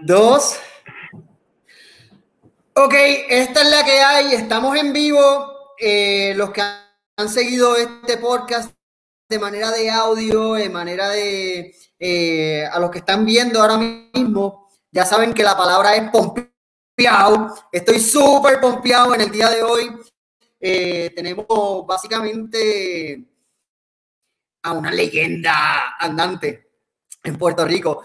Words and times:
dos. 0.00 0.58
Ok, 2.74 2.94
esta 3.28 3.62
es 3.62 3.70
la 3.70 3.84
que 3.84 4.00
hay. 4.00 4.34
Estamos 4.34 4.76
en 4.76 4.92
vivo. 4.92 5.74
Eh, 5.78 6.34
los 6.36 6.50
que 6.50 6.62
han 6.62 7.28
seguido 7.28 7.76
este 7.76 8.18
podcast 8.18 8.74
de 9.28 9.38
manera 9.38 9.70
de 9.70 9.90
audio, 9.90 10.54
de 10.54 10.68
manera 10.68 11.08
de... 11.08 11.74
Eh, 11.98 12.66
a 12.70 12.78
los 12.78 12.90
que 12.90 12.98
están 12.98 13.24
viendo 13.24 13.60
ahora 13.60 13.78
mismo, 13.78 14.68
ya 14.90 15.06
saben 15.06 15.32
que 15.32 15.42
la 15.42 15.56
palabra 15.56 15.96
es 15.96 16.10
pompeado. 16.10 17.54
Estoy 17.72 18.00
súper 18.00 18.60
pompeado 18.60 19.14
en 19.14 19.22
el 19.22 19.30
día 19.30 19.48
de 19.48 19.62
hoy. 19.62 19.96
Eh, 20.60 21.12
tenemos 21.16 21.46
básicamente 21.86 23.24
a 24.62 24.72
una 24.72 24.90
leyenda 24.90 25.96
andante 25.98 26.70
en 27.22 27.38
Puerto 27.38 27.64
Rico. 27.64 28.02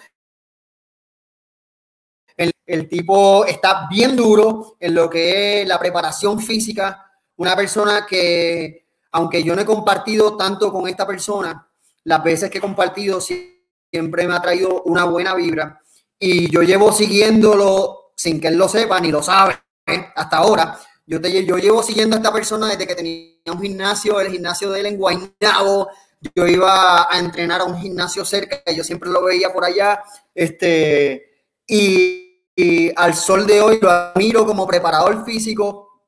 El, 2.72 2.88
tipo 2.88 3.46
está 3.46 3.88
bien 3.90 4.16
duro 4.16 4.78
en 4.80 4.94
lo 4.94 5.10
que 5.10 5.62
es 5.62 5.68
la 5.68 5.78
preparación 5.78 6.40
física. 6.40 7.06
Una 7.36 7.56
persona 7.56 8.06
que, 8.08 8.88
aunque 9.12 9.44
yo 9.44 9.56
no 9.56 9.62
he 9.62 9.66
compartido 9.66 10.38
tanto 10.38 10.72
con 10.72 10.88
esta 10.88 11.06
persona, 11.06 11.68
las 12.04 12.24
veces 12.24 12.50
que 12.50 12.60
he 12.60 12.62
compartido 12.62 13.20
siempre 13.20 14.28
me 14.28 14.36
ha 14.36 14.42
traído 14.42 14.84
una 14.84 15.06
buena 15.06 15.36
vibra. 15.36 15.82
Y 16.18 16.50
yo 16.50 16.62
llevo 16.62 16.92
siguiéndolo 16.92 18.14
sin 18.16 18.40
que 18.40 18.48
él 18.48 18.56
lo 18.56 18.70
sepa 18.70 19.00
ni 19.00 19.12
lo 19.12 19.22
sabe 19.22 19.58
¿eh? 19.88 20.08
hasta 20.16 20.38
ahora. 20.38 20.80
Yo, 21.06 21.20
te, 21.20 21.44
yo 21.46 21.58
llevo 21.58 21.84
siguiendo 21.84 22.16
a 22.16 22.20
esta 22.20 22.32
persona 22.32 22.68
desde 22.68 22.88
que 22.88 22.96
tenía 22.96 23.52
un 23.52 23.62
gimnasio, 23.62 24.22
el 24.22 24.32
gimnasio 24.32 24.72
de 24.72 24.80
él 24.80 24.86
en 24.86 24.98
Guaynabo. 24.98 25.90
Yo 26.36 26.48
iba 26.48 27.12
a 27.12 27.20
entrenar 27.20 27.62
a 27.62 27.66
un 27.66 27.78
gimnasio 27.82 28.24
cerca, 28.24 28.62
yo 28.72 28.84
siempre 28.84 29.10
lo 29.10 29.24
veía 29.24 29.52
por 29.52 29.66
allá. 29.66 30.04
Este, 30.34 31.48
y 31.68 32.21
y 32.56 32.92
al 32.96 33.16
sol 33.16 33.48
de 33.48 33.62
hoy 33.62 33.80
lo 33.82 33.90
admiro 33.90 34.46
como 34.46 34.68
preparador 34.68 35.26
físico, 35.26 36.04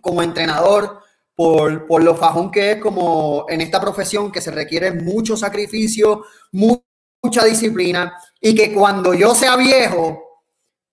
como 0.00 0.22
entrenador, 0.22 1.00
por, 1.34 1.86
por 1.86 2.02
lo 2.02 2.16
fajón 2.16 2.50
que 2.50 2.72
es 2.72 2.80
como 2.80 3.46
en 3.48 3.60
esta 3.60 3.80
profesión 3.80 4.32
que 4.32 4.40
se 4.40 4.50
requiere 4.50 4.92
mucho 4.92 5.36
sacrificio, 5.36 6.24
mucha 6.52 7.44
disciplina 7.44 8.18
y 8.40 8.54
que 8.54 8.72
cuando 8.72 9.14
yo 9.14 9.34
sea 9.34 9.56
viejo, 9.56 10.42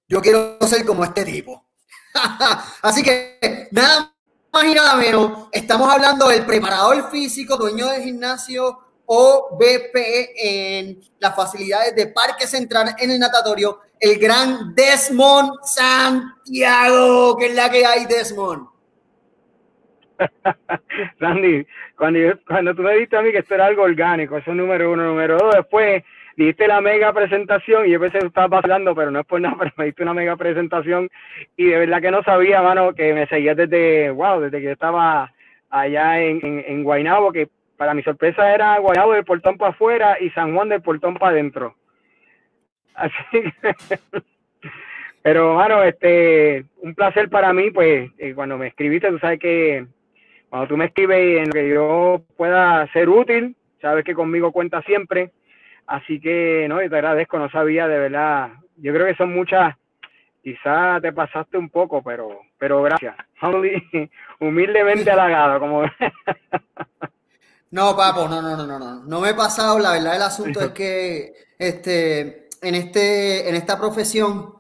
yo 0.08 0.22
quiero 0.22 0.58
ser 0.68 0.86
como 0.86 1.04
este 1.04 1.26
tipo. 1.26 1.66
Así 2.82 3.02
que 3.02 3.68
nada 3.72 4.14
más 4.54 4.64
y 4.64 4.74
nada 4.74 4.96
menos, 4.96 5.50
estamos 5.52 5.92
hablando 5.92 6.28
del 6.28 6.46
preparador 6.46 7.10
físico, 7.10 7.58
dueño 7.58 7.88
del 7.88 8.04
gimnasio 8.04 8.80
OBP 9.06 9.96
en 10.38 11.02
las 11.20 11.36
facilidades 11.36 11.96
de 11.96 12.08
Parque 12.08 12.48
Central 12.48 12.96
en 12.98 13.12
el 13.12 13.20
natatorio, 13.20 13.80
el 14.06 14.20
gran 14.20 14.76
Desmond 14.76 15.52
Santiago, 15.64 17.36
que 17.38 17.48
es 17.48 17.56
la 17.56 17.72
que 17.72 17.84
hay, 17.84 18.06
Desmond. 18.06 18.68
Randy, 21.20 21.66
cuando, 21.98 22.20
cuando 22.48 22.76
tú 22.76 22.84
me 22.84 22.94
dijiste 22.94 23.18
a 23.18 23.24
mí 23.24 23.32
que 23.32 23.40
esto 23.40 23.56
era 23.56 23.66
algo 23.66 23.82
orgánico, 23.82 24.38
eso 24.38 24.52
es 24.52 24.58
número 24.58 24.92
uno, 24.92 25.06
número 25.06 25.38
dos, 25.38 25.56
después 25.56 26.04
diste 26.38 26.68
la 26.68 26.82
mega 26.82 27.12
presentación 27.14 27.88
y 27.88 27.92
yo 27.92 28.00
pensé 28.00 28.20
que 28.20 28.28
estabas 28.28 28.52
vacilando, 28.52 28.94
pero 28.94 29.10
no 29.10 29.22
es 29.22 29.26
por 29.26 29.42
nada, 29.42 29.56
pero 29.60 29.72
me 29.76 29.86
diste 29.86 30.04
una 30.04 30.14
mega 30.14 30.36
presentación 30.36 31.10
y 31.58 31.66
de 31.66 31.80
verdad 31.80 32.02
que 32.02 32.12
no 32.12 32.22
sabía, 32.22 32.62
mano, 32.62 32.94
que 32.94 33.12
me 33.12 33.26
seguías 33.26 33.58
desde, 33.58 34.12
wow, 34.12 34.40
desde 34.40 34.60
que 34.60 34.66
yo 34.66 34.72
estaba 34.72 35.34
allá 35.72 36.22
en, 36.22 36.46
en, 36.46 36.64
en 36.68 36.84
Guaynabo, 36.84 37.32
que 37.32 37.50
para 37.76 37.96
mi 37.96 38.04
sorpresa 38.04 38.54
era 38.54 38.78
Guaynabo 38.78 39.14
del 39.14 39.26
portón 39.26 39.58
para 39.58 39.72
afuera 39.72 40.18
y 40.22 40.30
San 40.30 40.54
Juan 40.54 40.70
del 40.70 40.84
portón 40.84 41.16
para 41.16 41.32
adentro. 41.32 41.76
Así 42.96 43.14
que, 43.32 43.52
pero 45.22 45.56
bueno, 45.56 45.84
este, 45.84 46.66
un 46.78 46.96
placer 46.96 47.30
para 47.30 47.54
mí, 47.54 47.72
pues 47.72 48.12
eh, 48.18 48.34
cuando 48.34 48.58
me 48.58 48.68
escribiste, 48.68 49.10
tú 49.10 49.20
sabes 49.20 49.40
que 49.40 49.86
cuando 50.50 50.68
tú 50.68 50.78
me 50.78 50.86
escribes 50.86 51.40
en 51.40 51.48
lo 51.48 51.52
que 51.52 51.70
yo 51.70 52.22
pueda 52.38 52.88
ser 52.94 53.10
útil, 53.10 53.56
sabes 53.82 54.06
que 54.06 54.16
conmigo 54.16 54.52
cuenta 54.52 54.82
siempre. 54.84 55.32
Así 55.88 56.20
que, 56.20 56.66
no, 56.70 56.82
y 56.82 56.90
te 56.90 56.96
agradezco, 56.96 57.38
no 57.38 57.50
sabía 57.50 57.88
de 57.88 58.00
verdad. 58.00 58.50
Yo 58.78 58.94
creo 58.94 59.06
que 59.06 59.16
son 59.16 59.34
muchas, 59.34 59.76
quizás 60.42 61.02
te 61.02 61.12
pasaste 61.12 61.58
un 61.58 61.70
poco, 61.70 62.02
pero, 62.02 62.42
pero 62.58 62.82
gracias. 62.84 63.16
Humildemente 64.40 65.12
halagado, 65.12 65.60
como. 65.60 65.84
No, 67.72 67.94
papo, 67.94 68.30
no, 68.30 68.42
no, 68.42 68.56
no, 68.56 68.66
no, 68.66 68.80
no. 68.80 69.04
No 69.04 69.20
me 69.20 69.32
he 69.32 69.34
pasado. 69.34 69.80
La 69.80 69.92
verdad, 69.92 70.16
el 70.16 70.22
asunto 70.22 70.62
es 70.62 70.70
que 70.70 71.34
este, 71.60 72.45
en, 72.66 72.76
este, 72.76 73.48
en 73.48 73.56
esta 73.56 73.78
profesión, 73.78 74.56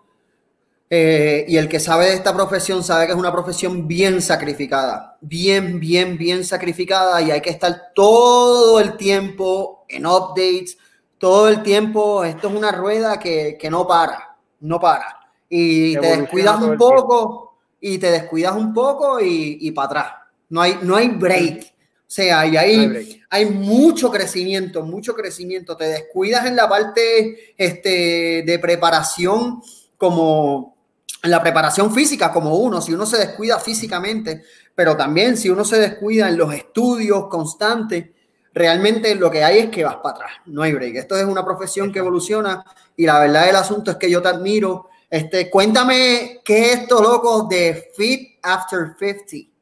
eh, 0.89 1.45
y 1.47 1.57
el 1.57 1.67
que 1.67 1.79
sabe 1.79 2.05
de 2.05 2.13
esta 2.13 2.33
profesión 2.33 2.83
sabe 2.83 3.07
que 3.07 3.13
es 3.13 3.17
una 3.17 3.31
profesión 3.31 3.87
bien 3.87 4.21
sacrificada, 4.21 5.17
bien, 5.19 5.79
bien, 5.79 6.17
bien 6.17 6.45
sacrificada, 6.45 7.21
y 7.21 7.31
hay 7.31 7.41
que 7.41 7.49
estar 7.49 7.91
todo 7.95 8.79
el 8.79 8.95
tiempo 8.95 9.85
en 9.89 10.05
updates, 10.05 10.77
todo 11.17 11.47
el 11.47 11.63
tiempo. 11.63 12.23
Esto 12.23 12.49
es 12.49 12.55
una 12.55 12.71
rueda 12.71 13.17
que, 13.19 13.57
que 13.59 13.69
no 13.69 13.87
para, 13.87 14.37
no 14.59 14.79
para. 14.79 15.19
Y 15.49 15.97
te 15.97 16.17
descuidas 16.17 16.61
un 16.61 16.77
poco, 16.77 17.57
y 17.81 17.97
te 17.97 18.11
descuidas 18.11 18.55
un 18.55 18.73
poco 18.73 19.19
y, 19.19 19.57
y 19.61 19.71
para 19.71 19.85
atrás. 19.87 20.13
No 20.49 20.61
hay, 20.61 20.79
no 20.81 20.95
hay 20.95 21.09
break. 21.09 21.74
O 22.07 22.11
sea, 22.15 22.45
y 22.45 22.55
ahí 22.55 23.23
hay 23.29 23.45
mucho 23.45 24.11
crecimiento, 24.11 24.83
mucho 24.83 25.15
crecimiento. 25.15 25.75
Te 25.75 25.85
descuidas 25.85 26.45
en 26.45 26.55
la 26.55 26.69
parte 26.69 27.55
este, 27.57 28.43
de 28.45 28.59
preparación 28.59 29.61
como 29.97 30.75
en 31.23 31.31
la 31.31 31.41
preparación 31.41 31.91
física 31.91 32.31
como 32.31 32.55
uno, 32.55 32.81
si 32.81 32.93
uno 32.93 33.07
se 33.07 33.17
descuida 33.17 33.59
físicamente, 33.59 34.43
pero 34.75 34.95
también 34.95 35.35
si 35.35 35.49
uno 35.49 35.65
se 35.65 35.79
descuida 35.79 36.29
en 36.29 36.37
los 36.37 36.53
estudios 36.53 37.27
constantes, 37.27 38.09
realmente 38.53 39.15
lo 39.15 39.31
que 39.31 39.43
hay 39.43 39.59
es 39.59 39.69
que 39.69 39.83
vas 39.83 39.97
para 39.97 40.15
atrás, 40.15 40.31
no 40.45 40.61
hay 40.61 40.73
break. 40.73 40.95
Esto 40.95 41.17
es 41.17 41.25
una 41.25 41.43
profesión 41.43 41.91
que 41.91 41.99
evoluciona 41.99 42.63
y 42.95 43.05
la 43.05 43.19
verdad 43.19 43.47
del 43.47 43.55
asunto 43.55 43.91
es 43.91 43.97
que 43.97 44.09
yo 44.09 44.21
te 44.21 44.29
admiro. 44.29 44.89
Este, 45.09 45.49
cuéntame 45.49 46.41
qué 46.45 46.71
es 46.71 46.81
esto, 46.81 47.01
loco, 47.01 47.47
de 47.49 47.91
Fit 47.95 48.37
After 48.43 48.95
50. 48.99 49.54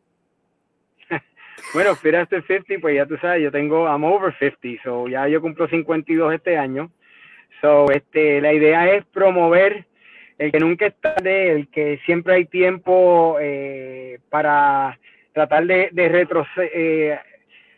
Bueno, 1.74 1.92
After 1.92 2.44
50, 2.46 2.76
pues 2.82 2.96
ya 2.96 3.06
tú 3.06 3.18
sabes, 3.18 3.42
yo 3.42 3.52
tengo, 3.52 3.88
I'm 3.88 4.04
over 4.04 4.34
50, 4.38 4.84
so 4.84 5.08
ya 5.08 5.28
yo 5.28 5.42
cumplo 5.42 5.68
52 5.68 6.34
este 6.34 6.58
año. 6.58 6.92
So, 7.62 7.90
este, 7.92 8.42
la 8.42 8.54
idea 8.54 8.94
es 8.94 9.06
promover 9.06 9.86
el 10.38 10.52
que 10.52 10.60
nunca 10.60 10.88
es 10.88 10.96
tarde, 11.00 11.52
el 11.52 11.68
que 11.70 12.00
siempre 12.06 12.36
hay 12.36 12.46
tiempo 12.46 13.38
eh, 13.40 14.20
para 14.30 15.00
tratar 15.32 15.66
de, 15.66 15.90
de 15.92 16.28
eh, 16.58 17.20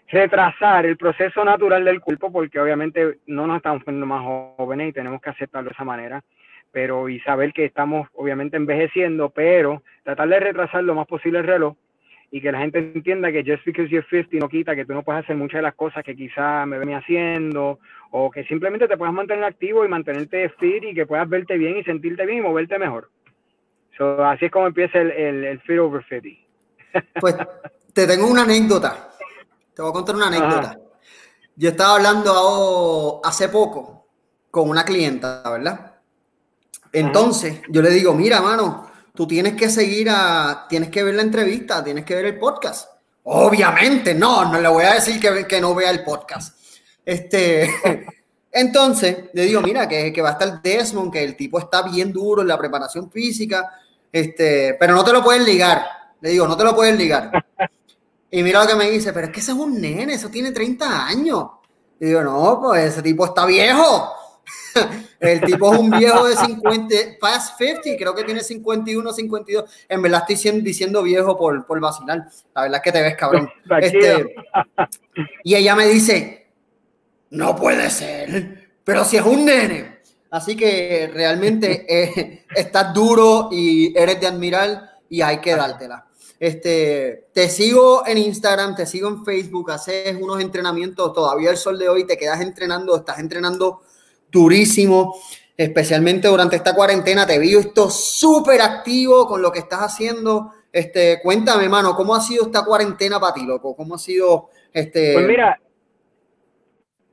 retrasar 0.09 0.85
el 0.85 0.97
proceso 0.97 1.45
natural 1.45 1.85
del 1.85 2.01
cuerpo, 2.01 2.31
porque 2.31 2.59
obviamente 2.59 3.19
no 3.27 3.47
nos 3.47 3.57
estamos 3.57 3.83
poniendo 3.83 4.07
más 4.07 4.23
jóvenes 4.23 4.89
y 4.89 4.93
tenemos 4.93 5.21
que 5.21 5.29
aceptarlo 5.29 5.69
de 5.69 5.73
esa 5.73 5.83
manera, 5.83 6.23
pero 6.71 7.07
y 7.07 7.19
saber 7.21 7.53
que 7.53 7.65
estamos 7.65 8.09
obviamente 8.13 8.57
envejeciendo, 8.57 9.29
pero 9.29 9.83
tratar 10.03 10.27
de 10.27 10.39
retrasar 10.39 10.83
lo 10.83 10.95
más 10.95 11.07
posible 11.07 11.39
el 11.39 11.45
reloj 11.45 11.75
y 12.35 12.41
que 12.41 12.51
la 12.51 12.59
gente 12.59 12.79
entienda 12.79 13.31
que 13.31 13.45
just 13.45 13.63
because 13.63 13.89
you're 13.89 14.05
50 14.09 14.35
no 14.39 14.49
quita 14.49 14.75
que 14.75 14.83
tú 14.83 14.93
no 14.93 15.03
puedes 15.03 15.23
hacer 15.23 15.37
muchas 15.37 15.59
de 15.59 15.61
las 15.61 15.73
cosas 15.73 16.03
que 16.03 16.17
quizá 16.17 16.65
me 16.65 16.77
venía 16.77 16.97
haciendo 16.97 17.79
o 18.11 18.29
que 18.29 18.43
simplemente 18.43 18.89
te 18.89 18.97
puedas 18.97 19.13
mantener 19.13 19.45
activo 19.45 19.85
y 19.85 19.87
mantenerte 19.87 20.49
fit 20.59 20.83
y 20.83 20.93
que 20.93 21.05
puedas 21.05 21.29
verte 21.29 21.57
bien 21.57 21.77
y 21.77 21.83
sentirte 21.85 22.25
bien 22.25 22.39
y 22.39 22.41
moverte 22.41 22.77
mejor. 22.77 23.09
So, 23.97 24.21
así 24.25 24.47
es 24.47 24.51
como 24.51 24.67
empieza 24.67 24.99
el, 24.99 25.11
el, 25.11 25.61
Fit 25.61 25.79
Over 25.79 26.03
50. 26.09 26.41
Pues 27.21 27.37
te 27.93 28.05
tengo 28.05 28.27
una 28.27 28.43
anécdota. 28.43 29.11
Te 29.73 29.81
voy 29.81 29.91
a 29.91 29.93
contar 29.93 30.15
una 30.15 30.27
anécdota. 30.27 30.77
Yo 31.55 31.69
estaba 31.69 31.95
hablando 31.95 33.21
hace 33.23 33.47
poco 33.47 34.07
con 34.51 34.69
una 34.69 34.83
clienta, 34.83 35.41
¿verdad? 35.49 36.01
Entonces, 36.91 37.61
yo 37.69 37.81
le 37.81 37.91
digo, 37.91 38.13
mira, 38.13 38.41
mano, 38.41 38.91
tú 39.15 39.25
tienes 39.25 39.53
que 39.53 39.69
seguir 39.69 40.09
a, 40.09 40.65
tienes 40.69 40.89
que 40.89 41.03
ver 41.03 41.15
la 41.15 41.21
entrevista, 41.21 41.83
tienes 41.83 42.05
que 42.05 42.15
ver 42.15 42.25
el 42.25 42.37
podcast. 42.37 42.89
Obviamente, 43.23 44.13
no, 44.13 44.51
no 44.51 44.59
le 44.59 44.67
voy 44.67 44.83
a 44.83 44.93
decir 44.95 45.19
que, 45.19 45.47
que 45.47 45.61
no 45.61 45.73
vea 45.73 45.89
el 45.89 46.03
podcast. 46.03 46.57
Este, 47.03 47.69
entonces, 48.51 49.17
le 49.33 49.43
digo, 49.43 49.61
mira, 49.61 49.87
que, 49.87 50.13
que 50.13 50.21
va 50.21 50.29
a 50.29 50.33
estar 50.33 50.61
Desmond, 50.61 51.11
que 51.11 51.23
el 51.23 51.35
tipo 51.35 51.57
está 51.57 51.81
bien 51.81 52.11
duro 52.11 52.41
en 52.41 52.49
la 52.49 52.57
preparación 52.57 53.09
física, 53.09 53.71
este, 54.11 54.75
pero 54.79 54.93
no 54.93 55.03
te 55.03 55.13
lo 55.13 55.23
puedes 55.23 55.43
ligar. 55.43 55.85
Le 56.21 56.29
digo, 56.29 56.47
no 56.47 56.55
te 56.55 56.63
lo 56.63 56.75
puedes 56.75 56.97
ligar. 56.97 57.31
Y 58.31 58.43
mira 58.43 58.61
lo 58.63 58.67
que 58.67 58.75
me 58.75 58.89
dice, 58.89 59.13
pero 59.13 59.27
es 59.27 59.33
que 59.33 59.39
ese 59.39 59.51
es 59.51 59.57
un 59.57 59.79
nene, 59.79 60.13
eso 60.13 60.29
tiene 60.29 60.51
30 60.51 61.07
años. 61.07 61.45
Y 61.99 62.05
digo, 62.05 62.21
no, 62.21 62.59
pues 62.61 62.85
ese 62.85 63.01
tipo 63.01 63.25
está 63.25 63.45
viejo. 63.45 64.13
El 65.19 65.41
tipo 65.41 65.73
es 65.73 65.79
un 65.79 65.89
viejo 65.89 66.27
de 66.27 66.35
50, 66.35 66.95
past 67.19 67.57
50, 67.57 67.97
creo 67.97 68.13
que 68.13 68.23
tiene 68.23 68.41
51, 68.41 69.13
52. 69.13 69.85
En 69.87 70.01
verdad 70.01 70.23
estoy 70.27 70.61
diciendo 70.61 71.01
viejo 71.03 71.37
por, 71.37 71.65
por 71.65 71.79
vacilar. 71.79 72.27
La 72.53 72.63
verdad 72.63 72.77
es 72.77 72.83
que 72.83 72.91
te 72.91 73.01
ves 73.01 73.15
cabrón. 73.15 73.49
Este, 73.81 74.35
y 75.43 75.55
ella 75.55 75.75
me 75.75 75.87
dice, 75.87 76.47
no 77.31 77.55
puede 77.55 77.89
ser, 77.89 78.69
pero 78.83 79.03
si 79.03 79.17
es 79.17 79.23
un 79.23 79.45
nene. 79.45 79.95
Así 80.31 80.55
que 80.55 81.09
realmente 81.13 81.85
eh, 81.87 82.45
estás 82.53 82.93
duro 82.93 83.49
y 83.51 83.97
eres 83.97 84.19
de 84.19 84.27
admirar 84.27 84.99
y 85.09 85.21
hay 85.21 85.39
que 85.39 85.55
dártela. 85.55 86.05
Este, 86.39 87.27
te 87.33 87.49
sigo 87.49 88.05
en 88.05 88.17
Instagram, 88.17 88.75
te 88.75 88.85
sigo 88.85 89.07
en 89.07 89.23
Facebook, 89.23 89.71
haces 89.71 90.17
unos 90.19 90.41
entrenamientos, 90.41 91.13
todavía 91.13 91.51
el 91.51 91.57
sol 91.57 91.79
de 91.79 91.87
hoy 91.87 92.05
te 92.05 92.17
quedas 92.17 92.41
entrenando, 92.41 92.97
estás 92.97 93.19
entrenando 93.19 93.81
durísimo, 94.35 95.15
especialmente 95.55 96.27
durante 96.27 96.57
esta 96.57 96.75
cuarentena, 96.75 97.25
te 97.25 97.39
vi 97.39 97.55
esto 97.55 97.89
súper 97.89 98.61
activo 98.61 99.25
con 99.25 99.41
lo 99.41 99.51
que 99.51 99.59
estás 99.59 99.79
haciendo. 99.79 100.51
Este, 100.71 101.19
cuéntame, 101.23 101.69
mano, 101.69 101.95
¿cómo 101.95 102.13
ha 102.13 102.19
sido 102.19 102.45
esta 102.45 102.65
cuarentena 102.65 103.17
para 103.17 103.33
ti, 103.33 103.45
loco? 103.45 103.75
¿Cómo 103.75 103.95
ha 103.95 103.97
sido 103.97 104.49
este? 104.73 105.13
Pues 105.13 105.27
mira, 105.27 105.57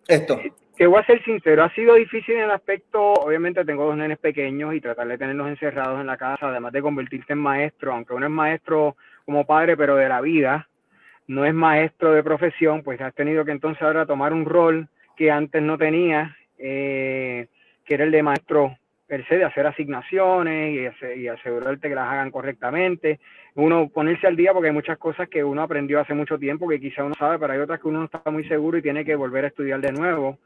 esto. 0.09 0.41
Te 0.77 0.87
voy 0.87 1.01
a 1.01 1.07
ser 1.07 1.23
sincero, 1.23 1.63
ha 1.63 1.73
sido 1.75 1.95
difícil 1.95 2.35
en 2.35 2.43
el 2.43 2.51
aspecto, 2.51 3.13
obviamente 3.13 3.65
tengo 3.65 3.85
dos 3.85 3.97
nenes 3.97 4.19
pequeños 4.19 4.75
y 4.75 4.81
tratar 4.81 5.07
de 5.07 5.19
tenerlos 5.19 5.47
encerrados 5.47 6.01
en 6.01 6.09
la 6.09 6.17
casa, 6.17 6.49
además 6.49 6.73
de 6.73 6.83
convertirte 6.83 7.35
en 7.35 7.39
maestro, 7.39 7.93
aunque 7.93 8.15
uno 8.15 8.27
es 8.27 8.33
maestro 8.33 8.97
como 9.25 9.47
padre, 9.47 9.77
pero 9.77 9.95
de 9.95 10.09
la 10.09 10.21
vida, 10.21 10.69
no 11.29 11.45
es 11.45 11.55
maestro 11.55 12.13
de 12.13 12.25
profesión, 12.25 12.83
pues 12.83 13.01
has 13.01 13.15
tenido 13.15 13.45
que 13.45 13.53
entonces 13.53 13.81
ahora 13.81 14.07
tomar 14.07 14.33
un 14.33 14.45
rol 14.45 14.89
que 15.17 15.31
antes 15.31 15.63
no 15.63 15.79
tenía, 15.79 16.37
eh, 16.63 17.49
que 17.85 17.95
era 17.95 18.05
el 18.05 18.13
de 18.13 18.23
maestro 18.23 18.77
per 19.07 19.27
se, 19.27 19.37
de 19.37 19.45
hacer 19.45 19.67
asignaciones 19.67 20.95
y, 21.17 21.29
asegurarte 21.29 21.89
que 21.89 21.95
las 21.95 22.09
hagan 22.09 22.31
correctamente. 22.31 23.21
Uno 23.57 23.89
ponerse 23.89 24.27
al 24.27 24.37
día 24.37 24.53
porque 24.53 24.69
hay 24.69 24.75
muchas 24.75 24.97
cosas 24.97 25.29
que 25.29 25.45
uno 25.45 25.61
aprendió 25.61 26.01
hace 26.01 26.15
mucho 26.15 26.39
tiempo 26.39 26.69
que 26.69 26.81
quizá 26.81 27.05
uno 27.05 27.15
sabe, 27.19 27.39
pero 27.39 27.53
hay 27.53 27.59
otras 27.59 27.81
que 27.81 27.89
uno 27.89 27.99
no 27.99 28.05
está 28.07 28.23
muy 28.31 28.45
seguro 28.45 28.79
y 28.79 28.83
tiene 28.83 29.05
que 29.05 29.17
volver 29.17 29.45
a 29.45 29.49
estudiar 29.49 29.81
de 29.81 29.93
nuevo. 29.93 30.39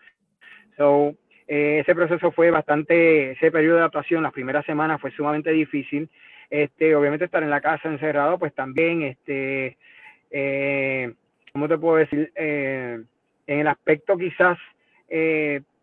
So, 0.76 1.14
eh, 1.46 1.80
ese 1.80 1.94
proceso 1.94 2.32
fue 2.32 2.50
bastante, 2.50 3.32
ese 3.32 3.52
periodo 3.52 3.74
de 3.74 3.82
adaptación, 3.82 4.22
las 4.22 4.32
primeras 4.32 4.64
semanas 4.64 5.00
fue 5.00 5.12
sumamente 5.12 5.52
difícil. 5.52 6.08
Este, 6.48 6.94
obviamente 6.96 7.26
estar 7.26 7.42
en 7.42 7.50
la 7.50 7.60
casa 7.60 7.88
encerrado, 7.88 8.38
pues 8.38 8.54
también, 8.54 9.02
este, 9.02 9.76
eh, 10.30 11.12
¿cómo 11.52 11.68
te 11.68 11.78
puedo 11.78 11.96
decir? 11.96 12.32
En 12.34 13.06
el 13.46 13.68
aspecto 13.68 14.16
quizás 14.16 14.58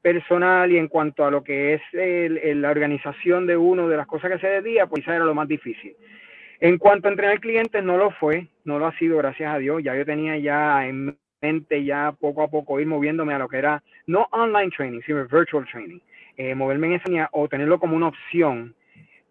personal 0.03 0.71
y 0.71 0.77
en 0.77 0.88
cuanto 0.88 1.25
a 1.25 1.31
lo 1.31 1.44
que 1.44 1.73
es 1.73 1.81
el, 1.94 2.61
la 2.61 2.69
organización 2.69 3.47
de 3.47 3.57
uno 3.57 3.88
de 3.88 3.97
las 3.97 4.05
cosas 4.05 4.31
que 4.31 4.38
se 4.38 4.47
de 4.47 4.61
día, 4.61 4.85
pues 4.85 5.01
quizás 5.01 5.15
era 5.15 5.25
lo 5.25 5.33
más 5.33 5.47
difícil. 5.47 5.95
En 6.59 6.77
cuanto 6.77 7.07
a 7.07 7.11
entrenar 7.11 7.39
clientes, 7.39 7.83
no 7.83 7.97
lo 7.97 8.11
fue, 8.11 8.47
no 8.65 8.77
lo 8.77 8.85
ha 8.85 8.97
sido, 8.97 9.17
gracias 9.17 9.51
a 9.51 9.57
Dios. 9.57 9.81
Ya 9.83 9.95
yo 9.95 10.05
tenía 10.05 10.38
ya 10.38 10.85
en 10.85 11.17
mente 11.41 11.83
ya 11.83 12.13
poco 12.19 12.44
a 12.44 12.47
poco 12.50 12.79
ir 12.79 12.88
moviéndome 12.88 13.33
a 13.33 13.39
lo 13.39 13.50
que 13.50 13.57
era 13.57 13.81
no 14.05 14.27
online 14.31 14.69
training, 14.69 15.01
sino 15.05 15.25
virtual 15.25 15.65
training. 15.71 16.00
Eh, 16.38 16.53
moverme 16.53 16.88
en 16.88 16.94
esa 16.94 17.09
línea 17.09 17.29
o 17.31 17.47
tenerlo 17.47 17.79
como 17.79 17.95
una 17.95 18.07
opción 18.07 18.75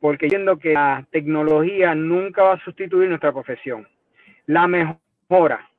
porque 0.03 0.27
entiendo 0.27 0.59
que 0.59 0.73
la 0.73 1.07
tecnología 1.13 1.95
nunca 1.95 2.43
va 2.43 2.55
a 2.55 2.65
sustituir 2.65 3.09
nuestra 3.09 3.33
profesión. 3.33 3.87
La 4.47 4.67
mejora, 4.67 5.71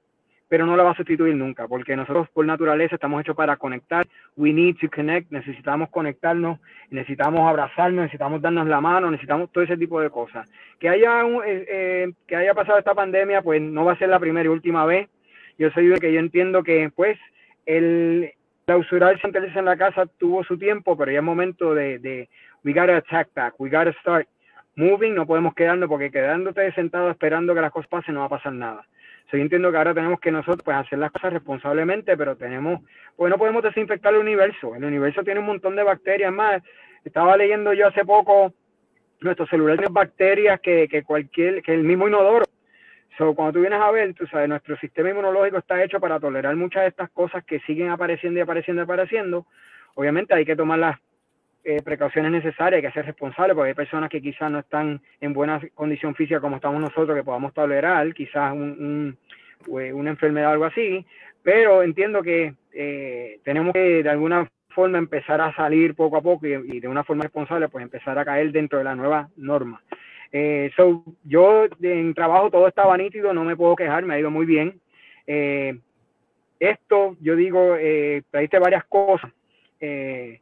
pero 0.54 0.68
no 0.68 0.78
la 0.78 0.84
va 0.84 0.92
a 0.92 0.96
sustituir 0.96 1.34
nunca, 1.34 1.68
porque 1.68 1.96
nosotros 1.96 2.30
por 2.30 2.46
naturaleza 2.46 2.94
estamos 2.94 3.20
hechos 3.20 3.36
para 3.36 3.58
conectar. 3.58 4.06
We 4.38 4.54
need 4.54 4.76
to 4.82 4.88
connect, 4.88 5.32
necesitamos 5.32 5.90
conectarnos, 5.90 6.60
necesitamos 6.92 7.42
abrazarnos, 7.42 8.04
necesitamos 8.04 8.40
darnos 8.40 8.68
la 8.68 8.80
mano, 8.80 9.10
necesitamos 9.10 9.52
todo 9.52 9.64
ese 9.64 9.78
tipo 9.78 10.00
de 10.00 10.12
cosas. 10.12 10.48
Que 10.80 10.90
haya, 10.90 11.24
eh, 11.24 11.66
eh, 11.68 12.12
que 12.28 12.36
haya 12.36 12.54
pasado 12.54 12.78
esta 12.78 12.94
pandemia, 12.94 13.42
pues 13.42 13.64
no 13.64 13.84
va 13.84 13.94
a 13.94 13.98
ser 13.98 14.10
la 14.10 14.20
primera 14.20 14.46
y 14.46 14.50
última 14.50 14.86
vez. 14.86 15.10
Yo 15.58 15.72
soy 15.72 15.88
de 15.88 15.98
que 15.98 16.14
yo 16.14 16.20
entiendo 16.20 16.62
que, 16.62 16.92
pues, 16.96 17.18
el 17.66 18.32
clausurar 18.68 19.20
sentarse 19.22 19.58
en 19.58 19.66
la 19.66 19.76
casa 19.76 20.06
tuvo 20.20 20.44
su 20.44 20.60
tiempo, 20.60 20.96
pero 20.96 21.12
ya 21.12 21.18
es 21.18 21.26
momento 21.26 21.74
de, 21.74 21.98
de 21.98 22.30
we 22.64 22.74
gotta 22.74 22.98
attack 22.98 23.30
back, 23.34 23.56
we 23.58 23.72
gotta 23.72 23.92
start 24.02 24.28
moving, 24.76 25.16
no 25.16 25.26
podemos 25.26 25.56
quedarnos 25.56 25.90
porque 25.90 26.12
quedándote 26.12 26.72
sentado 26.74 27.10
esperando 27.10 27.56
que 27.56 27.62
las 27.62 27.72
cosas 27.72 27.90
pasen 27.90 28.14
no 28.14 28.20
va 28.20 28.28
a 28.28 28.38
pasar 28.38 28.54
nada. 28.54 28.86
Yo 29.32 29.40
entiendo 29.40 29.72
que 29.72 29.78
ahora 29.78 29.94
tenemos 29.94 30.20
que 30.20 30.32
nosotros 30.32 30.62
pues 30.64 30.78
hacer 30.78 31.00
las 31.00 31.12
cosas 31.12 31.34
responsablemente, 31.34 32.16
pero 32.16 32.36
tenemos, 32.36 32.82
pues 33.16 33.32
no 33.32 33.38
podemos 33.38 33.64
desinfectar 33.64 34.14
el 34.14 34.20
universo. 34.20 34.76
El 34.76 34.84
universo 34.84 35.24
tiene 35.24 35.40
un 35.40 35.48
montón 35.48 35.76
de 35.76 35.84
bacterias 35.84 36.32
más. 36.32 36.62
Estaba 37.04 37.36
leyendo 37.36 37.74
yo 37.74 37.88
hace 37.88 38.06
poco, 38.06 38.54
nuestro 39.22 39.48
celular 39.48 39.78
tiene 39.78 39.92
bacterias 39.92 40.60
que, 40.62 40.88
que 40.88 41.04
cualquier, 41.04 41.64
que 41.64 41.74
el 41.74 41.84
mismo 41.84 42.08
inodoro. 42.08 42.46
So, 43.18 43.34
cuando 43.36 43.54
tú 43.54 43.62
vienes 43.62 43.80
a 43.80 43.92
ver, 43.92 44.14
tú 44.14 44.26
sabes, 44.28 44.50
nuestro 44.50 44.76
sistema 44.78 45.10
inmunológico 45.10 45.58
está 45.58 45.84
hecho 45.84 46.00
para 46.00 46.20
tolerar 46.20 46.56
muchas 46.56 46.84
de 46.84 46.90
estas 46.90 47.10
cosas 47.12 47.44
que 47.44 47.60
siguen 47.62 47.90
apareciendo 47.90 48.40
y 48.40 48.42
apareciendo 48.42 48.82
y 48.82 48.86
apareciendo. 48.86 49.46
Obviamente 49.96 50.34
hay 50.34 50.46
que 50.46 50.56
tomar 50.56 50.80
las 50.80 51.00
eh, 51.66 51.82
precauciones 51.82 52.32
necesarias, 52.32 52.84
hay 52.84 52.90
que 52.90 52.94
ser 52.94 53.06
responsable, 53.06 53.56
porque 53.56 53.70
hay 53.70 53.76
personas 53.76 54.10
que 54.10 54.22
quizás 54.22 54.52
no 54.52 54.60
están 54.60 55.00
en 55.22 55.34
buena 55.34 55.62
condición 55.74 56.14
física 56.14 56.42
como 56.42 56.58
estamos 56.58 56.82
nosotros, 56.82 57.16
que 57.16 57.24
podamos 57.24 57.54
tolerar 57.54 58.14
quizás 58.14 58.52
un, 58.52 59.18
pues, 59.66 59.94
una 59.94 60.10
enfermedad 60.10 60.50
o 60.50 60.54
algo 60.54 60.66
así, 60.66 61.06
pero 61.42 61.82
entiendo 61.82 62.22
que 62.22 62.54
eh, 62.74 63.40
tenemos 63.44 63.72
que 63.72 64.04
de 64.04 64.10
alguna 64.10 64.50
forma 64.70 64.98
empezar 64.98 65.40
a 65.40 65.56
salir 65.56 65.96
poco 65.96 66.18
a 66.18 66.22
poco 66.22 66.48
y, 66.48 66.80
de 66.82 66.88
una 66.88 67.04
forma 67.06 67.24
responsable, 67.24 67.70
pues 67.70 67.84
empezar 67.84 68.18
a 68.20 68.26
caer 68.26 68.52
dentro 68.52 68.78
de 68.78 68.84
la 68.84 68.96
nueva 68.96 69.30
norma. 69.38 69.82
Eh, 70.32 70.72
so, 70.76 71.04
yo 71.24 71.66
en 71.82 72.14
trabajo 72.14 72.50
todo 72.50 72.68
estaba 72.68 72.98
nítido, 72.98 73.34
no 73.34 73.44
me 73.44 73.56
puedo 73.56 73.76
quejar, 73.76 74.04
me 74.04 74.16
ha 74.16 74.20
ido 74.20 74.32
muy 74.32 74.46
bien. 74.46 74.82
esto, 76.60 77.16
yo 77.22 77.36
digo, 77.36 77.78
eh, 77.80 78.24
trajiste 78.32 78.60
varias 78.60 78.84
cosas. 78.86 79.32
Eh, 79.80 80.40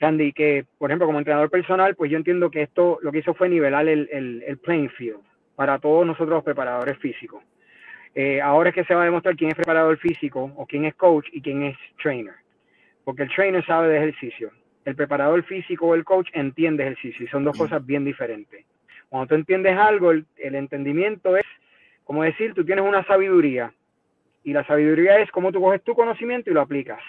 Randy, 0.00 0.32
que 0.32 0.64
por 0.78 0.90
ejemplo 0.90 1.06
como 1.06 1.18
entrenador 1.18 1.50
personal, 1.50 1.94
pues 1.94 2.10
yo 2.10 2.16
entiendo 2.16 2.50
que 2.50 2.62
esto 2.62 2.98
lo 3.02 3.10
que 3.10 3.18
hizo 3.18 3.34
fue 3.34 3.48
nivelar 3.48 3.88
el, 3.88 4.08
el, 4.46 4.58
playing 4.58 4.90
field 4.90 5.20
para 5.56 5.78
todos 5.78 6.06
nosotros 6.06 6.30
los 6.30 6.44
preparadores 6.44 6.98
físicos. 6.98 7.42
Eh, 8.14 8.40
ahora 8.40 8.70
es 8.70 8.74
que 8.74 8.84
se 8.84 8.94
va 8.94 9.02
a 9.02 9.06
demostrar 9.06 9.36
quién 9.36 9.50
es 9.50 9.56
preparador 9.56 9.98
físico 9.98 10.52
o 10.56 10.66
quién 10.66 10.84
es 10.84 10.94
coach 10.94 11.26
y 11.32 11.42
quién 11.42 11.62
es 11.64 11.76
trainer. 12.00 12.34
Porque 13.04 13.24
el 13.24 13.30
trainer 13.30 13.64
sabe 13.64 13.88
de 13.88 13.98
ejercicio. 13.98 14.50
El 14.84 14.94
preparador 14.94 15.42
físico 15.44 15.86
o 15.86 15.94
el 15.94 16.04
coach 16.04 16.28
entiende 16.32 16.84
ejercicio 16.84 17.26
y 17.26 17.28
son 17.28 17.44
dos 17.44 17.56
cosas 17.58 17.84
bien 17.84 18.04
diferentes. 18.04 18.64
Cuando 19.08 19.26
tú 19.26 19.34
entiendes 19.34 19.76
algo, 19.76 20.12
el, 20.12 20.24
el 20.36 20.54
entendimiento 20.54 21.36
es, 21.36 21.44
como 22.04 22.22
decir, 22.22 22.54
tú 22.54 22.64
tienes 22.64 22.84
una 22.84 23.04
sabiduría 23.04 23.72
y 24.44 24.52
la 24.52 24.64
sabiduría 24.64 25.18
es 25.18 25.30
cómo 25.30 25.52
tú 25.52 25.60
coges 25.60 25.82
tu 25.82 25.94
conocimiento 25.94 26.50
y 26.50 26.54
lo 26.54 26.60
aplicas. 26.60 27.00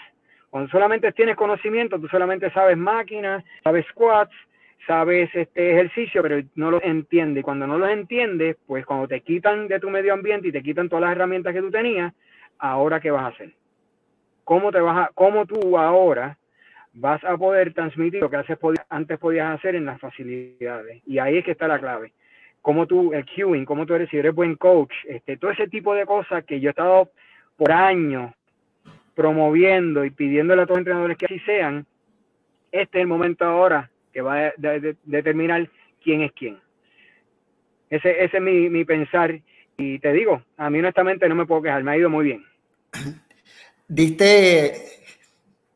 Cuando 0.49 0.69
solamente 0.69 1.11
tienes 1.11 1.35
conocimiento, 1.35 1.99
tú 1.99 2.07
solamente 2.07 2.49
sabes 2.51 2.77
máquinas, 2.77 3.43
sabes 3.63 3.85
squats, 3.87 4.33
sabes 4.87 5.29
este 5.33 5.71
ejercicio, 5.71 6.23
pero 6.23 6.41
no 6.55 6.71
los 6.71 6.83
entiendes. 6.83 7.43
Cuando 7.43 7.68
no 7.68 7.77
los 7.77 7.89
entiendes, 7.89 8.57
pues 8.65 8.85
cuando 8.85 9.07
te 9.07 9.21
quitan 9.21 9.68
de 9.68 9.79
tu 9.79 9.89
medio 9.89 10.13
ambiente 10.13 10.47
y 10.47 10.51
te 10.51 10.63
quitan 10.63 10.89
todas 10.89 11.03
las 11.03 11.11
herramientas 11.11 11.53
que 11.53 11.61
tú 11.61 11.69
tenías, 11.69 12.13
ahora 12.57 12.99
qué 12.99 13.11
vas 13.11 13.23
a 13.23 13.27
hacer? 13.27 13.53
¿Cómo 14.44 14.71
te 14.71 14.79
vas 14.79 14.97
a, 14.97 15.11
cómo 15.13 15.45
tú 15.45 15.77
ahora 15.77 16.37
vas 16.94 17.23
a 17.23 17.37
poder 17.37 17.73
transmitir 17.73 18.19
lo 18.19 18.31
que 18.31 18.44
antes 18.89 19.19
podías 19.19 19.51
hacer 19.51 19.75
en 19.75 19.85
las 19.85 19.99
facilidades? 19.99 21.03
Y 21.06 21.19
ahí 21.19 21.37
es 21.37 21.45
que 21.45 21.51
está 21.51 21.68
la 21.68 21.79
clave. 21.79 22.13
Cómo 22.63 22.87
tú, 22.87 23.13
el 23.13 23.23
queuing, 23.25 23.65
cómo 23.65 23.85
tú 23.85 23.94
eres, 23.94 24.09
si 24.09 24.18
eres 24.18 24.33
buen 24.33 24.56
coach, 24.56 24.94
este, 25.07 25.37
todo 25.37 25.51
ese 25.51 25.68
tipo 25.68 25.94
de 25.94 26.06
cosas 26.06 26.44
que 26.45 26.59
yo 26.59 26.69
he 26.69 26.71
estado 26.71 27.11
por 27.56 27.71
años 27.71 28.33
promoviendo 29.19 30.06
y 30.06 30.11
pidiéndole 30.11 30.61
a 30.61 30.66
todos 30.66 30.78
los 30.78 30.80
entrenadores 30.80 31.18
que 31.18 31.26
así 31.26 31.40
sean, 31.40 31.85
este 32.71 32.99
es 32.99 33.02
el 33.02 33.07
momento 33.07 33.44
ahora 33.44 33.92
que 34.14 34.21
va 34.21 34.47
a 34.47 34.54
determinar 35.04 35.69
quién 36.02 36.21
es 36.21 36.31
quién. 36.31 36.57
Ese, 37.90 38.11
ese 38.23 38.38
es 38.38 38.42
mi, 38.42 38.69
mi, 38.69 38.85
pensar. 38.85 39.38
Y 39.78 39.99
te 39.99 40.14
digo, 40.14 40.42
a 40.56 40.69
mí 40.69 40.80
honestamente 40.80 41.28
no 41.28 41.35
me 41.35 41.45
puedo 41.45 41.64
quejar, 41.64 41.83
me 41.83 41.92
ha 41.92 41.97
ido 41.97 42.09
muy 42.09 42.23
bien. 42.23 42.45
Diste, 43.90 44.73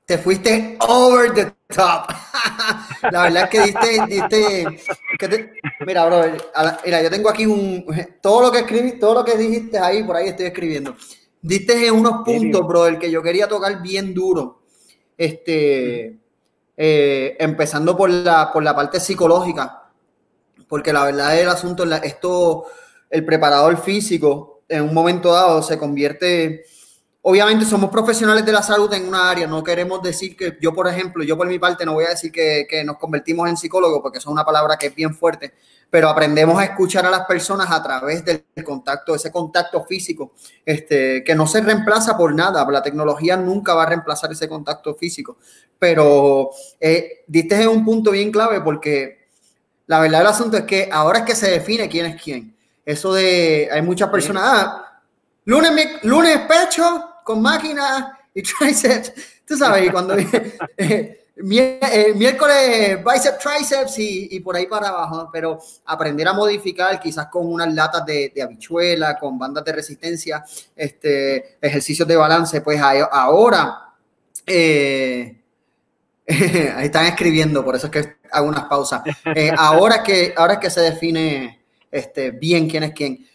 te 0.06 0.18
fuiste 0.20 0.78
over 0.80 1.34
the 1.34 1.52
top. 1.68 2.14
la 3.12 3.24
verdad 3.24 3.44
es 3.44 3.50
que 3.50 3.62
diste, 3.62 4.06
diste, 4.08 5.60
mira, 5.86 6.06
bro, 6.06 6.22
mira, 6.86 7.02
yo 7.02 7.10
tengo 7.10 7.30
aquí 7.30 7.46
un, 7.46 7.86
todo 8.22 8.44
lo 8.44 8.52
que 8.54 8.60
escribí, 8.60 9.00
todo 9.00 9.16
lo 9.16 9.26
que 9.26 9.36
dijiste 9.36 9.80
ahí, 9.80 10.04
por 10.04 10.16
ahí 10.16 10.30
estoy 10.30 10.46
escribiendo. 10.46 10.96
Diste 11.44 11.92
unos 11.92 12.24
puntos, 12.24 12.66
brother, 12.66 12.98
que 12.98 13.12
yo 13.12 13.22
quería 13.22 13.50
tocar 13.50 13.82
bien 13.82 14.14
duro. 14.14 14.62
Este, 15.18 16.18
eh, 16.78 17.36
empezando 17.38 17.98
por 17.98 18.10
la, 18.10 18.50
por 18.52 18.64
la 18.64 18.74
parte 18.74 19.02
psicológica, 19.02 19.90
porque 20.70 20.94
la 20.94 21.04
verdad 21.04 21.36
del 21.36 21.50
asunto, 21.50 21.84
esto, 21.84 22.66
el 23.10 23.26
preparador 23.26 23.76
físico, 23.78 24.62
en 24.70 24.84
un 24.84 24.94
momento 24.94 25.34
dado 25.34 25.62
se 25.62 25.78
convierte 25.78 26.64
obviamente 27.26 27.66
somos 27.66 27.90
profesionales 27.90 28.46
de 28.46 28.52
la 28.52 28.62
salud 28.62 28.94
en 28.94 29.08
una 29.08 29.30
área, 29.30 29.48
no 29.48 29.64
queremos 29.64 30.04
decir 30.04 30.36
que 30.36 30.58
yo, 30.62 30.74
por 30.74 30.88
ejemplo, 30.88 31.24
yo 31.24 31.38
por 31.38 31.48
mi 31.48 31.58
parte 31.58 31.86
no 31.86 31.94
voy 31.94 32.06
a 32.06 32.10
decir 32.10 32.32
que, 32.32 32.68
que 32.70 32.84
nos 32.84 32.98
convertimos 32.98 33.50
en 33.50 33.56
psicólogos, 33.56 34.02
porque 34.02 34.18
eso 34.18 34.30
es 34.30 34.34
una 34.34 34.46
palabra 34.46 34.78
que 34.78 34.88
es 34.88 34.96
bien 34.96 35.16
fuerte, 35.16 35.54
pero 35.90 36.10
aprendemos 36.10 36.60
a 36.60 36.66
escuchar 36.66 37.06
a 37.06 37.10
las 37.10 37.26
personas 37.26 37.72
a 37.72 37.82
través 37.82 38.26
del 38.26 38.44
contacto, 38.66 39.16
ese 39.16 39.32
contacto 39.32 39.86
físico, 39.86 40.34
este, 40.66 41.24
que 41.24 41.34
no 41.34 41.48
se 41.48 41.62
reemplaza 41.62 42.18
por 42.18 42.36
nada, 42.36 42.70
la 42.70 42.84
tecnología 42.84 43.38
nunca 43.38 43.74
va 43.74 43.84
a 43.84 43.86
reemplazar 43.88 44.32
ese 44.32 44.50
contacto 44.50 44.94
físico, 44.96 45.38
pero 45.80 46.50
eh, 46.80 47.24
diste 47.28 47.62
en 47.62 47.70
un 47.70 47.86
punto 47.86 48.12
bien 48.12 48.32
clave 48.32 48.60
porque 48.60 49.28
la 49.88 50.00
verdad 50.02 50.20
del 50.20 50.28
asunto 50.28 50.58
es 50.58 50.64
que 50.64 50.90
ahora 50.92 51.20
es 51.20 51.26
que 51.26 51.36
se 51.36 51.52
define 51.52 51.88
quién 51.88 52.06
es 52.08 52.22
quién. 52.22 52.54
Eso 52.86 53.14
de, 53.14 53.70
hay 53.72 53.82
muchas 53.82 54.10
personas, 54.10 54.44
ah, 54.46 55.02
lunes, 55.46 56.04
lunes 56.04 56.40
pecho 56.40 57.13
con 57.24 57.42
máquina 57.42 58.20
y 58.34 58.42
tríceps, 58.60 59.14
tú 59.46 59.58
sabes, 59.58 59.88
y 59.88 59.90
cuando... 59.90 60.16
Eh, 60.16 61.20
eh, 61.36 62.14
miércoles 62.16 63.04
bicep, 63.04 63.40
triceps 63.40 63.96
y, 63.98 64.40
por 64.42 64.56
ahí 64.56 64.68
para 64.68 64.90
abajo, 64.90 65.30
pero 65.34 65.60
aprender 65.86 66.28
a 66.28 66.34
modificar 66.34 67.00
quizás 67.00 67.26
con 67.28 67.52
unas 67.52 67.74
latas 67.74 68.06
de, 68.06 68.32
habichuela, 68.42 69.18
con 69.18 69.40
bandas 69.40 69.66
de 69.66 69.72
resistencia, 69.72 70.46
este, 70.76 71.58
ejercicios 71.60 72.08
de 72.08 72.16
balance, 72.16 72.62
pues 72.62 72.80
ahora 72.80 73.94
eh, 74.46 75.42
están 76.26 77.08
escribiendo, 77.08 77.66
por 77.66 77.76
eso 77.76 77.88
es 77.88 77.92
que 77.92 78.16
hago 78.32 78.48
unas 78.48 78.66
pausas. 78.66 79.02
Ahora, 79.58 80.04
que, 80.04 80.36
ahora 80.38 80.60
que 80.60 80.70
se 80.70 80.82
define 80.82 81.64
este, 81.92 82.32
bien 82.32 82.70
quién 82.70 82.84
es 82.84 82.94
quién. 82.94 83.28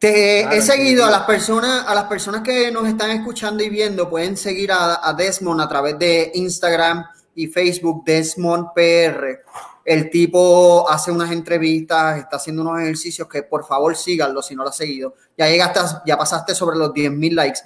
Te 0.00 0.56
he 0.56 0.62
seguido 0.62 1.04
a 1.04 1.10
las 1.10 1.24
personas, 1.24 1.84
a 1.86 1.94
las 1.94 2.04
personas 2.04 2.40
que 2.40 2.70
nos 2.70 2.88
están 2.88 3.10
escuchando 3.10 3.62
y 3.62 3.68
viendo, 3.68 4.08
pueden 4.08 4.34
seguir 4.34 4.72
a, 4.72 5.12
Desmond 5.12 5.60
a 5.60 5.68
través 5.68 5.98
de 5.98 6.32
Instagram 6.36 7.04
y 7.34 7.48
Facebook, 7.48 8.02
Desmond 8.06 8.68
PR. 8.74 9.40
El 9.84 10.08
tipo 10.08 10.90
hace 10.90 11.12
unas 11.12 11.30
entrevistas, 11.30 12.16
está 12.16 12.38
haciendo 12.38 12.62
unos 12.62 12.80
ejercicios 12.80 13.28
que 13.28 13.42
por 13.42 13.66
favor 13.66 13.94
síganlo 13.94 14.40
si 14.40 14.56
no 14.56 14.62
lo 14.62 14.70
has 14.70 14.76
seguido. 14.78 15.16
Ya 15.36 15.50
llegaste, 15.50 15.80
ya 16.06 16.16
pasaste 16.16 16.54
sobre 16.54 16.78
los 16.78 16.94
10 16.94 17.12
mil 17.12 17.34
likes. 17.34 17.60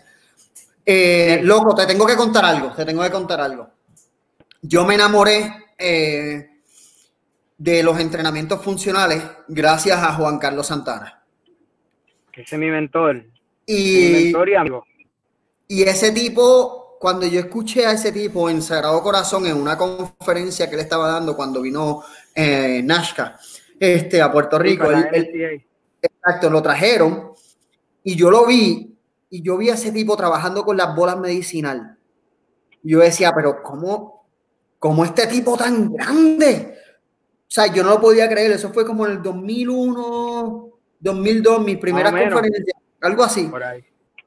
Eh, 0.84 1.38
loco, 1.40 1.72
te 1.72 1.86
tengo 1.86 2.04
que 2.04 2.16
contar 2.16 2.44
algo, 2.44 2.72
te 2.72 2.84
tengo 2.84 3.04
que 3.04 3.12
contar 3.12 3.40
algo. 3.40 3.70
Yo 4.60 4.84
me 4.84 4.96
enamoré 4.96 5.68
eh, 5.78 6.62
de 7.56 7.82
los 7.84 8.00
entrenamientos 8.00 8.60
funcionales 8.60 9.22
gracias 9.46 10.02
a 10.02 10.14
Juan 10.14 10.40
Carlos 10.40 10.66
Santana 10.66 11.20
ese 12.36 12.56
es 12.56 12.58
mi 12.58 12.70
mentor. 12.70 13.24
Y, 13.66 14.08
mi 14.12 14.24
mentor 14.24 14.48
y 14.48 14.54
amigo. 14.54 14.84
Y 15.68 15.82
ese 15.82 16.12
tipo, 16.12 16.98
cuando 17.00 17.26
yo 17.26 17.40
escuché 17.40 17.86
a 17.86 17.92
ese 17.92 18.12
tipo 18.12 18.50
en 18.50 18.62
Sagrado 18.62 19.02
Corazón 19.02 19.46
en 19.46 19.56
una 19.56 19.78
conferencia 19.78 20.68
que 20.68 20.74
él 20.74 20.80
estaba 20.80 21.08
dando 21.08 21.36
cuando 21.36 21.62
vino 21.62 22.02
eh, 22.34 22.82
Nashka 22.84 23.38
este, 23.78 24.20
a 24.20 24.30
Puerto 24.30 24.58
Rico, 24.58 24.88
exacto, 24.90 26.50
lo 26.50 26.62
trajeron 26.62 27.32
y 28.02 28.14
yo 28.16 28.30
lo 28.30 28.46
vi 28.46 28.94
y 29.30 29.42
yo 29.42 29.56
vi 29.56 29.70
a 29.70 29.74
ese 29.74 29.90
tipo 29.90 30.16
trabajando 30.16 30.64
con 30.64 30.76
las 30.76 30.94
bolas 30.94 31.18
medicinal. 31.18 31.98
Yo 32.82 33.00
decía, 33.00 33.32
pero 33.34 33.62
¿cómo, 33.62 34.26
cómo 34.78 35.04
este 35.04 35.26
tipo 35.26 35.56
tan 35.56 35.92
grande? 35.92 36.78
O 37.40 37.50
sea, 37.54 37.66
yo 37.66 37.82
no 37.82 37.90
lo 37.90 38.00
podía 38.00 38.28
creer, 38.28 38.52
eso 38.52 38.72
fue 38.72 38.86
como 38.86 39.06
en 39.06 39.12
el 39.12 39.22
2001, 39.22 40.23
2002, 41.04 41.62
mi 41.62 41.76
primera 41.76 42.11
conferencia, 42.11 42.75
algo 43.02 43.23
así. 43.23 43.50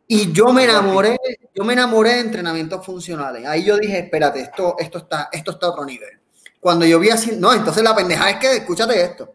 Y 0.07 0.31
yo 0.31 0.53
me 0.53 0.63
enamoré, 0.63 1.17
yo 1.53 1.63
me 1.63 1.73
enamoré 1.73 2.13
de 2.13 2.19
entrenamientos 2.19 2.85
funcionales. 2.85 3.45
Ahí 3.45 3.65
yo 3.65 3.77
dije, 3.77 3.99
espérate, 3.99 4.41
esto, 4.41 4.75
esto, 4.77 4.99
está, 4.99 5.29
esto 5.31 5.51
está 5.51 5.65
a 5.65 5.69
otro 5.71 5.83
nivel. 5.83 6.19
Cuando 6.59 6.85
yo 6.85 6.99
vi 6.99 7.09
así, 7.09 7.35
no, 7.35 7.51
entonces 7.53 7.83
la 7.83 7.95
pendeja 7.95 8.29
es 8.29 8.37
que, 8.37 8.57
escúchate 8.57 9.01
esto. 9.01 9.33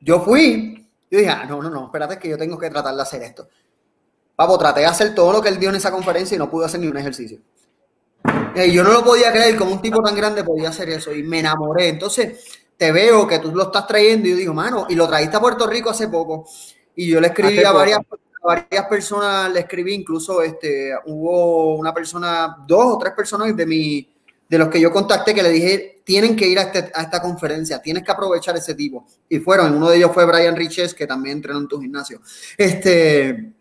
Yo 0.00 0.20
fui, 0.20 0.88
yo 1.10 1.18
dije, 1.18 1.30
ah, 1.30 1.44
no, 1.48 1.60
no, 1.62 1.70
no, 1.70 1.86
espérate 1.86 2.18
que 2.18 2.28
yo 2.28 2.38
tengo 2.38 2.58
que 2.58 2.70
tratar 2.70 2.94
de 2.94 3.02
hacer 3.02 3.22
esto. 3.22 3.48
Papo, 4.36 4.56
traté 4.58 4.80
de 4.80 4.86
hacer 4.86 5.14
todo 5.14 5.32
lo 5.32 5.42
que 5.42 5.48
él 5.48 5.58
dio 5.58 5.70
en 5.70 5.76
esa 5.76 5.90
conferencia 5.90 6.34
y 6.34 6.38
no 6.38 6.50
pude 6.50 6.66
hacer 6.66 6.80
ni 6.80 6.86
un 6.86 6.96
ejercicio. 6.96 7.38
Y 8.54 8.72
yo 8.72 8.84
no 8.84 8.92
lo 8.92 9.02
podía 9.02 9.32
creer, 9.32 9.56
como 9.56 9.72
un 9.72 9.82
tipo 9.82 10.02
tan 10.02 10.14
grande 10.14 10.44
podía 10.44 10.68
hacer 10.68 10.90
eso 10.90 11.12
y 11.12 11.22
me 11.22 11.40
enamoré. 11.40 11.88
Entonces, 11.88 12.59
te 12.80 12.92
veo 12.92 13.26
que 13.26 13.38
tú 13.40 13.54
lo 13.54 13.64
estás 13.64 13.86
trayendo 13.86 14.26
y 14.26 14.30
yo 14.30 14.36
digo, 14.38 14.54
mano, 14.54 14.86
y 14.88 14.94
lo 14.94 15.06
trajiste 15.06 15.36
a 15.36 15.40
Puerto 15.40 15.66
Rico 15.66 15.90
hace 15.90 16.08
poco. 16.08 16.48
Y 16.96 17.08
yo 17.08 17.20
le 17.20 17.26
escribí 17.26 17.62
a 17.62 17.72
varias, 17.72 18.00
varias 18.42 18.86
personas, 18.86 19.52
le 19.52 19.60
escribí 19.60 19.92
incluso, 19.92 20.40
este, 20.40 20.94
hubo 21.04 21.76
una 21.76 21.92
persona, 21.92 22.56
dos 22.66 22.94
o 22.94 22.98
tres 22.98 23.12
personas 23.12 23.54
de 23.54 23.66
mi, 23.66 24.10
de 24.48 24.56
los 24.56 24.68
que 24.70 24.80
yo 24.80 24.90
contacté 24.90 25.34
que 25.34 25.42
le 25.42 25.50
dije, 25.50 26.00
tienen 26.04 26.34
que 26.34 26.48
ir 26.48 26.58
a, 26.58 26.62
este, 26.62 26.90
a 26.94 27.02
esta 27.02 27.20
conferencia, 27.20 27.82
tienes 27.82 28.02
que 28.02 28.12
aprovechar 28.12 28.56
ese 28.56 28.74
tipo. 28.74 29.06
Y 29.28 29.40
fueron, 29.40 29.74
uno 29.74 29.90
de 29.90 29.98
ellos 29.98 30.12
fue 30.14 30.24
Brian 30.24 30.56
Riches, 30.56 30.94
que 30.94 31.06
también 31.06 31.36
entrenó 31.36 31.58
en 31.58 31.68
tu 31.68 31.78
gimnasio. 31.82 32.22
Este, 32.56 33.52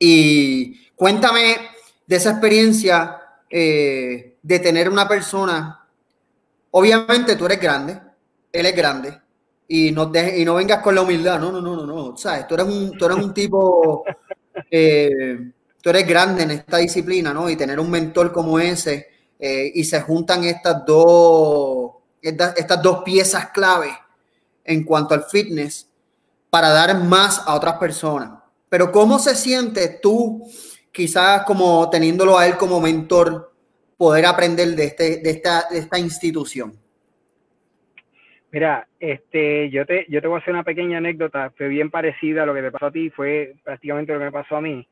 y 0.00 0.88
cuéntame 0.96 1.58
de 2.04 2.16
esa 2.16 2.30
experiencia 2.30 3.18
eh, 3.48 4.34
de 4.42 4.58
tener 4.58 4.88
una 4.88 5.06
persona, 5.06 5.86
obviamente 6.72 7.36
tú 7.36 7.46
eres 7.46 7.60
grande, 7.60 8.00
él 8.52 8.66
es 8.66 8.76
grande 8.76 9.18
y 9.68 9.90
no, 9.90 10.12
y 10.14 10.44
no 10.44 10.54
vengas 10.54 10.82
con 10.82 10.94
la 10.94 11.00
humildad. 11.02 11.40
No, 11.40 11.50
no, 11.50 11.60
no, 11.60 11.74
no, 11.74 11.86
no. 11.86 12.16
¿Sabes? 12.16 12.46
Tú 12.46 12.54
eres 12.54 12.66
un, 12.66 12.96
tú 12.98 13.06
eres 13.06 13.16
un 13.16 13.32
tipo, 13.32 14.04
eh, 14.70 15.50
tú 15.80 15.90
eres 15.90 16.06
grande 16.06 16.42
en 16.42 16.50
esta 16.50 16.76
disciplina, 16.76 17.32
¿no? 17.32 17.48
Y 17.48 17.56
tener 17.56 17.80
un 17.80 17.90
mentor 17.90 18.32
como 18.32 18.58
ese 18.58 19.08
eh, 19.38 19.72
y 19.74 19.84
se 19.84 20.00
juntan 20.02 20.44
estas 20.44 20.84
dos, 20.84 21.92
estas, 22.20 22.82
dos 22.82 23.02
piezas 23.02 23.48
clave 23.48 23.90
en 24.64 24.84
cuanto 24.84 25.14
al 25.14 25.24
fitness 25.24 25.88
para 26.50 26.68
dar 26.68 27.02
más 27.02 27.42
a 27.46 27.54
otras 27.54 27.78
personas. 27.78 28.30
Pero 28.68 28.92
¿cómo 28.92 29.18
se 29.18 29.34
siente 29.34 29.88
tú, 30.02 30.46
quizás 30.92 31.44
como 31.44 31.88
teniéndolo 31.88 32.38
a 32.38 32.46
él 32.46 32.56
como 32.56 32.80
mentor, 32.80 33.52
poder 33.96 34.26
aprender 34.26 34.76
de, 34.76 34.84
este, 34.84 35.16
de, 35.16 35.30
esta, 35.30 35.66
de 35.70 35.78
esta 35.78 35.98
institución? 35.98 36.81
Mira, 38.52 38.86
este, 39.00 39.70
yo 39.70 39.86
te, 39.86 40.04
yo 40.10 40.20
te 40.20 40.28
voy 40.28 40.36
a 40.36 40.40
hacer 40.40 40.52
una 40.52 40.62
pequeña 40.62 40.98
anécdota, 40.98 41.50
fue 41.56 41.68
bien 41.68 41.90
parecida 41.90 42.42
a 42.42 42.46
lo 42.46 42.52
que 42.52 42.60
te 42.60 42.70
pasó 42.70 42.86
a 42.86 42.92
ti, 42.92 43.08
fue 43.08 43.54
prácticamente 43.64 44.12
lo 44.12 44.18
que 44.18 44.26
me 44.26 44.32
pasó 44.32 44.56
a 44.56 44.60
mí. 44.60 44.86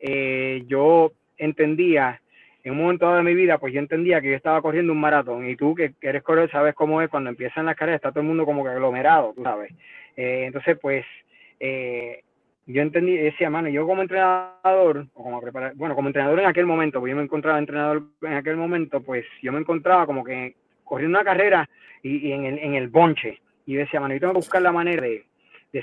Eh, 0.00 0.64
yo 0.66 1.12
entendía, 1.36 2.20
en 2.64 2.72
un 2.72 2.78
momento 2.78 3.14
de 3.14 3.22
mi 3.22 3.34
vida, 3.34 3.58
pues 3.58 3.72
yo 3.72 3.78
entendía 3.78 4.20
que 4.20 4.30
yo 4.30 4.36
estaba 4.36 4.60
corriendo 4.60 4.92
un 4.92 4.98
maratón 4.98 5.48
y 5.48 5.54
tú 5.54 5.76
que 5.76 5.92
eres 6.00 6.24
corredor 6.24 6.50
sabes 6.50 6.74
cómo 6.74 7.00
es 7.02 7.08
cuando 7.08 7.30
empiezan 7.30 7.66
las 7.66 7.76
carreras, 7.76 7.98
está 7.98 8.10
todo 8.10 8.22
el 8.22 8.26
mundo 8.26 8.44
como 8.44 8.64
que 8.64 8.70
aglomerado, 8.70 9.32
tú 9.32 9.44
sabes. 9.44 9.72
Eh, 10.16 10.46
entonces, 10.46 10.76
pues, 10.82 11.06
eh, 11.60 12.20
yo 12.66 12.82
entendí, 12.82 13.16
decía, 13.16 13.48
mano, 13.48 13.68
yo 13.68 13.86
como 13.86 14.02
entrenador, 14.02 15.06
o 15.14 15.22
como 15.22 15.40
preparar, 15.40 15.74
bueno, 15.76 15.94
como 15.94 16.08
entrenador 16.08 16.40
en 16.40 16.46
aquel 16.46 16.66
momento, 16.66 16.98
pues 16.98 17.10
yo 17.10 17.16
me 17.16 17.22
encontraba 17.22 17.60
entrenador 17.60 18.02
en 18.22 18.32
aquel 18.32 18.56
momento, 18.56 19.00
pues 19.04 19.24
yo 19.40 19.52
me 19.52 19.60
encontraba 19.60 20.04
como 20.04 20.24
que 20.24 20.56
corriendo 20.84 21.18
una 21.18 21.24
carrera 21.24 21.68
y, 22.02 22.32
en, 22.32 22.44
el, 22.44 22.58
en 22.58 22.74
el 22.74 22.88
bonche. 22.88 23.40
Y 23.66 23.74
decía, 23.74 24.00
mano, 24.00 24.14
yo 24.14 24.20
tengo 24.20 24.34
que 24.34 24.38
buscar 24.38 24.62
la 24.62 24.72
manera 24.72 25.02
de, 25.02 25.24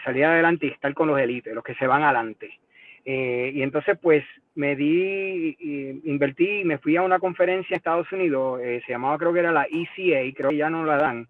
salir 0.04 0.24
adelante 0.24 0.68
y 0.68 0.70
estar 0.70 0.94
con 0.94 1.08
los 1.08 1.20
élites, 1.20 1.54
los 1.54 1.64
que 1.64 1.76
se 1.76 1.88
van 1.88 2.04
adelante. 2.04 2.60
Eh, 3.04 3.52
y 3.54 3.62
entonces, 3.62 3.98
pues, 4.02 4.24
me 4.56 4.76
di, 4.76 5.58
invertí 6.06 6.64
me 6.64 6.78
fui 6.78 6.96
a 6.96 7.02
una 7.02 7.20
conferencia 7.20 7.74
en 7.74 7.78
Estados 7.78 8.10
Unidos, 8.12 8.62
eh, 8.64 8.82
se 8.86 8.92
llamaba, 8.94 9.18
creo 9.18 9.34
que 9.34 9.40
era 9.40 9.52
la 9.52 9.66
ECA, 9.70 10.34
creo 10.36 10.52
que 10.52 10.58
ya 10.58 10.70
no 10.70 10.86
la 10.86 10.98
dan. 10.98 11.28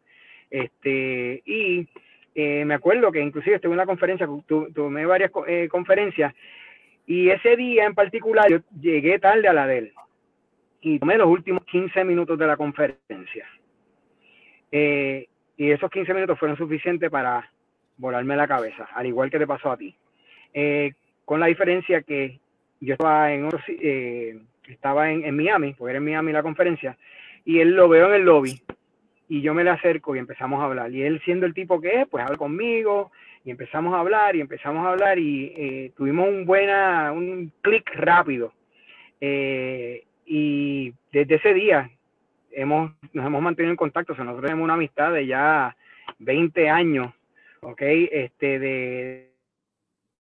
Este, 0.50 1.42
y 1.46 1.88
eh, 2.36 2.66
me 2.66 2.76
acuerdo 2.76 3.12
que 3.12 3.22
inclusive 3.22 3.56
estuve 3.56 3.72
en 3.72 3.78
la 3.78 3.86
conferencia, 3.86 4.28
tomé 4.76 5.06
varias 5.06 5.32
conferencias, 5.70 6.34
y 7.08 7.30
ese 7.30 7.56
día 7.56 7.86
en 7.86 7.96
particular 7.96 8.50
yo 8.50 8.60
llegué 8.80 9.18
tarde 9.18 9.48
a 9.48 9.54
la 9.54 9.66
de 9.66 9.78
él 9.80 9.94
y 10.82 11.00
tomé 11.00 11.18
los 11.18 11.28
últimos 11.28 11.64
15 11.66 12.04
minutos 12.04 12.38
de 12.38 12.48
la 12.48 12.58
conferencia. 12.58 13.48
Eh, 14.72 15.28
y 15.58 15.72
esos 15.72 15.92
15 15.92 16.14
minutos 16.14 16.40
fueron 16.40 16.58
suficientes 16.58 17.10
para 17.10 17.50
volarme 17.98 18.36
la 18.36 18.48
cabeza, 18.48 18.88
al 18.96 19.06
igual 19.06 19.30
que 19.30 19.40
te 19.40 19.48
pasó 19.48 19.72
a 19.72 19.78
ti. 19.78 19.96
Eh, 20.54 20.94
con 21.26 21.40
la 21.40 21.48
diferencia 21.48 22.02
que 22.02 22.40
yo 22.80 22.94
estaba 22.94 23.32
en 23.32 23.50
eh, 23.68 24.40
estaba 24.68 25.12
en, 25.12 25.36
Miami, 25.36 25.74
porque 25.74 25.92
era 25.92 25.98
en 25.98 26.06
Miami 26.06 26.32
la 26.32 26.42
conferencia, 26.42 26.98
y 27.46 27.60
él 27.60 27.76
lo 27.76 27.90
veo 27.90 28.08
en 28.08 28.16
el 28.16 28.22
lobby, 28.24 28.62
y 29.28 29.42
yo 29.42 29.54
me 29.54 29.64
le 29.64 29.70
acerco 29.70 30.16
y 30.16 30.20
empezamos 30.20 30.62
a 30.62 30.66
hablar. 30.66 30.92
Y 30.92 31.04
él 31.04 31.22
siendo 31.26 31.46
el 31.46 31.54
tipo 31.54 31.80
que 31.80 32.02
es, 32.02 32.08
pues 32.08 32.24
habla 32.24 32.38
conmigo, 32.38 33.12
y 33.44 33.52
empezamos 33.52 33.94
a 33.94 34.00
hablar, 34.00 34.36
y 34.36 34.42
empezamos 34.42 34.86
a 34.86 34.92
hablar, 34.92 35.20
y 35.20 35.92
tuvimos 35.96 36.30
un 36.30 36.46
buena, 36.46 37.12
un 37.12 37.52
clic 37.62 37.90
rápido. 37.96 38.54
y 39.20 40.94
desde 41.12 41.36
ese 41.36 41.54
día 41.54 41.90
hemos, 42.54 42.92
nos 43.14 43.26
hemos 43.26 43.42
mantenido 43.42 43.72
en 43.72 43.78
contacto, 43.78 44.14
nosotros 44.14 44.42
tenemos 44.42 44.64
una 44.64 44.74
amistad 44.76 45.14
de 45.14 45.26
ya 45.26 45.76
20 46.20 46.70
años, 46.70 47.14
¿ok? 47.62 47.82
Este, 47.82 48.60
de, 48.60 49.32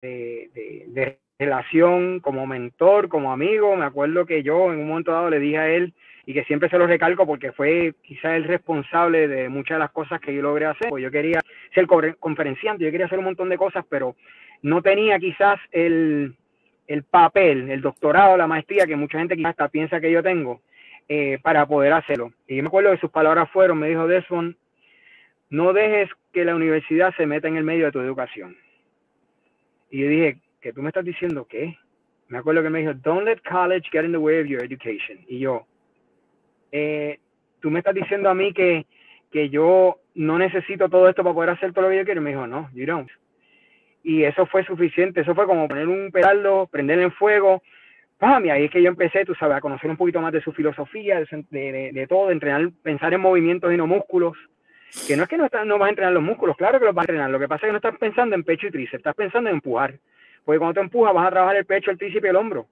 de, 0.02 1.18
relación 1.38 2.20
como 2.20 2.46
mentor, 2.46 3.08
como 3.08 3.30
amigo. 3.30 3.76
Me 3.76 3.84
acuerdo 3.84 4.24
que 4.24 4.42
yo 4.42 4.72
en 4.72 4.78
un 4.80 4.88
momento 4.88 5.12
dado 5.12 5.28
le 5.28 5.38
dije 5.38 5.58
a 5.58 5.68
él, 5.68 5.92
y 6.24 6.32
que 6.32 6.44
siempre 6.44 6.68
se 6.68 6.78
lo 6.78 6.86
recalco 6.86 7.24
porque 7.26 7.52
fue 7.52 7.94
quizá 8.02 8.34
el 8.34 8.44
responsable 8.44 9.28
de 9.28 9.48
muchas 9.48 9.76
de 9.76 9.80
las 9.80 9.92
cosas 9.92 10.20
que 10.20 10.34
yo 10.34 10.42
logré 10.42 10.66
hacer. 10.66 10.88
Pues 10.88 11.04
yo 11.04 11.10
quería 11.10 11.40
ser 11.72 11.86
conferenciante, 12.18 12.84
yo 12.84 12.90
quería 12.90 13.06
hacer 13.06 13.18
un 13.18 13.26
montón 13.26 13.48
de 13.48 13.58
cosas, 13.58 13.84
pero 13.88 14.16
no 14.62 14.82
tenía 14.82 15.18
quizás 15.20 15.58
el, 15.70 16.34
el 16.88 17.02
papel, 17.04 17.70
el 17.70 17.80
doctorado, 17.80 18.36
la 18.36 18.48
maestría 18.48 18.86
que 18.86 18.96
mucha 18.96 19.18
gente 19.18 19.36
quizás 19.36 19.50
hasta 19.50 19.68
piensa 19.68 20.00
que 20.00 20.10
yo 20.10 20.22
tengo 20.22 20.62
eh, 21.08 21.38
para 21.42 21.66
poder 21.66 21.92
hacerlo. 21.92 22.32
Y 22.46 22.56
yo 22.56 22.62
me 22.62 22.68
acuerdo 22.68 22.90
que 22.92 22.98
sus 22.98 23.10
palabras 23.10 23.50
fueron, 23.50 23.78
me 23.78 23.88
dijo 23.88 24.06
Desmond, 24.06 24.56
no 25.50 25.72
dejes 25.72 26.10
que 26.32 26.44
la 26.44 26.54
universidad 26.56 27.14
se 27.16 27.26
meta 27.26 27.48
en 27.48 27.56
el 27.56 27.64
medio 27.64 27.86
de 27.86 27.92
tu 27.92 28.00
educación. 28.00 28.56
Y 29.90 30.00
yo 30.00 30.08
dije, 30.08 30.38
¿qué 30.60 30.72
tú 30.72 30.82
me 30.82 30.88
estás 30.88 31.04
diciendo 31.04 31.46
qué? 31.48 31.76
Me 32.28 32.38
acuerdo 32.38 32.62
que 32.62 32.70
me 32.70 32.80
dijo, 32.80 32.94
don't 32.94 33.24
let 33.24 33.38
college 33.48 33.88
get 33.92 34.04
in 34.04 34.12
the 34.12 34.18
way 34.18 34.40
of 34.40 34.46
your 34.46 34.64
education. 34.64 35.20
Y 35.28 35.38
yo, 35.38 35.64
eh, 36.72 37.20
tú 37.60 37.70
me 37.70 37.78
estás 37.78 37.94
diciendo 37.94 38.28
a 38.28 38.34
mí 38.34 38.52
que, 38.52 38.84
que 39.30 39.48
yo 39.48 40.00
no 40.14 40.38
necesito 40.38 40.88
todo 40.88 41.08
esto 41.08 41.22
para 41.22 41.34
poder 41.34 41.50
hacer 41.50 41.72
todo 41.72 41.84
lo 41.84 41.90
que 41.90 41.98
yo 41.98 42.04
quiero. 42.04 42.20
Y 42.20 42.24
me 42.24 42.30
dijo, 42.30 42.46
no, 42.46 42.68
you 42.74 42.84
don't. 42.84 43.08
Y 44.02 44.24
eso 44.24 44.46
fue 44.46 44.64
suficiente. 44.64 45.20
Eso 45.20 45.34
fue 45.34 45.46
como 45.46 45.68
poner 45.68 45.86
un 45.86 46.10
pedalo, 46.10 46.68
prender 46.70 46.98
en 46.98 47.12
fuego. 47.12 47.62
¡Pam! 48.18 48.46
Y 48.46 48.50
ahí 48.50 48.64
es 48.64 48.70
que 48.70 48.82
yo 48.82 48.88
empecé, 48.88 49.24
tú 49.24 49.34
sabes, 49.34 49.56
a 49.56 49.60
conocer 49.60 49.90
un 49.90 49.96
poquito 49.96 50.20
más 50.20 50.32
de 50.32 50.40
su 50.40 50.52
filosofía, 50.52 51.20
de, 51.20 52.06
todo, 52.08 52.28
de 52.28 52.32
entrenar, 52.32 52.70
pensar 52.82 53.12
en 53.12 53.20
movimientos 53.20 53.72
y 53.72 53.76
no 53.76 53.86
músculos. 53.86 54.36
Que 55.06 55.16
no 55.16 55.24
es 55.24 55.28
que 55.28 55.36
no, 55.36 55.48
no 55.66 55.78
vas 55.78 55.88
a 55.88 55.90
entrenar 55.90 56.14
los 56.14 56.22
músculos, 56.22 56.56
claro 56.56 56.78
que 56.78 56.86
los 56.86 56.94
vas 56.94 57.06
a 57.06 57.12
entrenar. 57.12 57.30
Lo 57.30 57.38
que 57.38 57.48
pasa 57.48 57.66
es 57.66 57.68
que 57.68 57.72
no 57.72 57.78
estás 57.78 57.98
pensando 57.98 58.34
en 58.34 58.44
pecho 58.44 58.68
y 58.68 58.70
tríceps, 58.70 59.00
estás 59.00 59.14
pensando 59.14 59.50
en 59.50 59.56
empujar. 59.56 59.94
Porque 60.44 60.58
cuando 60.58 60.74
te 60.74 60.80
empujas 60.80 61.12
vas 61.12 61.26
a 61.26 61.30
trabajar 61.30 61.56
el 61.56 61.66
pecho, 61.66 61.90
el 61.90 61.98
tríceps 61.98 62.24
y 62.24 62.28
el 62.28 62.36
hombro. 62.36 62.66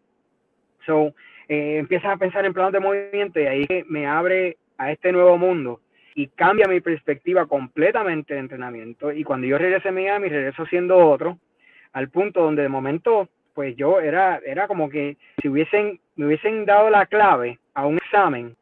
So, 0.87 1.15
eh, 1.49 1.77
empiezas 1.79 2.13
a 2.13 2.17
pensar 2.17 2.47
en 2.47 2.55
planos 2.55 2.73
de 2.73 2.81
movimiento 2.81 3.41
y 3.41 3.47
ahí 3.47 3.67
me 3.89 4.07
abre 4.07 4.57
a 4.79 4.93
este 4.93 5.13
nuevo 5.13 5.37
mundo 5.37 5.81
y 6.15 6.29
cambia 6.29 6.69
mi 6.69 6.81
perspectiva 6.81 7.47
completamente 7.47 8.35
de 8.35 8.41
entrenamiento. 8.41 9.13
Y 9.13 9.25
cuando 9.25 9.47
yo 9.47 9.59
regresé 9.59 9.89
a 9.89 9.93
Miami, 9.93 10.29
regreso 10.29 10.65
siendo 10.67 10.97
otro, 10.97 11.39
al 11.93 12.09
punto 12.09 12.43
donde 12.43 12.63
de 12.63 12.69
momento, 12.69 13.29
pues 13.55 13.77
yo 13.77 14.01
era, 14.01 14.41
era 14.45 14.67
como 14.67 14.89
que 14.89 15.17
si 15.41 15.49
hubiesen, 15.49 16.01
me 16.17 16.27
hubiesen 16.27 16.65
dado 16.65 16.91
la 16.91 17.07
clave 17.07 17.59
a 17.75 17.87
un 17.87 17.97
examen 17.97 18.57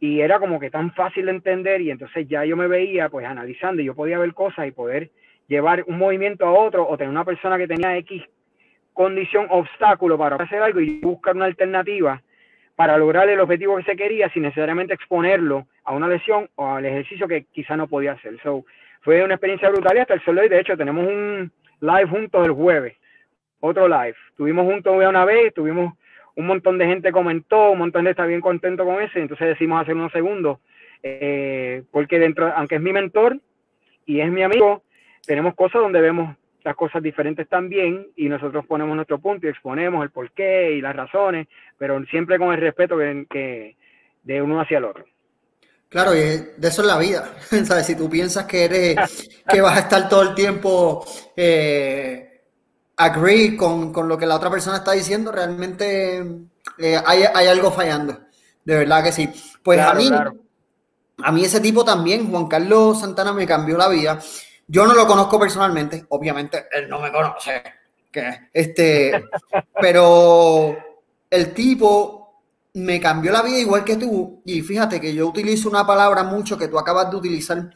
y 0.00 0.20
era 0.20 0.38
como 0.38 0.60
que 0.60 0.70
tan 0.70 0.92
fácil 0.92 1.26
de 1.26 1.32
entender 1.32 1.80
y 1.80 1.90
entonces 1.90 2.28
ya 2.28 2.44
yo 2.44 2.56
me 2.56 2.68
veía 2.68 3.08
pues 3.08 3.26
analizando 3.26 3.82
y 3.82 3.86
yo 3.86 3.94
podía 3.94 4.18
ver 4.18 4.32
cosas 4.32 4.66
y 4.66 4.70
poder 4.70 5.10
llevar 5.48 5.84
un 5.86 5.98
movimiento 5.98 6.46
a 6.46 6.52
otro 6.52 6.86
o 6.88 6.96
tener 6.96 7.10
una 7.10 7.24
persona 7.24 7.58
que 7.58 7.66
tenía 7.66 7.96
X 7.98 8.22
condición, 8.92 9.46
obstáculo 9.50 10.18
para 10.18 10.36
hacer 10.36 10.60
algo 10.62 10.80
y 10.80 11.00
buscar 11.00 11.36
una 11.36 11.44
alternativa 11.44 12.20
para 12.74 12.96
lograr 12.96 13.28
el 13.28 13.40
objetivo 13.40 13.76
que 13.76 13.82
se 13.82 13.96
quería 13.96 14.28
sin 14.30 14.42
necesariamente 14.42 14.94
exponerlo 14.94 15.66
a 15.84 15.92
una 15.92 16.06
lesión 16.06 16.48
o 16.54 16.66
al 16.66 16.86
ejercicio 16.86 17.26
que 17.26 17.44
quizá 17.52 17.76
no 17.76 17.88
podía 17.88 18.12
hacer. 18.12 18.38
So, 18.42 18.64
fue 19.00 19.22
una 19.24 19.34
experiencia 19.34 19.68
brutal 19.68 19.96
y 19.96 20.00
hasta 20.00 20.14
el 20.14 20.24
sol 20.24 20.36
de 20.36 20.42
hoy, 20.42 20.48
de 20.48 20.60
hecho, 20.60 20.76
tenemos 20.76 21.06
un 21.06 21.50
live 21.80 22.06
juntos 22.06 22.46
el 22.46 22.52
jueves, 22.52 22.94
otro 23.60 23.88
live. 23.88 24.16
Tuvimos 24.36 24.64
juntos 24.64 24.94
una 24.96 25.24
vez, 25.24 25.52
tuvimos 25.54 25.94
un 26.38 26.46
montón 26.46 26.78
de 26.78 26.86
gente 26.86 27.10
comentó, 27.10 27.72
un 27.72 27.78
montón 27.78 28.04
de 28.04 28.10
está 28.10 28.24
bien 28.24 28.40
contento 28.40 28.84
con 28.84 29.02
ese, 29.02 29.20
entonces 29.20 29.48
decimos 29.48 29.82
hacer 29.82 29.96
unos 29.96 30.12
segundos, 30.12 30.58
eh, 31.02 31.82
porque 31.90 32.20
dentro, 32.20 32.52
aunque 32.54 32.76
es 32.76 32.80
mi 32.80 32.92
mentor 32.92 33.40
y 34.06 34.20
es 34.20 34.30
mi 34.30 34.44
amigo, 34.44 34.84
tenemos 35.26 35.56
cosas 35.56 35.82
donde 35.82 36.00
vemos 36.00 36.36
las 36.62 36.76
cosas 36.76 37.02
diferentes 37.02 37.48
también 37.48 38.06
y 38.14 38.28
nosotros 38.28 38.64
ponemos 38.66 38.94
nuestro 38.94 39.18
punto 39.18 39.46
y 39.46 39.50
exponemos 39.50 40.02
el 40.04 40.10
porqué 40.10 40.72
y 40.72 40.80
las 40.80 40.94
razones, 40.94 41.48
pero 41.76 42.00
siempre 42.04 42.38
con 42.38 42.52
el 42.52 42.60
respeto 42.60 42.96
que, 42.96 43.76
de 44.22 44.42
uno 44.42 44.60
hacia 44.60 44.78
el 44.78 44.84
otro. 44.84 45.04
Claro, 45.88 46.14
y 46.14 46.18
de 46.18 46.68
eso 46.68 46.82
es 46.82 46.88
la 46.88 46.98
vida. 46.98 47.32
¿Sabes? 47.64 47.86
Si 47.86 47.96
tú 47.96 48.08
piensas 48.10 48.44
que 48.44 48.64
eres, 48.64 49.42
que 49.50 49.60
vas 49.60 49.76
a 49.76 49.80
estar 49.80 50.08
todo 50.08 50.22
el 50.22 50.34
tiempo 50.34 51.04
eh, 51.34 52.27
agree 52.98 53.56
con, 53.56 53.92
con, 53.92 54.08
lo 54.08 54.18
que 54.18 54.26
la 54.26 54.36
otra 54.36 54.50
persona 54.50 54.78
está 54.78 54.92
diciendo, 54.92 55.32
realmente 55.32 56.18
eh, 56.78 57.00
hay, 57.06 57.22
hay, 57.32 57.46
algo 57.46 57.70
fallando. 57.70 58.18
De 58.64 58.76
verdad 58.76 59.02
que 59.04 59.12
sí. 59.12 59.30
Pues 59.62 59.80
a 59.80 59.94
mí, 59.94 60.10
a 61.22 61.32
mí 61.32 61.44
ese 61.44 61.60
tipo 61.60 61.84
también, 61.84 62.28
Juan 62.28 62.48
Carlos 62.48 63.00
Santana, 63.00 63.32
me 63.32 63.46
cambió 63.46 63.78
la 63.78 63.88
vida. 63.88 64.18
Yo 64.66 64.84
no 64.84 64.94
lo 64.94 65.06
conozco 65.06 65.38
personalmente, 65.38 66.04
obviamente 66.10 66.66
él 66.72 66.88
no 66.88 67.00
me 67.00 67.10
conoce, 67.10 67.62
que 68.10 68.48
este, 68.52 69.24
pero 69.80 70.76
el 71.30 71.54
tipo 71.54 72.42
me 72.74 73.00
cambió 73.00 73.32
la 73.32 73.42
vida 73.42 73.58
igual 73.58 73.82
que 73.82 73.96
tú 73.96 74.42
y 74.44 74.60
fíjate 74.60 75.00
que 75.00 75.14
yo 75.14 75.26
utilizo 75.26 75.70
una 75.70 75.86
palabra 75.86 76.22
mucho 76.22 76.58
que 76.58 76.68
tú 76.68 76.78
acabas 76.78 77.10
de 77.10 77.16
utilizar, 77.16 77.70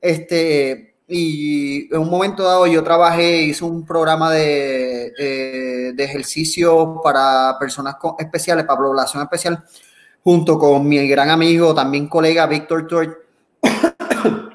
este, 0.00 0.95
y 1.08 1.94
en 1.94 2.00
un 2.00 2.10
momento 2.10 2.42
dado 2.42 2.66
yo 2.66 2.82
trabajé, 2.82 3.42
hice 3.42 3.64
un 3.64 3.86
programa 3.86 4.32
de, 4.32 5.12
eh, 5.18 5.92
de 5.94 6.04
ejercicio 6.04 7.00
para 7.02 7.56
personas 7.60 7.96
especiales, 8.18 8.64
para 8.64 8.80
población 8.80 9.22
especial, 9.22 9.64
junto 10.24 10.58
con 10.58 10.86
mi 10.88 11.06
gran 11.06 11.30
amigo, 11.30 11.74
también 11.74 12.08
colega 12.08 12.46
Víctor 12.46 12.86
Tort. 12.86 13.18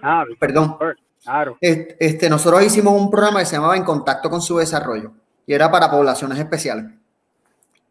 Ah, 0.04 0.26
Perdón. 0.40 0.78
Claro. 1.24 1.58
Este, 1.62 2.28
nosotros 2.28 2.64
hicimos 2.64 3.00
un 3.00 3.12
programa 3.12 3.40
que 3.40 3.46
se 3.46 3.56
llamaba 3.56 3.78
En 3.78 3.84
Contacto 3.84 4.32
con 4.32 4.42
su 4.42 4.58
Desarrollo 4.58 5.14
y 5.46 5.54
era 5.54 5.70
para 5.70 5.92
poblaciones 5.92 6.40
especiales. 6.40 6.86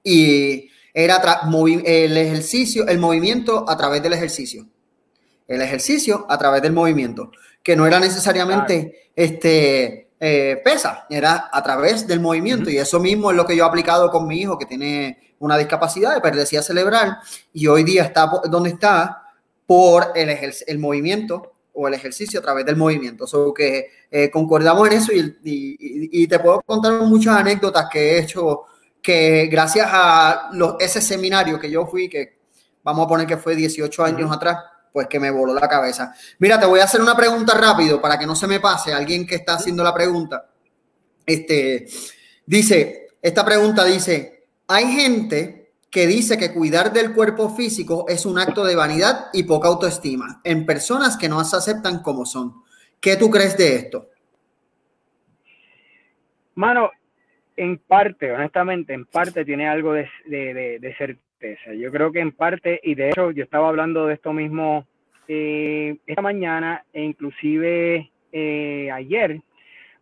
Y 0.03 0.69
era 0.93 1.23
el 1.85 2.17
ejercicio, 2.17 2.87
el 2.89 2.99
movimiento 2.99 3.65
a 3.69 3.77
través 3.77 4.03
del 4.03 4.13
ejercicio. 4.13 4.67
El 5.47 5.63
ejercicio 5.63 6.27
a 6.29 6.37
través 6.37 6.63
del 6.63 6.73
movimiento, 6.73 7.31
que 7.63 7.77
no 7.77 7.87
era 7.87 8.01
necesariamente 8.01 9.11
este, 9.15 10.11
eh, 10.19 10.61
pesa, 10.65 11.07
era 11.09 11.49
a 11.53 11.63
través 11.63 12.07
del 12.07 12.21
movimiento. 12.21 12.71
Y 12.71 12.79
eso 12.79 13.01
mismo 13.01 13.31
es 13.31 13.37
lo 13.37 13.47
que 13.47 13.57
yo 13.57 13.65
he 13.65 13.69
aplicado 13.69 14.11
con 14.11 14.27
mi 14.27 14.41
hijo 14.41 14.59
que 14.59 14.67
tiene 14.67 15.35
una 15.39 15.57
discapacidad 15.57 16.15
de 16.15 16.21
perdecia 16.21 16.63
cerebral 16.63 17.19
y 17.53 17.67
hoy 17.67 17.83
día 17.83 18.05
está 18.05 18.31
donde 18.51 18.71
está 18.71 19.23
por 19.67 20.13
el, 20.15 20.29
el 20.67 20.79
movimiento 20.79 21.55
o 21.73 21.89
el 21.89 21.95
ejercicio 21.95 22.41
a 22.41 22.43
través 22.43 22.67
del 22.67 22.77
movimiento. 22.77 23.27
So 23.27 23.55
que 23.55 23.89
eh, 24.11 24.31
concordamos 24.31 24.89
en 24.89 24.95
eso 24.95 25.13
y, 25.13 25.37
y, 25.43 26.27
te 26.27 26.39
puedo 26.39 26.61
contar 26.63 26.93
muchas 27.03 27.37
anécdotas 27.37 27.87
que 27.91 28.01
he 28.01 28.19
hecho 28.19 28.65
que 29.01 29.47
gracias 29.47 29.89
a 29.91 30.51
los, 30.53 30.75
ese 30.79 31.01
seminario 31.01 31.59
que 31.59 31.71
yo 31.71 31.87
fui, 31.87 32.09
que 32.09 32.41
vamos 32.83 33.07
a 33.07 33.09
poner 33.09 33.27
que 33.27 33.37
fue 33.37 33.57
18 33.57 34.05
años 34.05 34.31
atrás, 34.31 34.59
pues 34.93 35.07
que 35.07 35.21
me 35.21 35.31
voló 35.31 35.55
la 35.55 35.69
cabeza. 35.69 36.15
Mira, 36.39 36.59
te 36.59 36.67
voy 36.67 36.81
a 36.81 36.85
hacer 36.85 37.01
una 37.01 37.17
pregunta 37.17 37.55
rápido 37.55 38.01
para 38.01 38.19
que 38.19 38.27
no 38.27 38.35
se 38.35 38.47
me 38.47 38.61
pase 38.61 38.93
alguien 38.93 39.27
que 39.27 39.37
está 39.37 39.55
haciendo 39.55 39.83
la 39.83 39.95
pregunta. 39.95 40.51
Este, 41.25 41.87
dice, 42.47 43.09
esta 43.23 43.45
pregunta 43.45 43.85
dice, 43.85 44.47
hay 44.67 44.87
gente 44.93 45.73
que 45.91 46.07
dice 46.07 46.39
que 46.39 46.53
cuidar 46.53 46.93
del 46.93 47.13
cuerpo 47.13 47.51
físico 47.51 48.07
es 48.09 48.25
un 48.25 48.39
acto 48.39 48.65
de 48.65 48.77
vanidad 48.77 49.27
y 49.33 49.43
poca 49.43 49.69
autoestima 49.69 50.41
en 50.45 50.65
personas 50.65 51.17
que 51.17 51.29
no 51.29 51.43
se 51.45 51.57
aceptan 51.57 52.03
como 52.03 52.25
son. 52.25 52.63
¿Qué 53.01 53.17
tú 53.17 53.31
crees 53.31 53.57
de 53.57 53.77
esto? 53.77 54.11
Mano, 56.55 56.91
en 57.57 57.79
parte, 57.79 58.31
honestamente, 58.31 58.93
en 58.93 59.07
parte 59.07 59.45
tiene 59.45 59.69
algo 59.69 59.93
de, 59.93 60.09
Yo 61.79 61.91
creo 61.91 62.13
que 62.13 62.21
en 62.21 62.33
parte, 62.33 62.81
y 62.83 62.95
de 62.95 63.09
hecho 63.11 63.31
yo 63.31 63.45
estaba 63.45 63.69
hablando 63.69 64.07
de 64.07 64.15
esto 64.15 64.33
mismo 64.33 64.87
eh, 65.29 65.97
esta 66.07 66.23
mañana 66.23 66.85
e 66.93 67.03
inclusive 67.03 68.11
eh, 68.33 68.91
ayer, 68.93 69.41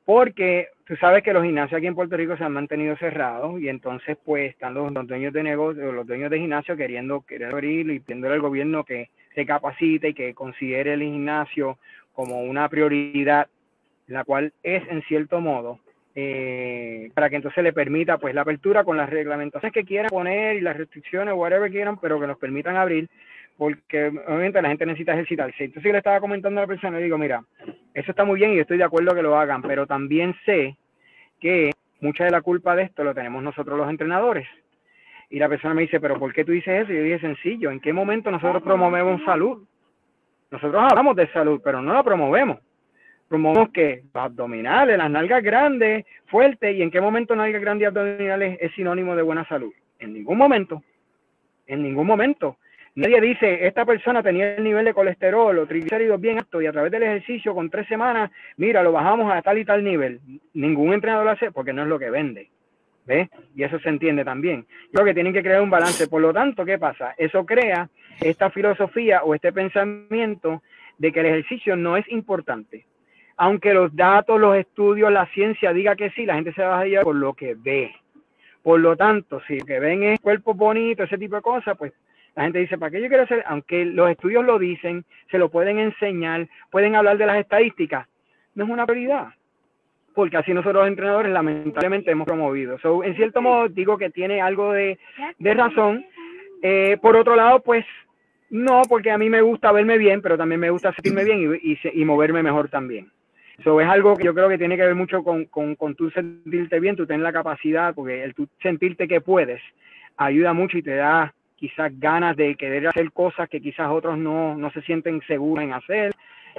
porque 0.05 0.69
tú 0.85 0.97
sabes 0.97 1.23
que 1.23 1.33
los 1.33 1.45
gimnasios 1.45 1.79
aquí 1.79 1.87
en 1.87 1.95
Puerto 1.95 2.17
Rico 2.17 2.37
se 2.37 2.45
han 2.45 2.53
mantenido 2.53 2.97
cerrados 2.97 3.61
y 3.61 3.69
entonces 3.69 4.17
pues 4.25 4.51
están 4.51 4.75
los, 4.75 4.93
dueños 5.07 5.33
de 5.33 5.43
negocio, 5.43 5.93
los 5.93 6.07
dueños 6.07 6.31
de 6.31 6.39
gimnasio 6.39 6.77
queriendo, 6.77 7.21
querer 7.21 7.53
abrir 7.53 7.89
y 7.91 8.01
pidiendo 8.01 8.33
al 8.33 8.41
gobierno 8.41 8.85
que 8.85 9.11
se 9.35 9.47
capacite 9.47 10.09
y 10.09 10.15
que 10.15 10.35
considere 10.35 10.95
el 10.95 11.03
gimnasio 11.03 11.79
como 12.15 12.41
una 12.41 12.69
prioridad, 12.69 13.49
la 14.07 14.25
cual 14.25 14.53
es 14.63 14.83
en 14.89 15.03
cierto 15.03 15.41
modo, 15.41 15.79
eh, 16.21 17.13
para 17.15 17.31
que 17.31 17.37
entonces 17.37 17.63
le 17.63 17.73
permita 17.73 18.19
pues 18.19 18.35
la 18.35 18.41
apertura 18.41 18.83
con 18.83 18.97
las 18.97 19.09
reglamentaciones 19.09 19.73
que 19.73 19.85
quieran 19.85 20.09
poner 20.09 20.57
y 20.57 20.61
las 20.61 20.77
restricciones, 20.77 21.33
whatever 21.33 21.71
quieran, 21.71 21.97
pero 22.01 22.19
que 22.19 22.27
nos 22.27 22.39
permitan 22.39 22.77
abrir 22.77 23.09
porque 23.57 24.09
obviamente 24.09 24.61
la 24.61 24.69
gente 24.69 24.85
necesita 24.85 25.13
ejercitarse. 25.13 25.63
Entonces 25.63 25.85
yo 25.85 25.93
le 25.93 25.99
estaba 25.99 26.19
comentando 26.19 26.59
a 26.59 26.65
la 26.65 26.67
persona, 26.67 26.99
le 26.99 27.05
digo, 27.05 27.19
mira, 27.19 27.45
eso 27.95 28.11
está 28.11 28.25
muy 28.25 28.41
bien 28.41 28.53
y 28.53 28.59
estoy 28.59 28.79
de 28.79 28.85
acuerdo 28.85 29.15
que 29.15 29.23
lo 29.23 29.39
hagan, 29.39 29.63
pero 29.63 29.87
también 29.87 30.35
sé 30.45 30.77
que 31.39 31.71
mucha 32.01 32.25
de 32.25 32.33
la 32.33 32.41
culpa 32.41 32.75
de 32.75 32.83
esto 32.83 33.05
lo 33.05 33.15
tenemos 33.15 33.41
nosotros 33.41 33.79
los 33.79 33.89
entrenadores. 33.89 34.49
Y 35.31 35.39
la 35.39 35.49
persona 35.49 35.73
me 35.73 35.83
dice, 35.83 36.01
pero 36.01 36.19
¿por 36.19 36.33
qué 36.33 36.45
tú 36.45 36.51
dices 36.51 36.83
eso? 36.83 36.93
Y 36.93 36.97
yo 36.97 37.03
dije, 37.05 37.21
sencillo, 37.21 37.71
¿en 37.71 37.79
qué 37.79 37.93
momento 37.93 38.29
nosotros 38.33 38.61
promovemos 38.61 39.23
salud? 39.25 39.63
Nosotros 40.51 40.83
hablamos 40.83 41.15
de 41.15 41.31
salud, 41.31 41.61
pero 41.63 41.81
no 41.81 41.93
la 41.93 42.03
promovemos. 42.03 42.59
Promovemos 43.29 43.71
que 43.71 44.03
los 44.15 44.25
abdominales, 44.25 44.97
las 44.97 45.11
nalgas 45.11 45.43
grandes, 45.43 46.05
fuertes, 46.27 46.75
y 46.75 46.83
en 46.83 46.91
qué 46.91 47.01
momento 47.01 47.37
nalgas 47.37 47.61
grandes 47.61 47.85
y 47.85 47.87
abdominales 47.87 48.59
es 48.61 48.73
sinónimo 48.75 49.15
de 49.15 49.23
buena 49.23 49.47
salud. 49.47 49.73
En 49.99 50.15
ningún 50.15 50.39
momento, 50.39 50.83
en 51.67 51.83
ningún 51.83 52.07
momento. 52.07 52.57
Nadie 52.95 53.21
dice, 53.21 53.67
esta 53.67 53.85
persona 53.85 54.23
tenía 54.23 54.57
el 54.57 54.65
nivel 54.65 54.85
de 54.85 54.95
colesterol 54.95 55.57
o 55.57 55.67
triglicéridos 55.67 56.21
bien 56.21 56.39
alto 56.39 56.61
y 56.61 56.67
a 56.67 56.73
través 56.73 56.91
del 56.91 57.05
ejercicio 57.05 57.55
con 57.55 57.71
tres 57.71 57.87
semanas, 57.87 58.31
mira, 58.57 58.83
lo 58.83 58.91
bajamos 58.91 59.33
a 59.33 59.41
tal 59.41 59.59
y 59.59 59.65
tal 59.65 59.85
nivel. 59.85 60.21
Ningún 60.55 60.93
entrenador 60.93 61.27
lo 61.27 61.31
hace 61.31 61.53
porque 61.53 61.73
no 61.73 61.83
es 61.83 61.89
lo 61.89 61.99
que 61.99 62.11
vende. 62.11 62.51
¿Ves? 63.07 63.29
Y 63.55 63.63
eso 63.63 63.79
se 63.79 63.89
entiende 63.89 64.25
también. 64.25 64.67
Creo 64.93 65.05
que 65.05 65.15
tienen 65.15 65.33
que 65.33 65.43
crear 65.43 65.63
un 65.63 65.71
balance. 65.71 66.09
Por 66.09 66.21
lo 66.21 66.33
tanto, 66.33 66.65
¿qué 66.65 66.79
pasa? 66.79 67.15
Eso 67.17 67.47
crea 67.47 67.89
esta 68.21 68.51
filosofía 68.51 69.23
o 69.23 69.35
este 69.35 69.53
pensamiento 69.53 70.63
de 70.99 71.13
que 71.13 71.21
el 71.21 71.27
ejercicio 71.27 71.77
no 71.77 71.97
es 71.97 72.07
importante 72.09 72.85
aunque 73.39 73.73
los 73.73 73.95
datos, 73.95 74.41
los 74.41 74.57
estudios, 74.57 75.13
la 75.13 75.27
ciencia 75.27 75.73
diga 75.73 75.95
que 75.95 76.11
sí, 76.11 76.27
la 76.27 76.35
gente 76.35 76.53
se 76.53 76.63
va 76.63 76.81
a 76.81 76.87
ir 76.87 77.01
por 77.03 77.15
lo 77.15 77.35
que 77.35 77.55
ve. 77.55 77.95
Por 78.65 78.81
lo 78.81 78.97
tanto, 78.97 79.41
si 79.47 79.61
lo 79.61 79.65
que 79.65 79.79
ven 79.79 80.03
es 80.03 80.21
cuerpo 80.21 80.55
bonito, 80.55 81.05
ese 81.05 81.17
tipo 81.17 81.37
de 81.37 81.43
cosas, 81.43 81.79
pues 81.79 81.93
la 82.35 82.43
gente 82.43 82.59
dice, 82.59 82.77
¿para 82.77 82.91
qué 82.91 83.01
yo 83.01 83.07
quiero 83.07 83.23
hacer? 83.23 83.45
Aunque 83.47 83.85
los 83.85 84.11
estudios 84.11 84.45
lo 84.45 84.59
dicen, 84.59 85.05
se 85.31 85.39
lo 85.39 85.51
pueden 85.51 85.79
enseñar, 85.79 86.49
pueden 86.71 86.97
hablar 86.97 87.17
de 87.17 87.27
las 87.27 87.39
estadísticas, 87.39 88.09
no 88.57 88.65
es 88.65 88.71
una 88.71 88.87
prioridad. 88.87 89.29
Porque 90.17 90.37
así 90.37 90.53
nosotros 90.53 90.83
los 90.83 90.89
entrenadores 90.89 91.31
lamentablemente 91.31 92.11
hemos 92.11 92.27
promovido. 92.27 92.77
So, 92.81 93.05
en 93.05 93.15
cierto 93.15 93.41
modo 93.41 93.69
digo 93.69 93.97
que 93.99 94.11
tiene 94.11 94.43
algo 94.43 94.73
de, 94.73 94.99
razón. 95.39 96.05
Eh, 96.61 96.99
por 97.01 97.17
otro 97.17 97.37
lado, 97.37 97.61
pues 97.61 97.87
no, 98.51 98.83
porque 98.89 99.13
a 99.13 99.19
mí 99.19 99.31
me 99.31 99.43
gusta 99.43 99.71
verme 99.71 99.97
bien, 99.97 100.21
pero 100.23 100.37
también 100.37 100.61
me 100.61 100.71
gusta 100.71 100.93
sentirme 100.93 101.23
bien 101.23 101.61
y, 101.63 101.79
y 101.93 102.05
moverme 102.05 102.43
mejor 102.43 102.69
también. 102.69 103.13
Eso 103.59 103.81
es 103.81 103.89
algo 103.89 104.17
que 104.17 104.25
yo 104.25 104.35
creo 104.35 104.49
que 104.49 104.59
tiene 104.59 104.77
que 104.77 104.85
ver 104.85 104.95
mucho 104.95 105.25
con, 105.25 105.47
con, 105.47 105.75
con 105.75 105.97
tú 105.97 106.11
sentirte 106.11 106.79
bien, 106.79 106.95
tú 106.95 107.07
tener 107.07 107.23
la 107.23 107.33
capacidad, 107.33 107.93
porque 107.93 108.23
el 108.23 108.35
tú 108.35 108.47
sentirte 108.63 109.09
que 109.09 109.21
puedes 109.21 109.61
ayuda 110.17 110.53
mucho 110.53 110.79
y 110.79 110.83
te 110.83 110.95
da 110.95 111.35
quizás 111.57 111.93
ganas 111.99 112.37
de 112.37 112.55
querer 112.55 112.87
hacer 112.87 113.11
cosas 113.11 113.49
que 113.49 113.61
quizás 113.61 113.89
otros 113.91 114.17
no, 114.17 114.57
no 114.57 114.71
se 114.71 114.81
sienten 114.83 115.21
seguros 115.27 115.65
en 115.65 115.73
hacer. 115.73 116.13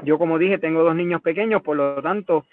Yo, 0.04 0.18
como 0.18 0.38
dije, 0.38 0.58
tengo 0.58 0.84
dos 0.84 0.96
niños 0.96 1.22
pequeños, 1.22 1.62
por 1.62 1.78
lo 1.78 2.02
tanto, 2.02 2.46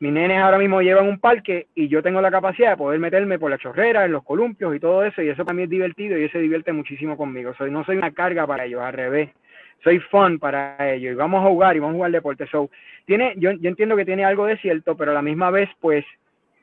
mis 0.00 0.12
nenes 0.12 0.38
ahora 0.38 0.58
mismo 0.58 0.82
llevan 0.82 1.06
un 1.06 1.18
parque 1.18 1.68
y 1.74 1.88
yo 1.88 2.02
tengo 2.02 2.20
la 2.20 2.30
capacidad 2.30 2.70
de 2.72 2.76
poder 2.76 3.00
meterme 3.00 3.38
por 3.38 3.50
la 3.50 3.58
chorrera, 3.58 4.04
en 4.04 4.12
los 4.12 4.22
columpios 4.22 4.76
y 4.76 4.80
todo 4.80 5.02
eso, 5.02 5.22
y 5.22 5.30
eso 5.30 5.46
para 5.46 5.56
mí 5.56 5.62
es 5.62 5.70
divertido 5.70 6.18
y 6.18 6.24
eso 6.24 6.38
divierte 6.38 6.72
muchísimo 6.74 7.16
conmigo. 7.16 7.54
Soy, 7.56 7.70
no 7.70 7.84
soy 7.84 7.96
una 7.96 8.12
carga 8.12 8.46
para 8.46 8.66
ellos, 8.66 8.82
al 8.82 8.92
revés 8.92 9.30
soy 9.82 9.98
fun 10.00 10.38
para 10.38 10.92
ellos 10.92 11.12
y 11.12 11.14
vamos 11.14 11.44
a 11.44 11.48
jugar 11.48 11.76
y 11.76 11.80
vamos 11.80 11.94
a 11.94 11.96
jugar 11.96 12.12
deporte. 12.12 12.46
So, 12.50 12.70
tiene, 13.06 13.34
yo, 13.36 13.52
yo 13.52 13.68
entiendo 13.68 13.96
que 13.96 14.04
tiene 14.04 14.24
algo 14.24 14.46
de 14.46 14.56
cierto, 14.58 14.96
pero 14.96 15.10
a 15.10 15.14
la 15.14 15.22
misma 15.22 15.50
vez, 15.50 15.68
pues, 15.80 16.04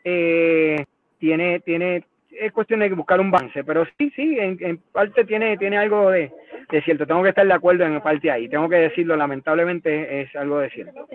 eh, 0.03 0.85
tiene, 1.19 1.59
tiene, 1.59 2.05
es 2.31 2.51
cuestión 2.51 2.79
de 2.79 2.89
buscar 2.89 3.19
un 3.19 3.29
balance, 3.29 3.63
pero 3.63 3.85
sí, 3.97 4.11
sí, 4.15 4.37
en, 4.39 4.77
parte 4.91 5.23
tiene, 5.25 5.57
tiene 5.57 5.77
algo 5.77 6.09
de, 6.09 6.31
cierto. 6.83 7.05
Tengo 7.05 7.21
que 7.21 7.29
estar 7.29 7.45
de 7.45 7.53
acuerdo 7.53 7.83
en 7.83 8.01
parte 8.01 8.31
ahí. 8.31 8.47
Tengo 8.47 8.69
que 8.69 8.77
decirlo, 8.77 9.15
lamentablemente 9.15 10.21
es 10.21 10.35
algo 10.35 10.59
de 10.59 10.69
cierto. 10.69 11.07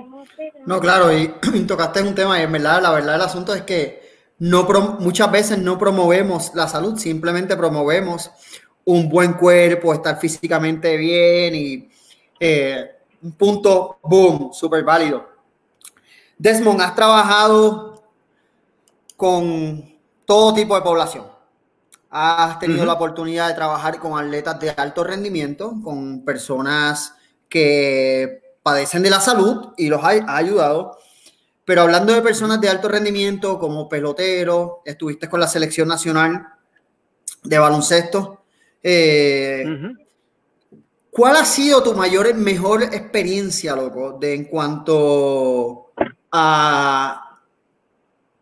No, 0.67 0.79
claro, 0.81 1.13
y, 1.13 1.29
tocaste 1.67 2.03
un 2.03 2.15
tema, 2.15 2.39
y 2.39 2.45
en 2.45 2.53
verdad, 2.53 2.81
la 2.83 2.93
verdad 2.93 3.17
el 3.17 3.23
asunto 3.23 3.55
es 3.55 3.63
que 3.63 4.01
no 4.39 4.67
muchas 5.01 5.33
veces 5.33 5.59
no 5.59 5.79
promovemos 5.79 6.55
la 6.55 6.69
salud, 6.69 6.97
simplemente 6.99 7.57
promovemos 7.57 8.31
un 8.87 9.09
buen 9.09 9.35
cuerpo, 9.35 9.93
estar 9.93 10.19
físicamente 10.19 10.97
bien 10.97 11.55
y 11.55 11.89
eh, 12.39 12.97
un 13.23 13.33
punto, 13.33 13.99
boom, 14.03 14.53
súper 14.53 14.85
válido. 14.85 15.29
Desmond, 16.39 16.81
has 16.81 16.95
trabajado 16.95 18.05
con 19.17 19.97
todo 20.25 20.55
tipo 20.55 20.77
de 20.77 20.83
población. 20.83 21.27
Has 22.11 22.59
tenido 22.61 22.85
la 22.87 22.93
oportunidad 22.93 23.49
de 23.49 23.55
trabajar 23.55 23.99
con 23.99 24.19
atletas 24.19 24.61
de 24.61 24.71
alto 24.71 25.03
rendimiento, 25.03 25.75
con 25.83 26.25
personas 26.25 27.15
que 27.49 28.57
padecen 28.63 29.03
de 29.03 29.11
la 29.11 29.21
salud 29.21 29.73
y 29.77 29.89
los 29.89 30.03
ha, 30.05 30.37
ayudado. 30.37 30.99
Pero 31.65 31.83
hablando 31.83 32.13
de 32.13 32.23
personas 32.23 32.61
de 32.61 32.69
alto 32.69 32.89
rendimiento 32.89 33.59
como 33.59 33.89
pelotero, 33.89 34.83
estuviste 34.85 35.29
con 35.29 35.41
la 35.41 35.49
selección 35.49 35.89
nacional 35.89 36.47
de 37.43 37.59
baloncesto. 37.59 38.46
Eh, 38.83 39.65
¿Cuál 41.11 41.37
ha 41.37 41.45
sido 41.45 41.83
tu 41.83 41.95
mayor, 41.95 42.35
mejor 42.35 42.83
experiencia, 42.83 43.75
loco, 43.75 44.19
de 44.21 44.35
en 44.35 44.45
cuanto 44.45 45.93
a 46.31 47.41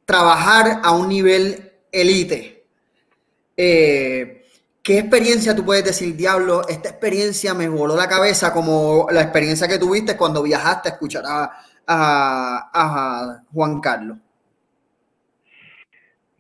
trabajar 0.04 0.80
a 0.82 0.90
un 0.92 1.08
nivel 1.08 1.72
elite? 1.92 2.66
Eh, 3.56 4.44
¿Qué 4.82 4.98
experiencia 4.98 5.54
tú 5.54 5.64
puedes 5.64 5.84
decir, 5.84 6.16
diablo, 6.16 6.66
esta 6.68 6.88
experiencia 6.90 7.54
me 7.54 7.68
voló 7.68 7.96
la 7.96 8.08
cabeza 8.08 8.52
como 8.52 9.06
la 9.10 9.22
experiencia 9.22 9.68
que 9.68 9.78
tuviste 9.78 10.16
cuando 10.16 10.42
viajaste 10.42 10.88
a 10.88 10.92
escuchar 10.92 11.24
a 11.86 13.40
Juan 13.52 13.80
Carlos? 13.80 14.18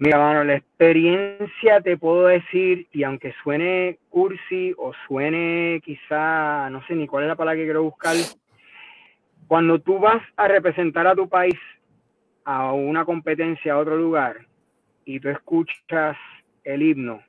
Mira, 0.04 0.18
mano, 0.18 0.44
la 0.44 0.56
experiencia 0.56 1.80
te 1.80 1.96
puedo 1.96 2.26
decir, 2.26 2.86
y 2.92 3.04
aunque 3.04 3.32
suene 3.42 4.00
cursi 4.10 4.74
o 4.76 4.92
suene 5.08 5.80
quizá, 5.82 6.68
no 6.68 6.86
sé 6.86 6.94
ni 6.94 7.06
cuál 7.06 7.24
es 7.24 7.28
la 7.28 7.36
palabra 7.36 7.56
que 7.56 7.64
quiero 7.64 7.84
buscar, 7.84 8.14
cuando 9.48 9.78
tú 9.78 9.98
vas 9.98 10.20
a 10.36 10.46
representar 10.46 11.06
a 11.06 11.14
tu 11.14 11.26
país 11.26 11.54
a 12.44 12.74
una 12.74 13.06
competencia 13.06 13.72
a 13.72 13.78
otro 13.78 13.96
lugar 13.96 14.40
y 15.06 15.20
tú 15.20 15.30
escuchas 15.30 16.18
el 16.64 16.82
himno, 16.82 17.22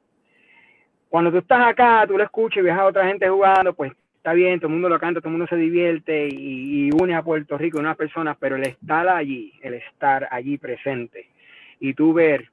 cuando 1.08 1.32
tú 1.32 1.38
estás 1.38 1.66
acá, 1.68 2.04
tú 2.06 2.18
lo 2.18 2.26
escuchas 2.26 2.58
y 2.58 2.64
ves 2.64 2.74
a 2.74 2.88
otra 2.88 3.08
gente 3.08 3.30
jugando, 3.30 3.74
pues 3.74 3.94
está 4.18 4.34
bien, 4.34 4.60
todo 4.60 4.68
el 4.68 4.74
mundo 4.74 4.90
lo 4.90 5.00
canta, 5.00 5.22
todo 5.22 5.30
el 5.30 5.38
mundo 5.38 5.48
se 5.48 5.56
divierte 5.56 6.28
y, 6.28 6.88
y 6.88 6.90
une 6.92 7.16
a 7.16 7.24
Puerto 7.24 7.58
Rico 7.58 7.80
unas 7.80 7.96
personas, 7.96 8.36
pero 8.38 8.58
el 8.58 8.64
estar 8.64 9.08
allí, 9.08 9.54
el 9.62 9.76
estar 9.76 10.28
allí 10.30 10.58
presente 10.58 11.30
y 11.80 11.94
tú 11.94 12.12
ver 12.12 12.50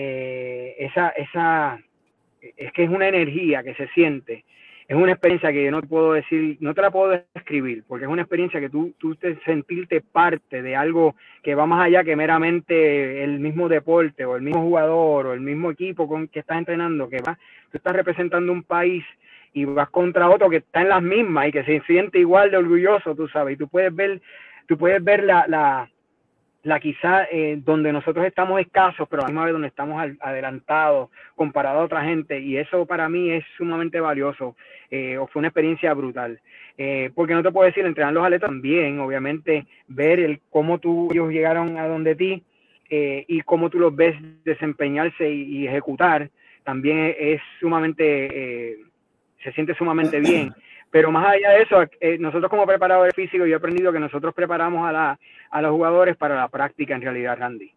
eh, 0.00 0.76
esa, 0.78 1.08
esa, 1.08 1.80
es 2.40 2.72
que 2.72 2.84
es 2.84 2.88
una 2.88 3.08
energía 3.08 3.64
que 3.64 3.74
se 3.74 3.88
siente, 3.88 4.44
es 4.86 4.96
una 4.96 5.10
experiencia 5.10 5.52
que 5.52 5.64
yo 5.64 5.72
no 5.72 5.82
puedo 5.82 6.12
decir, 6.12 6.56
no 6.60 6.72
te 6.72 6.82
la 6.82 6.92
puedo 6.92 7.20
describir, 7.34 7.82
porque 7.86 8.04
es 8.04 8.10
una 8.10 8.22
experiencia 8.22 8.60
que 8.60 8.70
tú, 8.70 8.94
tú 8.96 9.16
te 9.16 9.36
sentirte 9.40 10.00
parte 10.00 10.62
de 10.62 10.76
algo 10.76 11.16
que 11.42 11.56
va 11.56 11.66
más 11.66 11.84
allá 11.84 12.04
que 12.04 12.14
meramente 12.14 13.24
el 13.24 13.40
mismo 13.40 13.68
deporte 13.68 14.24
o 14.24 14.36
el 14.36 14.42
mismo 14.42 14.62
jugador 14.62 15.26
o 15.26 15.32
el 15.34 15.40
mismo 15.40 15.72
equipo 15.72 16.06
con 16.06 16.28
que 16.28 16.38
estás 16.38 16.58
entrenando, 16.58 17.08
que 17.08 17.20
va, 17.20 17.36
tú 17.72 17.78
estás 17.78 17.94
representando 17.94 18.52
un 18.52 18.62
país 18.62 19.04
y 19.52 19.64
vas 19.64 19.90
contra 19.90 20.30
otro 20.30 20.48
que 20.48 20.58
está 20.58 20.80
en 20.80 20.90
las 20.90 21.02
mismas 21.02 21.48
y 21.48 21.52
que 21.52 21.64
se 21.64 21.80
siente 21.80 22.20
igual 22.20 22.52
de 22.52 22.58
orgulloso, 22.58 23.16
tú 23.16 23.26
sabes, 23.26 23.54
y 23.54 23.58
tú 23.58 23.66
puedes 23.66 23.92
ver, 23.92 24.22
tú 24.68 24.78
puedes 24.78 25.02
ver 25.02 25.24
la 25.24 25.90
la 26.68 26.80
quizá 26.80 27.24
eh, 27.30 27.58
donde 27.64 27.92
nosotros 27.92 28.26
estamos 28.26 28.60
escasos, 28.60 29.08
pero 29.08 29.22
a 29.22 29.24
la 29.24 29.30
misma 29.30 29.44
vez 29.44 29.52
donde 29.52 29.68
estamos 29.68 30.02
adelantados 30.20 31.08
comparado 31.34 31.80
a 31.80 31.84
otra 31.84 32.04
gente, 32.04 32.38
y 32.38 32.58
eso 32.58 32.84
para 32.84 33.08
mí 33.08 33.30
es 33.30 33.44
sumamente 33.56 34.00
valioso, 34.00 34.54
eh, 34.90 35.16
o 35.16 35.26
fue 35.26 35.40
una 35.40 35.48
experiencia 35.48 35.94
brutal. 35.94 36.40
Eh, 36.76 37.10
porque 37.14 37.34
no 37.34 37.42
te 37.42 37.50
puedo 37.50 37.66
decir, 37.66 37.86
entrenar 37.86 38.12
los 38.12 38.24
atletas 38.24 38.50
también, 38.50 39.00
obviamente, 39.00 39.66
ver 39.88 40.20
el 40.20 40.40
cómo 40.50 40.78
tú, 40.78 41.08
ellos 41.10 41.30
llegaron 41.30 41.78
a 41.78 41.88
donde 41.88 42.14
ti 42.14 42.44
y 42.90 43.42
cómo 43.42 43.68
tú 43.68 43.78
los 43.78 43.94
ves 43.94 44.16
desempeñarse 44.44 45.28
y, 45.28 45.66
ejecutar, 45.66 46.30
también 46.64 47.14
es 47.18 47.40
sumamente, 47.60 48.78
se 49.42 49.52
siente 49.52 49.74
sumamente 49.74 50.20
bien. 50.20 50.54
Pero 50.90 51.10
más 51.10 51.26
allá 51.26 51.50
de 51.50 51.62
eso, 51.62 51.82
eh, 52.00 52.16
nosotros 52.18 52.48
como 52.48 52.66
preparadores 52.66 53.14
físicos, 53.14 53.46
yo 53.46 53.54
he 53.54 53.56
aprendido 53.56 53.92
que 53.92 54.00
nosotros 54.00 54.34
preparamos 54.34 54.88
a, 54.88 54.92
la, 54.92 55.18
a 55.50 55.62
los 55.62 55.72
jugadores 55.72 56.16
para 56.16 56.36
la 56.36 56.48
práctica 56.48 56.94
en 56.94 57.02
realidad, 57.02 57.36
Randy. 57.38 57.70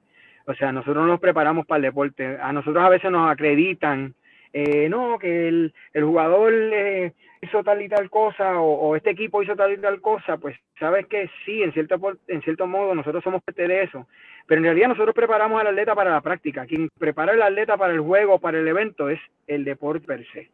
O 0.46 0.54
sea, 0.54 0.72
nosotros 0.72 1.06
nos 1.06 1.20
preparamos 1.20 1.66
para 1.66 1.78
el 1.78 1.84
deporte. 1.84 2.38
A 2.42 2.54
nosotros 2.54 2.84
a 2.84 2.90
veces 2.90 3.12
nos 3.12 3.30
acreditan, 3.30 4.16
eh, 4.54 4.88
no, 4.90 5.20
que 5.20 5.48
el, 5.48 5.74
jugador 5.94 6.54
eh, 6.54 7.14
hizo 7.42 7.64
tal 7.64 7.82
y 7.82 7.90
tal 7.90 8.10
cosa 8.10 8.60
o, 8.60 8.96
este 8.96 9.12
equipo 9.12 9.44
hizo 9.44 9.56
tal 9.56 9.74
y 9.74 9.78
tal 9.78 10.00
cosa. 10.00 10.38
Pues 10.38 10.58
sabes 10.80 11.06
que 11.08 11.30
sí, 11.46 11.62
en 11.64 11.74
cierto, 11.74 12.00
en 12.28 12.42
cierto 12.42 12.66
modo 12.66 12.96
nosotros 12.96 13.24
somos 13.24 13.44
parte 13.44 13.68
de 13.68 13.84
eso. 13.84 14.08
Pero 14.48 14.60
en 14.60 14.66
realidad 14.66 14.88
nosotros 14.88 15.14
preparamos 15.14 15.60
al 15.60 15.68
atleta 15.68 15.96
para 15.96 16.12
la 16.12 16.22
práctica. 16.22 16.66
Quien 16.66 16.90
prepara 16.98 17.34
al 17.34 17.42
atleta 17.42 17.78
para 17.78 17.94
el 17.94 18.00
juego, 18.00 18.40
para 18.40 18.58
el 18.58 18.68
evento, 18.68 19.10
es 19.10 19.20
el 19.48 19.66
deporte 19.66 20.08
per 20.08 20.26
se 20.32 20.50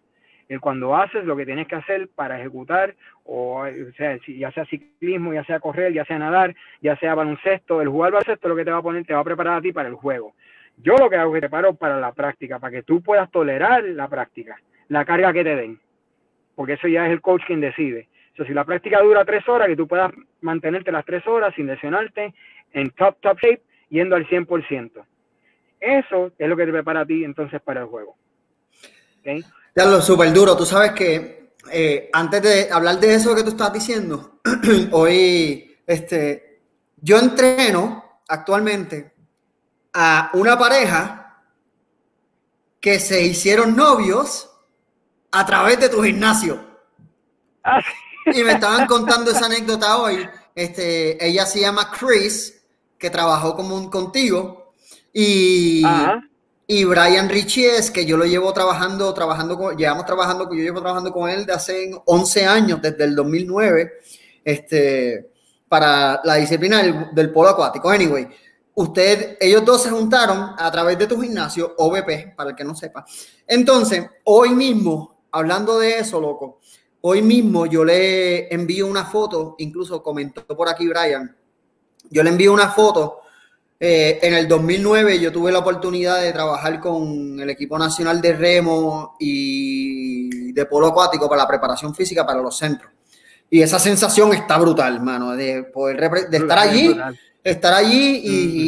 cuando 0.61 0.95
haces 0.95 1.25
lo 1.25 1.35
que 1.35 1.45
tienes 1.45 1.67
que 1.67 1.75
hacer 1.75 2.07
para 2.15 2.39
ejecutar, 2.39 2.95
o, 3.25 3.65
sea, 3.97 4.17
ya 4.27 4.51
sea 4.51 4.65
ciclismo, 4.65 5.33
ya 5.33 5.43
sea 5.43 5.59
correr, 5.59 5.93
ya 5.93 6.05
sea 6.05 6.17
nadar, 6.17 6.55
ya 6.81 6.95
sea 6.97 7.15
baloncesto, 7.15 7.81
el 7.81 7.89
jugar 7.89 8.11
baloncesto 8.11 8.47
lo 8.47 8.55
que 8.55 8.63
te 8.63 8.71
va 8.71 8.77
a 8.77 8.81
poner, 8.81 9.05
te 9.05 9.13
va 9.13 9.19
a 9.19 9.25
preparar 9.25 9.57
a 9.57 9.61
ti 9.61 9.73
para 9.73 9.89
el 9.89 9.95
juego. 9.95 10.33
Yo 10.77 10.95
lo 10.97 11.09
que 11.09 11.17
hago 11.17 11.35
es 11.35 11.41
que 11.41 11.49
te 11.49 11.73
para 11.73 11.99
la 11.99 12.13
práctica, 12.13 12.59
para 12.59 12.71
que 12.71 12.83
tú 12.83 13.01
puedas 13.01 13.29
tolerar 13.31 13.83
la 13.83 14.07
práctica, 14.07 14.57
la 14.87 15.03
carga 15.03 15.33
que 15.33 15.43
te 15.43 15.55
den, 15.55 15.79
porque 16.55 16.73
eso 16.73 16.87
ya 16.87 17.05
es 17.05 17.11
el 17.11 17.21
coach 17.21 17.43
quien 17.45 17.59
decide. 17.59 18.07
O 18.39 18.45
si 18.45 18.53
la 18.53 18.65
práctica 18.65 19.01
dura 19.01 19.25
tres 19.25 19.47
horas, 19.49 19.67
que 19.67 19.75
tú 19.75 19.87
puedas 19.87 20.11
mantenerte 20.41 20.91
las 20.91 21.05
tres 21.05 21.25
horas 21.27 21.53
sin 21.55 21.65
lesionarte 21.65 22.33
en 22.71 22.91
top, 22.91 23.17
top 23.19 23.39
shape, 23.39 23.61
yendo 23.89 24.15
al 24.15 24.27
100%. 24.27 24.91
Eso 25.79 26.31
es 26.37 26.49
lo 26.49 26.55
que 26.55 26.65
te 26.65 26.71
prepara 26.71 27.01
a 27.01 27.05
ti 27.05 27.23
entonces 27.23 27.61
para 27.61 27.81
el 27.81 27.87
juego. 27.87 28.15
¿Okay? 29.19 29.43
Ya 29.77 29.85
lo 29.85 30.01
súper 30.01 30.33
duro. 30.33 30.57
Tú 30.57 30.65
sabes 30.65 30.93
que 30.93 31.53
eh, 31.71 32.09
antes 32.11 32.41
de 32.41 32.67
hablar 32.71 32.99
de 32.99 33.13
eso 33.13 33.35
que 33.35 33.43
tú 33.43 33.51
estás 33.51 33.71
diciendo, 33.71 34.39
hoy 34.91 35.77
este, 35.85 36.63
yo 36.95 37.19
entreno 37.19 38.03
actualmente 38.27 39.13
a 39.93 40.31
una 40.33 40.57
pareja 40.57 41.43
que 42.81 42.99
se 42.99 43.21
hicieron 43.21 43.75
novios 43.75 44.49
a 45.29 45.45
través 45.45 45.79
de 45.79 45.89
tu 45.89 46.01
gimnasio. 46.01 46.59
Ah, 47.63 47.79
y 48.25 48.43
me 48.43 48.53
estaban 48.53 48.87
contando 48.87 49.29
esa 49.29 49.45
anécdota 49.45 49.97
hoy. 49.97 50.27
Este, 50.55 51.23
ella 51.23 51.45
se 51.45 51.59
llama 51.59 51.91
Chris, 51.91 52.63
que 52.97 53.11
trabajó 53.11 53.55
como 53.55 53.91
contigo, 53.91 54.73
y, 55.13 55.83
y 56.69 56.83
Brian 56.83 57.29
Richies, 57.29 57.89
que 57.89 58.05
yo 58.05 58.17
lo 58.17 58.25
llevo 58.25 58.51
trabajando, 58.51 59.13
trabajando 59.13 59.57
con, 59.57 59.77
llevamos 59.77 60.05
trabajando, 60.05 60.49
yo 60.53 60.61
llevo 60.61 60.81
trabajando 60.81 61.13
con 61.13 61.29
él 61.29 61.45
de 61.45 61.53
hace 61.53 61.91
11 62.05 62.45
años, 62.45 62.81
desde 62.81 63.05
el 63.05 63.15
2009, 63.15 63.93
este, 64.43 65.31
para 65.69 66.19
la 66.25 66.35
disciplina 66.35 66.83
del, 67.13 67.31
polo 67.31 67.49
acuático. 67.49 67.89
Anyway, 67.89 68.27
usted, 68.75 69.37
ellos 69.39 69.63
dos 69.63 69.83
se 69.83 69.89
juntaron 69.89 70.55
a 70.57 70.69
través 70.69 70.99
de 70.99 71.07
tu 71.07 71.21
gimnasio, 71.21 71.73
OVP, 71.77 72.33
para 72.35 72.49
el 72.49 72.55
que 72.55 72.65
no 72.65 72.75
sepa. 72.75 73.05
Entonces, 73.47 74.05
hoy 74.25 74.49
mismo, 74.49 75.23
hablando 75.31 75.79
de 75.79 75.99
eso, 75.99 76.19
loco, 76.19 76.59
hoy 76.99 77.21
mismo 77.21 77.65
yo 77.65 77.85
le 77.85 78.53
envío 78.53 78.87
una 78.87 79.05
foto, 79.05 79.55
incluso 79.59 80.03
comentó 80.03 80.45
por 80.45 80.67
aquí 80.67 80.85
Brian, 80.89 81.33
yo 82.09 82.23
le 82.23 82.29
envío 82.29 82.51
una 82.51 82.71
foto. 82.71 83.21
Eh, 83.79 84.19
en 84.23 84.33
el 84.33 84.47
2009 84.47 85.19
yo 85.19 85.31
tuve 85.31 85.51
la 85.51 85.59
oportunidad 85.59 86.21
de 86.21 86.33
trabajar 86.33 86.79
con 86.79 87.39
el 87.39 87.49
equipo 87.49 87.77
nacional 87.77 88.19
de 88.21 88.33
remo 88.33 89.15
y 89.19 90.51
de 90.51 90.65
polo 90.65 90.87
acuático 90.87 91.29
para 91.29 91.43
la 91.43 91.47
preparación 91.47 91.93
física 91.93 92.25
para 92.25 92.41
los 92.41 92.57
centros. 92.57 92.91
Y 93.49 93.61
esa 93.61 93.77
sensación 93.77 94.33
está 94.33 94.57
brutal, 94.57 95.01
mano, 95.01 95.33
de 95.33 95.63
poder 95.63 96.27
de 96.29 96.37
estar 96.37 96.57
allí, 96.57 96.97
estar 97.43 97.73
allí 97.73 98.21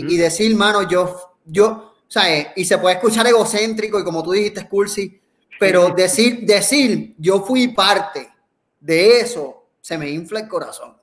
y, 0.07 0.17
decir, 0.17 0.55
mano, 0.55 0.87
yo, 0.87 1.33
yo, 1.43 1.95
¿sabes? 2.07 2.47
Y 2.55 2.63
se 2.63 2.77
puede 2.77 2.95
escuchar 2.95 3.27
egocéntrico 3.27 3.99
y 3.99 4.03
como 4.03 4.23
tú 4.23 4.31
dijiste, 4.31 4.67
Cursi, 4.67 5.19
pero 5.59 5.89
decir, 5.89 6.45
decir, 6.45 7.15
yo 7.17 7.41
fui 7.41 7.69
parte 7.69 8.29
de 8.79 9.19
eso, 9.19 9.65
se 9.81 9.97
me 9.97 10.09
infla 10.09 10.39
el 10.39 10.47
corazón. 10.47 10.95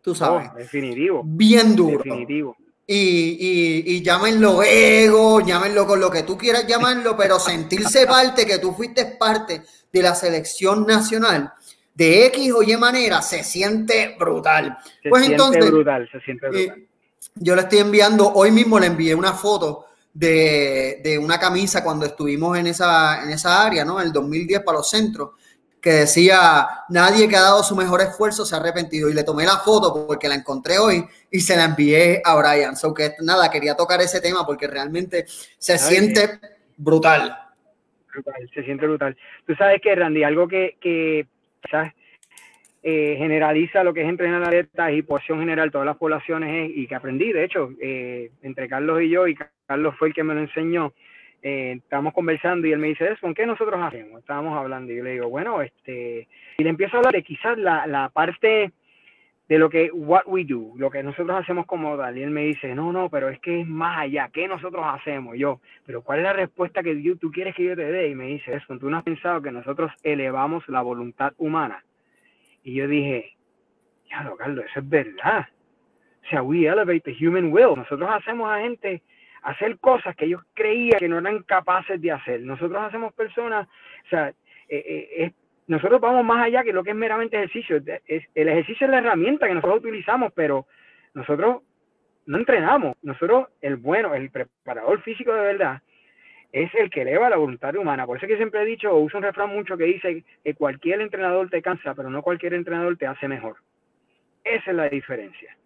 Tú 0.00 0.14
sabes. 0.14 0.54
definitivo. 0.54 1.22
Bien 1.24 1.74
duro. 1.76 1.98
Definitivo. 1.98 2.56
Y, 2.88 2.94
y, 2.94 3.96
y, 3.96 4.02
llámenlo 4.02 4.62
ego, 4.62 5.40
llámenlo 5.40 5.88
con 5.88 5.98
lo 5.98 6.08
que 6.08 6.22
tú 6.22 6.38
quieras 6.38 6.68
llamarlo, 6.68 7.16
pero 7.16 7.40
sentirse 7.40 8.06
parte, 8.06 8.46
que 8.46 8.58
tú 8.58 8.72
fuiste 8.72 9.06
parte 9.06 9.62
de 9.92 10.02
la 10.02 10.14
selección 10.14 10.86
nacional, 10.86 11.52
de 11.94 12.26
X 12.26 12.52
o 12.52 12.62
Y 12.62 12.76
manera 12.76 13.22
se 13.22 13.42
siente 13.42 14.14
brutal. 14.16 14.78
Se 15.02 15.08
pues 15.08 15.24
siente 15.24 15.42
entonces, 15.42 15.70
brutal, 15.70 16.08
se 16.12 16.20
siente 16.20 16.48
brutal. 16.48 16.78
Eh, 16.78 16.88
yo 17.34 17.56
le 17.56 17.62
estoy 17.62 17.78
enviando, 17.80 18.32
hoy 18.32 18.52
mismo 18.52 18.78
le 18.78 18.86
envié 18.86 19.14
una 19.14 19.32
foto 19.32 19.86
de, 20.12 21.00
de, 21.02 21.18
una 21.18 21.38
camisa 21.40 21.82
cuando 21.82 22.06
estuvimos 22.06 22.56
en 22.56 22.68
esa, 22.68 23.22
en 23.22 23.30
esa 23.30 23.66
área, 23.66 23.84
¿no? 23.84 24.00
El 24.00 24.12
2010 24.12 24.62
para 24.62 24.78
los 24.78 24.88
centros, 24.88 25.30
que 25.86 25.92
decía, 25.92 26.66
nadie 26.88 27.28
que 27.28 27.36
ha 27.36 27.42
dado 27.42 27.62
su 27.62 27.76
mejor 27.76 28.00
esfuerzo 28.00 28.44
se 28.44 28.56
ha 28.56 28.58
arrepentido. 28.58 29.08
Y 29.08 29.14
le 29.14 29.22
tomé 29.22 29.44
la 29.44 29.58
foto 29.64 30.04
porque 30.04 30.26
la 30.26 30.34
encontré 30.34 30.78
hoy 30.78 31.04
y 31.30 31.38
se 31.38 31.54
la 31.54 31.66
envié 31.66 32.20
a 32.24 32.34
Brian. 32.34 32.74
So 32.74 32.92
que 32.92 33.12
nada, 33.22 33.48
quería 33.52 33.76
tocar 33.76 34.00
ese 34.00 34.20
tema 34.20 34.44
porque 34.44 34.66
realmente 34.66 35.26
se 35.28 35.78
siente 35.78 36.40
brutal. 36.76 37.38
brutal. 38.12 38.34
Se 38.52 38.64
siente 38.64 38.84
brutal. 38.84 39.16
Tú 39.46 39.54
sabes 39.54 39.80
que, 39.80 39.94
Randy, 39.94 40.24
algo 40.24 40.48
que, 40.48 40.76
que 40.80 41.28
eh, 42.82 43.14
generaliza 43.16 43.84
lo 43.84 43.94
que 43.94 44.02
es 44.02 44.08
entrenar 44.08 44.42
atletas 44.42 44.90
y 44.92 45.02
posición 45.02 45.38
general 45.38 45.70
todas 45.70 45.86
las 45.86 45.98
poblaciones 45.98 46.68
y 46.74 46.88
que 46.88 46.96
aprendí, 46.96 47.30
de 47.30 47.44
hecho, 47.44 47.70
eh, 47.80 48.32
entre 48.42 48.68
Carlos 48.68 49.02
y 49.02 49.10
yo, 49.10 49.28
y 49.28 49.36
Carlos 49.68 49.94
fue 49.96 50.08
el 50.08 50.14
que 50.14 50.24
me 50.24 50.34
lo 50.34 50.40
enseñó, 50.40 50.92
eh, 51.48 51.74
estábamos 51.76 52.12
conversando 52.12 52.66
y 52.66 52.72
él 52.72 52.80
me 52.80 52.88
dice, 52.88 53.06
eso, 53.06 53.32
¿qué 53.32 53.46
nosotros 53.46 53.80
hacemos? 53.80 54.18
Estábamos 54.18 54.58
hablando 54.58 54.92
y 54.92 54.96
yo 54.96 55.04
le 55.04 55.12
digo, 55.12 55.28
bueno, 55.28 55.62
este, 55.62 56.26
y 56.58 56.64
le 56.64 56.70
empiezo 56.70 56.96
a 56.96 56.98
hablar 56.98 57.14
de 57.14 57.22
quizás 57.22 57.56
la, 57.56 57.86
la 57.86 58.08
parte 58.08 58.72
de 59.48 59.58
lo 59.58 59.70
que, 59.70 59.92
what 59.92 60.24
we 60.26 60.44
do, 60.44 60.72
lo 60.74 60.90
que 60.90 61.04
nosotros 61.04 61.40
hacemos 61.40 61.64
como 61.66 61.96
tal. 61.96 62.18
Y 62.18 62.24
él 62.24 62.30
me 62.30 62.46
dice, 62.46 62.74
no, 62.74 62.92
no, 62.92 63.08
pero 63.08 63.28
es 63.28 63.38
que 63.38 63.60
es 63.60 63.68
más 63.68 63.96
allá, 63.96 64.28
¿qué 64.32 64.48
nosotros 64.48 64.84
hacemos? 64.88 65.38
yo, 65.38 65.60
pero 65.84 66.02
¿cuál 66.02 66.18
es 66.18 66.24
la 66.24 66.32
respuesta 66.32 66.82
que 66.82 66.96
tú 67.20 67.30
quieres 67.30 67.54
que 67.54 67.62
yo 67.62 67.76
te 67.76 67.92
dé? 67.92 68.08
Y 68.08 68.16
me 68.16 68.26
dice, 68.26 68.52
eso, 68.52 68.76
tú 68.76 68.90
no 68.90 68.96
has 68.96 69.04
pensado 69.04 69.40
que 69.40 69.52
nosotros 69.52 69.92
elevamos 70.02 70.68
la 70.68 70.82
voluntad 70.82 71.32
humana. 71.38 71.84
Y 72.64 72.74
yo 72.74 72.88
dije, 72.88 73.36
ya, 74.10 74.24
lo 74.24 74.36
Carlos, 74.36 74.64
eso 74.68 74.80
es 74.80 74.88
verdad. 74.88 75.46
O 76.24 76.28
sea, 76.28 76.42
we 76.42 76.66
elevate 76.66 77.02
the 77.02 77.14
human 77.24 77.52
will. 77.52 77.76
Nosotros 77.76 78.10
hacemos 78.12 78.50
a 78.50 78.62
gente 78.62 79.00
hacer 79.46 79.78
cosas 79.78 80.16
que 80.16 80.24
ellos 80.24 80.42
creían 80.54 80.98
que 80.98 81.08
no 81.08 81.18
eran 81.18 81.42
capaces 81.44 82.00
de 82.00 82.10
hacer. 82.10 82.40
Nosotros 82.40 82.82
hacemos 82.82 83.14
personas, 83.14 83.68
o 84.06 84.08
sea, 84.08 84.28
eh, 84.68 85.08
eh, 85.18 85.32
nosotros 85.68 86.00
vamos 86.00 86.24
más 86.24 86.44
allá 86.44 86.64
que 86.64 86.72
lo 86.72 86.82
que 86.82 86.90
es 86.90 86.96
meramente 86.96 87.36
ejercicio. 87.36 87.76
el 87.76 88.48
ejercicio 88.48 88.86
es 88.86 88.90
la 88.90 88.98
herramienta 88.98 89.46
que 89.46 89.54
nosotros 89.54 89.78
utilizamos, 89.78 90.32
pero 90.34 90.66
nosotros 91.14 91.62
no 92.26 92.38
entrenamos. 92.38 92.96
Nosotros, 93.02 93.48
el 93.60 93.76
bueno, 93.76 94.14
el 94.14 94.30
preparador 94.30 95.00
físico 95.02 95.32
de 95.32 95.40
verdad, 95.40 95.80
es 96.50 96.74
el 96.74 96.90
que 96.90 97.02
eleva 97.02 97.30
la 97.30 97.36
voluntad 97.36 97.74
humana. 97.76 98.04
Por 98.04 98.18
eso 98.18 98.26
que 98.26 98.36
siempre 98.36 98.62
he 98.62 98.66
dicho, 98.66 98.96
uso 98.96 99.16
un 99.16 99.22
refrán 99.22 99.50
mucho 99.50 99.76
que 99.76 99.84
dice 99.84 100.24
que 100.42 100.54
cualquier 100.54 101.00
entrenador 101.02 101.50
te 101.50 101.62
cansa, 101.62 101.94
pero 101.94 102.10
no 102.10 102.22
cualquier 102.22 102.54
entrenador 102.54 102.96
te 102.96 103.06
hace 103.06 103.28
mejor. 103.28 103.56
Esa 104.42 104.70
es 104.70 104.76
la 104.76 104.88
diferencia. 104.88 105.56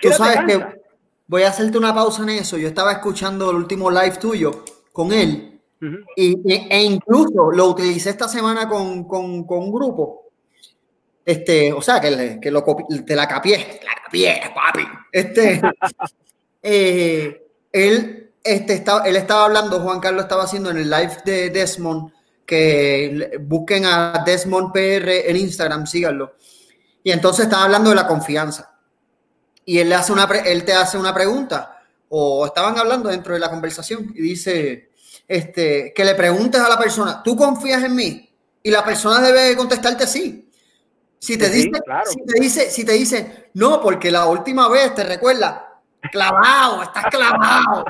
Tú 0.00 0.08
sabes 0.08 0.40
que 0.46 0.85
voy 1.26 1.42
a 1.42 1.48
hacerte 1.48 1.78
una 1.78 1.94
pausa 1.94 2.22
en 2.22 2.30
eso. 2.30 2.56
Yo 2.56 2.68
estaba 2.68 2.92
escuchando 2.92 3.50
el 3.50 3.56
último 3.56 3.90
live 3.90 4.16
tuyo 4.18 4.64
con 4.92 5.12
él 5.12 5.60
y, 6.16 6.40
e 6.46 6.82
incluso 6.82 7.50
lo 7.52 7.68
utilicé 7.68 8.10
esta 8.10 8.28
semana 8.28 8.68
con, 8.68 9.04
con, 9.04 9.44
con 9.44 9.58
un 9.58 9.72
grupo. 9.72 10.26
Este, 11.24 11.72
o 11.72 11.82
sea, 11.82 12.00
que, 12.00 12.38
que 12.40 12.50
lo 12.50 12.64
te 13.04 13.16
la 13.16 13.26
capié, 13.26 13.80
la 13.84 14.02
capié, 14.04 14.40
papi. 14.54 14.82
Este, 15.10 15.60
eh, 16.62 17.46
él, 17.72 18.30
este, 18.42 18.74
estaba, 18.74 19.04
él 19.04 19.16
estaba 19.16 19.46
hablando, 19.46 19.80
Juan 19.80 20.00
Carlos 20.00 20.22
estaba 20.22 20.44
haciendo 20.44 20.70
en 20.70 20.78
el 20.78 20.88
live 20.88 21.16
de 21.24 21.50
Desmond, 21.50 22.12
que 22.46 23.38
busquen 23.40 23.86
a 23.86 24.22
Desmond 24.24 24.72
PR 24.72 25.28
en 25.28 25.36
Instagram, 25.36 25.86
síganlo. 25.86 26.36
Y 27.02 27.10
entonces 27.10 27.46
estaba 27.46 27.64
hablando 27.64 27.90
de 27.90 27.96
la 27.96 28.06
confianza. 28.06 28.75
Y 29.66 29.78
él, 29.78 29.90
le 29.90 29.96
hace 29.96 30.12
una, 30.12 30.24
él 30.46 30.64
te 30.64 30.72
hace 30.72 30.96
una 30.96 31.12
pregunta, 31.12 31.82
o 32.08 32.46
estaban 32.46 32.78
hablando 32.78 33.10
dentro 33.10 33.34
de 33.34 33.40
la 33.40 33.50
conversación, 33.50 34.12
y 34.14 34.22
dice, 34.22 34.90
este, 35.28 35.92
que 35.92 36.04
le 36.04 36.14
preguntes 36.14 36.60
a 36.60 36.68
la 36.68 36.78
persona, 36.78 37.22
¿tú 37.22 37.36
confías 37.36 37.82
en 37.82 37.94
mí? 37.94 38.30
Y 38.62 38.70
la 38.70 38.84
persona 38.84 39.20
debe 39.20 39.54
contestarte 39.56 40.06
sí. 40.06 40.48
Si 41.18 41.36
te, 41.36 41.50
dice, 41.50 41.70
si 42.04 42.24
te 42.24 42.40
dice, 42.40 42.70
si 42.70 42.86
te 42.86 42.92
dice, 42.92 43.50
no, 43.54 43.80
porque 43.80 44.10
la 44.10 44.26
última 44.26 44.68
vez 44.68 44.94
te 44.94 45.02
recuerda, 45.02 45.80
clavado, 46.12 46.82
estás 46.82 47.06
clavado. 47.06 47.84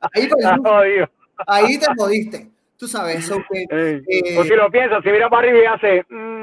Ahí, 0.00 0.28
ahí 1.46 1.78
te 1.78 1.86
jodiste. 1.96 2.50
Tú 2.76 2.88
sabes, 2.88 3.24
eso 3.24 3.36
que, 3.48 3.64
eh, 3.70 4.36
o 4.38 4.42
si 4.42 4.50
lo 4.50 4.68
piensas, 4.70 5.02
si 5.04 5.10
mira 5.10 5.30
para 5.30 5.48
arriba 5.48 5.62
y 5.62 5.66
hace, 5.66 6.04
mmm, 6.08 6.41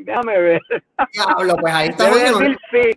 déjame 0.00 0.38
ver. 0.38 0.60
Diablo, 1.12 1.56
pues 1.56 1.74
ahí 1.74 1.88
está. 1.88 2.10
Bueno, 2.10 2.38
sí. 2.70 2.90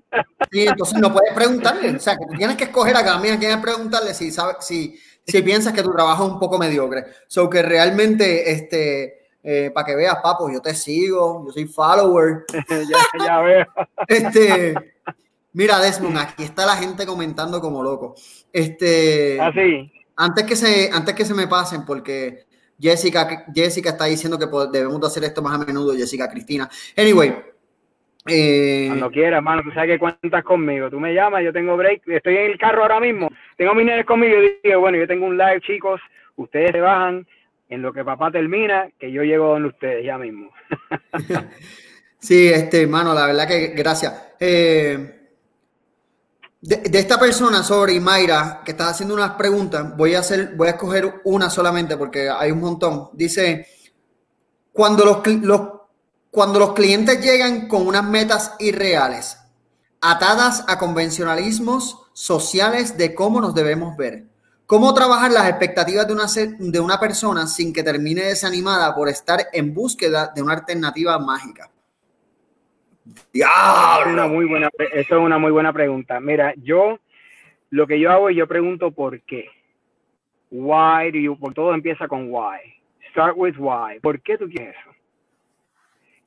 sí. 0.52 0.68
entonces 0.68 1.00
no 1.00 1.14
puedes 1.14 1.34
preguntarle. 1.34 1.96
O 1.96 2.00
sea, 2.00 2.18
que 2.18 2.38
tienes 2.38 2.56
que 2.58 2.66
escoger 2.66 2.96
a 2.96 3.04
cada 3.04 3.22
quien 3.22 3.62
preguntarle 3.62 4.14
si 4.14 4.32
sabe, 4.32 4.56
si, 4.60 5.00
si 5.26 5.42
piensas 5.42 5.74
que 5.74 5.84
tu 5.84 5.92
trabajo 5.92 6.26
es 6.26 6.32
un 6.32 6.40
poco 6.40 6.58
mediocre. 6.58 7.06
So 7.28 7.50
que 7.50 7.62
realmente, 7.62 8.52
este, 8.52 9.28
eh, 9.44 9.72
para 9.74 9.86
que 9.86 9.96
veas, 9.96 10.18
papo, 10.22 10.52
yo 10.52 10.62
te 10.62 10.74
sigo, 10.74 11.46
yo 11.46 11.52
soy 11.52 11.66
follower. 11.66 12.46
ya, 12.70 13.26
ya 13.26 13.42
veo. 13.42 13.66
este, 14.08 14.74
mira, 15.54 15.80
Desmond, 15.80 16.18
aquí 16.18 16.44
está 16.44 16.66
la 16.66 16.76
gente 16.76 17.06
comentando 17.06 17.62
como 17.62 17.84
loco. 17.84 18.16
Este, 18.52 19.40
Así. 19.40 19.92
Ah, 20.16 20.26
antes 20.26 20.46
que 20.46 20.56
se, 20.56 20.90
antes 20.92 21.16
que 21.16 21.24
se 21.24 21.34
me 21.34 21.48
pasen, 21.48 21.86
porque 21.86 22.49
Jessica, 22.80 23.46
Jessica 23.54 23.90
está 23.90 24.06
diciendo 24.06 24.40
que 24.40 24.46
debemos 24.72 25.02
de 25.02 25.08
hacer 25.08 25.24
esto 25.24 25.42
más 25.42 25.60
a 25.60 25.66
menudo, 25.66 25.94
Jessica 25.96 26.30
Cristina. 26.30 26.70
Anyway, 26.98 27.36
eh, 28.28 28.86
Cuando 28.88 29.12
quieras, 29.12 29.38
hermano, 29.38 29.64
tú 29.64 29.72
sabes 29.72 29.92
que 29.92 30.00
cuentas 30.00 30.44
conmigo. 30.44 30.90
Tú 30.90 31.00
me 31.00 31.14
llamas, 31.14 31.44
yo 31.44 31.52
tengo 31.52 31.76
break, 31.78 32.08
estoy 32.08 32.38
en 32.38 32.52
el 32.52 32.58
carro 32.58 32.84
ahora 32.84 33.00
mismo, 33.00 33.30
tengo 33.58 33.74
mis 33.74 33.86
nenes 33.86 34.06
conmigo 34.06 34.36
y 34.42 34.60
digo, 34.64 34.80
bueno, 34.80 34.98
yo 34.98 35.08
tengo 35.08 35.26
un 35.26 35.38
live, 35.38 35.62
chicos, 35.62 36.00
ustedes 36.36 36.72
se 36.72 36.82
bajan 36.82 37.26
en 37.70 37.82
lo 37.82 37.94
que 37.94 38.04
papá 38.04 38.32
termina, 38.32 38.90
que 39.00 39.12
yo 39.12 39.24
llego 39.24 39.50
donde 39.50 39.70
ustedes 39.70 40.06
ya 40.06 40.18
mismo. 40.18 40.52
Sí, 42.22 42.50
este, 42.50 42.82
hermano, 42.82 43.14
la 43.14 43.26
verdad 43.26 43.48
que 43.48 43.68
gracias. 43.68 44.34
Eh, 44.42 45.19
de, 46.62 47.00
esta 47.00 47.18
persona, 47.20 47.64
sobre 47.64 48.00
Mayra, 48.00 48.62
que 48.66 48.72
está 48.72 48.90
haciendo 48.90 49.16
unas 49.16 49.32
preguntas, 49.32 49.96
voy 49.96 50.16
a 50.16 50.20
hacer, 50.20 50.56
voy 50.56 50.68
a 50.68 50.72
escoger 50.72 51.22
una 51.24 51.50
solamente 51.50 51.96
porque 51.96 52.30
hay 52.30 52.52
un 52.52 52.60
montón. 52.60 53.10
Dice, 53.14 53.68
cuando 54.74 55.06
los, 55.06 55.20
cuando 56.30 56.60
los 56.60 56.74
clientes 56.74 57.22
llegan 57.22 57.68
con 57.68 57.88
unas 57.88 58.04
metas 58.04 58.54
irreales, 58.60 59.38
atadas 60.02 60.66
a 60.68 60.78
convencionalismos 60.78 61.98
sociales 62.14 62.98
de 62.98 63.16
cómo 63.16 63.42
nos 63.42 63.56
debemos 63.56 63.96
ver. 63.96 64.28
¿Cómo 64.66 64.94
trabajar 64.94 65.32
las 65.32 65.50
expectativas 65.50 66.06
de 66.06 66.14
una, 66.14 66.28
de 66.28 66.80
una 66.80 67.00
persona 67.00 67.48
sin 67.48 67.74
que 67.74 67.82
termine 67.82 68.24
desanimada 68.24 68.94
por 68.94 69.10
estar 69.10 69.48
en 69.52 69.74
búsqueda 69.74 70.32
de 70.36 70.44
una 70.44 70.54
alternativa 70.54 71.18
mágica? 71.18 71.72
Diablo. 73.34 74.14
Una 74.14 74.28
muy 74.28 74.46
buena, 74.46 74.70
eso 74.78 75.18
es 75.18 75.22
una 75.22 75.38
muy 75.38 75.52
buena 75.52 75.74
pregunta. 75.74 76.20
Mira, 76.20 76.54
yo 76.58 77.00
lo 77.70 77.88
que 77.88 78.00
yo 78.00 78.12
hago 78.12 78.30
es 78.30 78.36
yo 78.36 78.48
pregunto 78.48 78.92
por 78.92 79.22
qué. 79.22 79.50
Why 80.52 81.12
do 81.12 81.20
you, 81.20 81.38
por 81.38 81.54
todo 81.54 81.74
empieza 81.74 82.08
con 82.08 82.32
why. 82.32 82.60
Start 83.12 83.36
with 83.38 83.56
why. 83.58 84.00
¿Por 84.02 84.22
qué 84.22 84.38
tú 84.38 84.50
quieres 84.50 84.76
eso? 84.82 84.96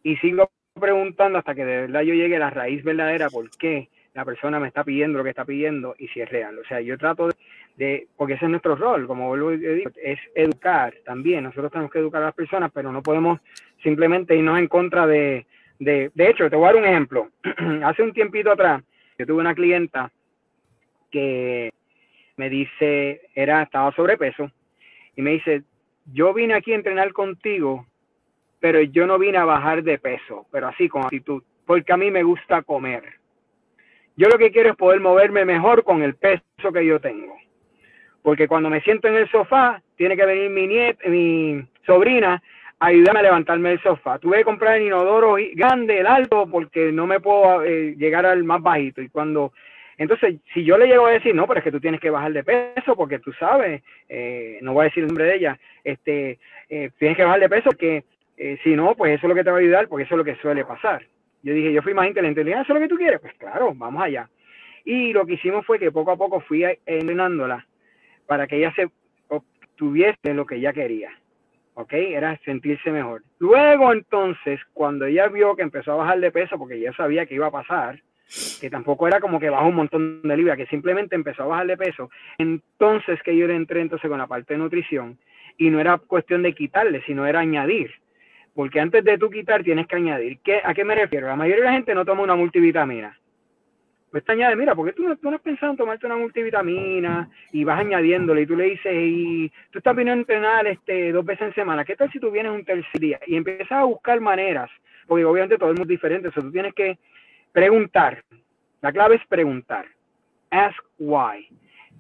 Y 0.05 0.17
sigo 0.17 0.51
preguntando 0.79 1.39
hasta 1.39 1.55
que 1.55 1.65
de 1.65 1.81
verdad 1.83 2.03
yo 2.03 2.15
llegue 2.15 2.37
a 2.37 2.41
la 2.41 2.51
raíz 2.51 2.83
verdadera, 2.83 3.29
por 3.29 3.49
qué 3.51 3.89
la 4.15 4.25
persona 4.25 4.61
me 4.61 4.69
está 4.69 4.85
pidiendo 4.85 5.19
lo 5.19 5.25
que 5.25 5.31
está 5.31 5.45
pidiendo 5.45 5.95
y 5.99 6.09
si 6.09 6.21
es 6.21 6.29
real. 6.29 6.59
O 6.59 6.65
sea, 6.65 6.81
yo 6.81 6.99
trato 6.99 7.31
de, 7.77 8.09
porque 8.17 8.35
ese 8.35 8.45
es 8.45 8.51
nuestro 8.51 8.77
rol, 8.77 9.07
como 9.07 9.29
vuelvo 9.29 9.49
a 9.49 9.53
decir, 9.53 9.93
es 10.03 10.19
educar 10.35 10.95
también. 11.05 11.45
Nosotros 11.45 11.73
tenemos 11.73 11.91
que 11.91 11.99
educar 11.99 12.23
a 12.23 12.27
las 12.27 12.35
personas, 12.35 12.71
pero 12.73 12.93
no 12.93 13.03
podemos 13.03 13.41
simplemente 13.83 14.37
irnos 14.37 14.59
en 14.59 14.69
contra 14.69 15.07
de, 15.07 15.47
de, 15.85 16.11
hecho, 16.17 16.49
te 16.49 16.57
voy 16.57 16.65
a 16.65 16.73
dar 16.73 16.77
un 16.77 16.85
ejemplo. 16.85 17.29
Hace 17.85 18.03
un 18.03 18.13
tiempito 18.13 18.53
atrás, 18.53 18.83
yo 19.19 19.27
tuve 19.27 19.41
una 19.41 19.55
clienta 19.55 20.11
que 21.11 21.73
me 22.37 22.49
dice, 22.49 23.21
era, 23.35 23.63
estaba 23.63 23.93
sobrepeso, 23.93 24.51
y 25.17 25.23
me 25.23 25.33
dice, 25.33 25.63
yo 26.13 26.33
vine 26.33 26.55
aquí 26.55 26.73
a 26.73 26.77
entrenar 26.77 27.13
contigo, 27.13 27.87
pero 28.61 28.81
yo 28.81 29.07
no 29.07 29.19
vine 29.19 29.39
a 29.39 29.45
bajar 29.45 29.83
de 29.83 29.99
peso, 29.99 30.47
pero 30.51 30.69
así 30.69 30.89
con 30.89 31.05
actitud, 31.05 31.43
porque 31.67 31.93
a 31.93 31.97
mí 31.97 32.11
me 32.11 32.23
gusta 32.23 32.63
comer. 32.63 33.03
Yo 34.17 34.29
lo 34.29 34.39
que 34.39 34.53
quiero 34.53 34.71
es 34.71 34.77
poder 34.77 35.01
moverme 35.01 35.45
mejor 35.45 35.85
con 35.85 36.03
el 36.03 36.15
peso 36.15 36.73
que 36.73 36.87
yo 36.87 37.01
tengo. 37.01 37.35
Porque 38.23 38.47
cuando 38.47 38.71
me 38.71 38.81
siento 38.83 39.09
en 39.09 39.17
el 39.17 39.29
sofá, 39.31 39.83
tiene 39.97 40.17
que 40.17 40.27
venir 40.27 40.51
mi 40.51 40.67
nieta, 40.67 41.09
mi 41.09 41.67
sobrina, 41.85 42.43
a 42.83 42.87
ayudarme 42.87 43.21
a 43.21 43.23
levantarme 43.23 43.69
del 43.69 43.81
sofá. 43.81 44.19
Tuve 44.19 44.39
que 44.39 44.45
comprar 44.45 44.77
el 44.77 44.89
inodoro 44.89 45.37
grande, 45.55 46.01
el 46.01 46.07
alto, 46.07 46.49
porque 46.51 46.91
no 46.91 47.07
me 47.07 47.21
puedo 47.21 47.63
eh, 47.63 47.95
llegar 47.97 48.27
al 48.27 48.43
más 48.43 48.61
bajito. 48.61 49.01
Y 49.01 49.09
cuando, 49.09 49.53
entonces, 49.99 50.41
si 50.53 50.65
yo 50.65 50.77
le 50.77 50.89
llego 50.89 51.07
a 51.07 51.13
decir, 51.13 51.33
no, 51.33 51.47
pero 51.47 51.59
es 51.59 51.65
que 51.65 51.71
tú 51.71 51.79
tienes 51.79 52.01
que 52.01 52.11
bajar 52.11 52.33
de 52.33 52.43
peso, 52.43 52.97
porque 52.97 53.21
tú 53.21 53.33
sabes, 53.35 53.83
eh, 54.09 54.59
no 54.63 54.73
voy 54.73 54.83
a 54.83 54.85
decir 54.89 55.05
el 55.05 55.07
nombre 55.07 55.27
de 55.27 55.37
ella, 55.37 55.59
este, 55.85 56.41
eh, 56.69 56.91
tienes 56.99 57.17
que 57.17 57.23
bajar 57.23 57.39
de 57.39 57.49
peso, 57.49 57.71
porque 57.71 58.05
si 58.65 58.75
no, 58.75 58.97
pues 58.97 59.13
eso 59.13 59.27
es 59.27 59.29
lo 59.29 59.37
que 59.37 59.45
te 59.45 59.53
va 59.53 59.59
a 59.59 59.61
ayudar, 59.61 59.87
porque 59.87 60.03
eso 60.03 60.17
es 60.17 60.19
lo 60.19 60.25
que 60.25 60.35
suele 60.35 60.65
pasar. 60.65 61.07
Yo 61.45 61.55
dije, 61.55 61.73
yo 61.73 61.83
fui 61.83 61.95
más 61.95 62.09
inteligente, 62.09 62.43
le 62.43 62.51
dije, 62.51 62.59
ah, 62.59 62.63
¿eso 62.63 62.73
es 62.73 62.81
lo 62.81 62.85
que 62.85 62.89
tú 62.89 62.97
quieres? 62.97 63.21
Pues 63.21 63.35
claro, 63.35 63.73
vamos 63.77 64.03
allá. 64.03 64.29
Y 64.85 65.13
lo 65.13 65.25
que 65.25 65.35
hicimos 65.35 65.65
fue 65.65 65.79
que 65.79 65.93
poco 65.93 66.11
a 66.11 66.17
poco 66.17 66.41
fui 66.41 66.65
entrenándola 66.85 67.65
para 68.27 68.49
que 68.49 68.57
ella 68.57 68.73
se 68.75 68.91
obtuviese 69.29 70.35
lo 70.35 70.45
que 70.45 70.57
ella 70.57 70.73
quería. 70.73 71.13
¿Ok? 71.75 71.93
Era 71.95 72.39
sentirse 72.45 72.91
mejor. 72.91 73.23
Luego 73.39 73.93
entonces, 73.93 74.61
cuando 74.75 75.07
ella 75.07 75.29
vio 75.29 75.57
que 75.57 75.63
empezó 75.63 75.93
a 75.93 75.97
bajar 75.97 76.21
de 76.21 76.31
peso, 76.31 76.59
porque 76.59 76.79
ya 76.79 76.93
sabía 76.93 77.27
que 77.27 77.35
iba 77.35 77.47
a 77.47 77.53
pasar, 77.53 78.01
que 78.61 78.71
tampoco 78.71 79.07
era 79.09 79.21
como 79.21 79.41
que 79.41 79.51
bajó 79.51 79.67
un 79.67 79.75
montón 79.75 80.23
de 80.23 80.37
libras, 80.37 80.57
que 80.57 80.67
simplemente 80.67 81.15
empezó 81.15 81.45
a 81.45 81.47
bajar 81.47 81.67
de 81.67 81.77
peso, 81.77 82.11
entonces 82.39 83.23
que 83.23 83.37
yo 83.37 83.47
le 83.47 83.57
entré 83.57 83.81
entonces 83.81 84.09
con 84.09 84.19
la 84.19 84.27
parte 84.27 84.55
de 84.55 84.59
nutrición 84.59 85.19
y 85.59 85.71
no 85.71 85.81
era 85.81 85.99
cuestión 85.99 86.43
de 86.43 86.55
quitarle, 86.55 87.03
sino 87.07 87.27
era 87.27 87.41
añadir. 87.41 87.91
Porque 88.55 88.81
antes 88.81 89.03
de 89.05 89.17
tú 89.17 89.31
quitar 89.31 89.63
tienes 89.63 89.87
que 89.87 89.97
añadir. 89.97 90.39
¿Qué, 90.45 90.61
¿A 90.63 90.75
qué 90.75 90.85
me 90.85 90.95
refiero? 90.95 91.27
La 91.27 91.37
mayoría 91.37 91.65
de 91.65 91.71
la 91.71 91.75
gente 91.75 91.95
no 91.95 92.05
toma 92.05 92.23
una 92.23 92.35
multivitamina. 92.35 93.19
Pues 94.13 94.27
te 94.27 94.33
añade, 94.33 94.57
mira, 94.57 94.75
porque 94.75 94.93
tú 94.93 95.05
no, 95.05 95.17
tú 95.17 95.31
no 95.31 95.37
has 95.37 95.43
pensado 95.43 95.73
en 95.73 95.79
tomarte 95.79 96.05
una 96.05 96.19
multivitamina 96.19 97.31
y 97.51 97.65
vas 97.65 97.81
añadiéndole 97.81 98.43
y 98.43 98.47
tú 98.47 98.55
le 98.55 98.65
dices, 98.65 98.93
y 98.95 99.51
tú 99.71 99.79
estás 99.79 99.97
viniendo 99.97 100.19
a 100.19 100.21
entrenar 100.21 100.67
este, 100.67 101.13
dos 101.13 101.25
veces 101.25 101.49
en 101.49 101.55
semana, 101.55 101.83
¿qué 101.83 101.97
tal 101.97 102.13
si 102.13 102.21
tú 102.21 102.31
vienes 102.31 102.53
un 102.53 102.63
tercer 102.63 103.01
día? 103.01 103.19
Y 103.27 103.37
empiezas 103.37 103.73
a 103.73 103.85
buscar 103.85 104.21
maneras, 104.21 104.71
porque 105.07 105.25
obviamente 105.25 105.57
todo 105.57 105.71
el 105.71 105.77
mundo 105.77 105.85
es 105.85 105.99
diferente, 105.99 106.29
eso 106.29 106.43
tú 106.43 106.53
tienes 106.53 106.75
que 106.75 106.99
preguntar. 107.53 108.23
La 108.83 108.93
clave 108.93 109.15
es 109.15 109.27
preguntar. 109.27 109.87
Ask 110.51 110.79
why. 110.99 111.49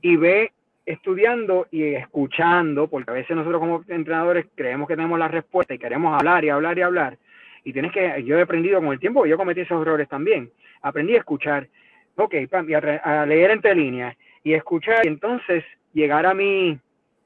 Y 0.02 0.16
ve 0.16 0.52
estudiando 0.84 1.66
y 1.70 1.94
escuchando, 1.94 2.88
porque 2.88 3.10
a 3.10 3.14
veces 3.14 3.34
nosotros 3.34 3.58
como 3.58 3.84
entrenadores 3.88 4.46
creemos 4.54 4.86
que 4.86 4.96
tenemos 4.96 5.18
la 5.18 5.28
respuesta 5.28 5.72
y 5.72 5.78
queremos 5.78 6.14
hablar 6.14 6.44
y 6.44 6.50
hablar 6.50 6.76
y 6.76 6.82
hablar. 6.82 7.18
Y 7.64 7.72
tienes 7.72 7.90
que, 7.90 8.22
yo 8.24 8.36
he 8.38 8.42
aprendido 8.42 8.80
con 8.80 8.92
el 8.92 9.00
tiempo, 9.00 9.24
yo 9.24 9.38
cometí 9.38 9.60
esos 9.60 9.80
errores 9.80 10.10
también. 10.10 10.50
Aprendí 10.82 11.14
a 11.14 11.20
escuchar, 11.20 11.68
ok, 12.16 12.34
y 12.68 12.74
a, 12.74 13.26
leer 13.26 13.50
entre 13.50 13.74
líneas 13.74 14.16
y 14.44 14.54
escuchar 14.54 15.04
y 15.04 15.08
entonces 15.08 15.64
llegar 15.92 16.26
a 16.26 16.34
mi, 16.34 16.78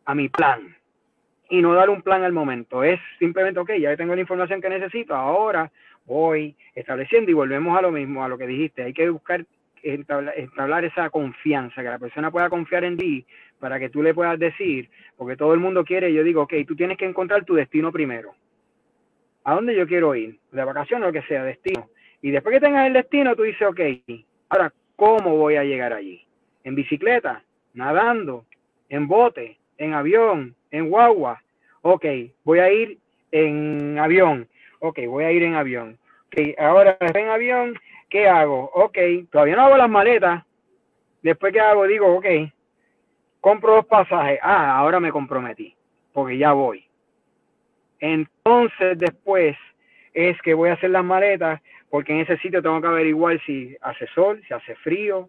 a 0.05 0.15
mi 0.15 0.29
plan 0.29 0.77
y 1.49 1.63
no 1.63 1.75
dar 1.75 1.91
un 1.91 2.03
plan 2.03 2.23
al 2.23 2.33
momento. 2.33 2.83
Es 2.83 3.01
simplemente, 3.19 3.61
ok, 3.61 3.73
ya 3.79 3.97
tengo 3.97 4.15
la 4.15 4.21
información 4.21 4.61
que 4.61 4.69
necesito, 4.69 5.15
ahora 5.15 5.71
voy 6.05 6.55
estableciendo 6.75 7.31
y 7.31 7.35
volvemos 7.35 7.77
a 7.77 7.83
lo 7.83 7.91
mismo, 7.91 8.25
a 8.25 8.29
lo 8.29 8.39
que 8.39 8.47
dijiste. 8.47 8.83
Hay 8.83 8.93
que 8.93 9.11
buscar 9.11 9.45
entablar 9.83 10.85
esa 10.85 11.11
confianza, 11.11 11.83
que 11.83 11.89
la 11.89 11.99
persona 11.99 12.31
pueda 12.31 12.49
confiar 12.49 12.85
en 12.85 12.97
ti 12.97 13.27
para 13.61 13.79
que 13.79 13.89
tú 13.89 14.03
le 14.03 14.15
puedas 14.15 14.39
decir, 14.39 14.91
porque 15.17 15.37
todo 15.37 15.55
el 15.55 15.61
mundo 15.61 15.85
quiere, 15.85 16.13
yo 16.13 16.25
digo, 16.25 16.43
ok, 16.43 16.55
tú 16.67 16.75
tienes 16.75 16.99
que 16.99 17.07
encontrar 17.07 17.45
tu 17.45 17.55
destino 17.55 17.93
primero. 17.93 18.35
¿A 19.45 19.55
dónde 19.55 19.77
yo 19.77 19.87
quiero 19.87 20.15
ir? 20.15 20.39
De 20.51 20.65
vacaciones 20.65 21.05
o 21.05 21.07
lo 21.09 21.13
que 21.13 21.27
sea, 21.27 21.45
destino. 21.45 21.89
Y 22.21 22.31
después 22.31 22.55
que 22.55 22.61
tengas 22.61 22.87
el 22.87 22.95
destino, 22.95 23.37
tú 23.37 23.43
dices, 23.43 23.63
ok, 23.63 23.81
ahora, 24.49 24.73
¿cómo 24.97 25.37
voy 25.37 25.57
a 25.57 25.65
llegar 25.65 25.93
allí? 25.93 26.23
¿En 26.65 26.75
bicicleta? 26.75 27.43
¿Nadando? 27.75 28.45
¿En 28.89 29.07
bote? 29.07 29.59
¿En 29.79 29.95
avión? 29.95 30.55
¿En 30.71 30.89
guagua? 30.89 31.43
Ok, 31.83 32.05
voy 32.45 32.59
a 32.59 32.73
ir 32.73 32.99
en 33.31 33.99
avión. 33.99 34.49
Ok, 34.81 35.01
voy 35.07 35.25
a 35.25 35.33
ir 35.33 35.43
en 35.43 35.55
avión. 35.55 35.99
Ok, 36.27 36.59
ahora 36.59 36.97
en 37.01 37.29
avión, 37.29 37.79
¿qué 38.09 38.29
hago? 38.29 38.71
Ok, 38.75 38.99
todavía 39.31 39.57
no 39.57 39.67
hago 39.67 39.77
las 39.77 39.91
maletas. 39.91 40.45
Después 41.23 41.53
que 41.53 41.61
hago, 41.61 41.87
digo, 41.87 42.17
ok, 42.17 42.27
compro 43.41 43.77
dos 43.77 43.87
pasajes. 43.87 44.39
Ah, 44.43 44.77
ahora 44.77 45.01
me 45.01 45.13
comprometí, 45.13 45.75
porque 46.13 46.39
ya 46.39 46.53
voy. 46.53 46.85
Entonces 48.01 48.99
después 48.99 49.57
es 50.13 50.41
que 50.43 50.55
voy 50.55 50.71
a 50.71 50.75
hacer 50.75 50.91
las 50.91 51.05
maletas, 51.05 51.61
porque 51.91 52.13
en 52.13 52.21
ese 52.21 52.37
sitio 52.39 52.63
tengo 52.63 52.81
que 52.81 52.87
averiguar 52.87 53.41
si 53.45 53.77
hace 53.81 54.07
sol, 54.09 54.43
si 54.47 54.55
hace 54.55 54.75
frío, 54.77 55.29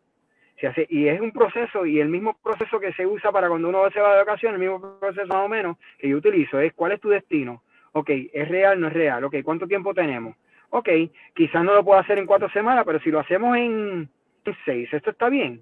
si 0.60 0.66
hace, 0.66 0.88
y 0.90 1.08
es 1.08 1.22
un 1.22 1.32
proceso, 1.32 1.86
y 1.86 2.00
el 2.00 2.10
mismo 2.10 2.38
proceso 2.44 2.80
que 2.80 2.94
se 2.94 3.06
usa 3.06 3.32
para 3.32 3.48
cuando 3.48 3.70
uno 3.70 3.90
se 3.92 4.00
va 4.00 4.14
de 4.14 4.24
vacaciones, 4.24 4.60
el 4.60 4.68
mismo 4.68 5.00
proceso 5.00 5.28
más 5.28 5.46
o 5.46 5.50
menos 5.50 5.78
que 6.00 6.10
yo 6.10 6.18
utilizo, 6.18 6.60
es 6.60 6.74
cuál 6.74 6.94
es 6.94 7.02
tu 7.02 7.10
destino. 7.10 7.64
Ok, 7.94 8.10
¿es 8.10 8.48
real? 8.48 8.80
¿No 8.80 8.88
es 8.88 8.94
real? 8.94 9.24
Ok, 9.24 9.38
¿cuánto 9.44 9.68
tiempo 9.68 9.94
tenemos? 9.94 10.36
Ok, 10.70 10.90
quizás 11.34 11.64
no 11.64 11.74
lo 11.74 11.86
puedo 11.86 12.00
hacer 12.00 12.20
en 12.20 12.26
cuatro 12.26 12.50
semanas, 12.50 12.84
pero 12.86 13.00
si 13.00 13.10
lo 13.10 13.20
hacemos 13.20 13.56
en 13.58 14.10
seis, 14.66 14.92
¿esto 14.94 15.12
está 15.12 15.30
bien? 15.30 15.62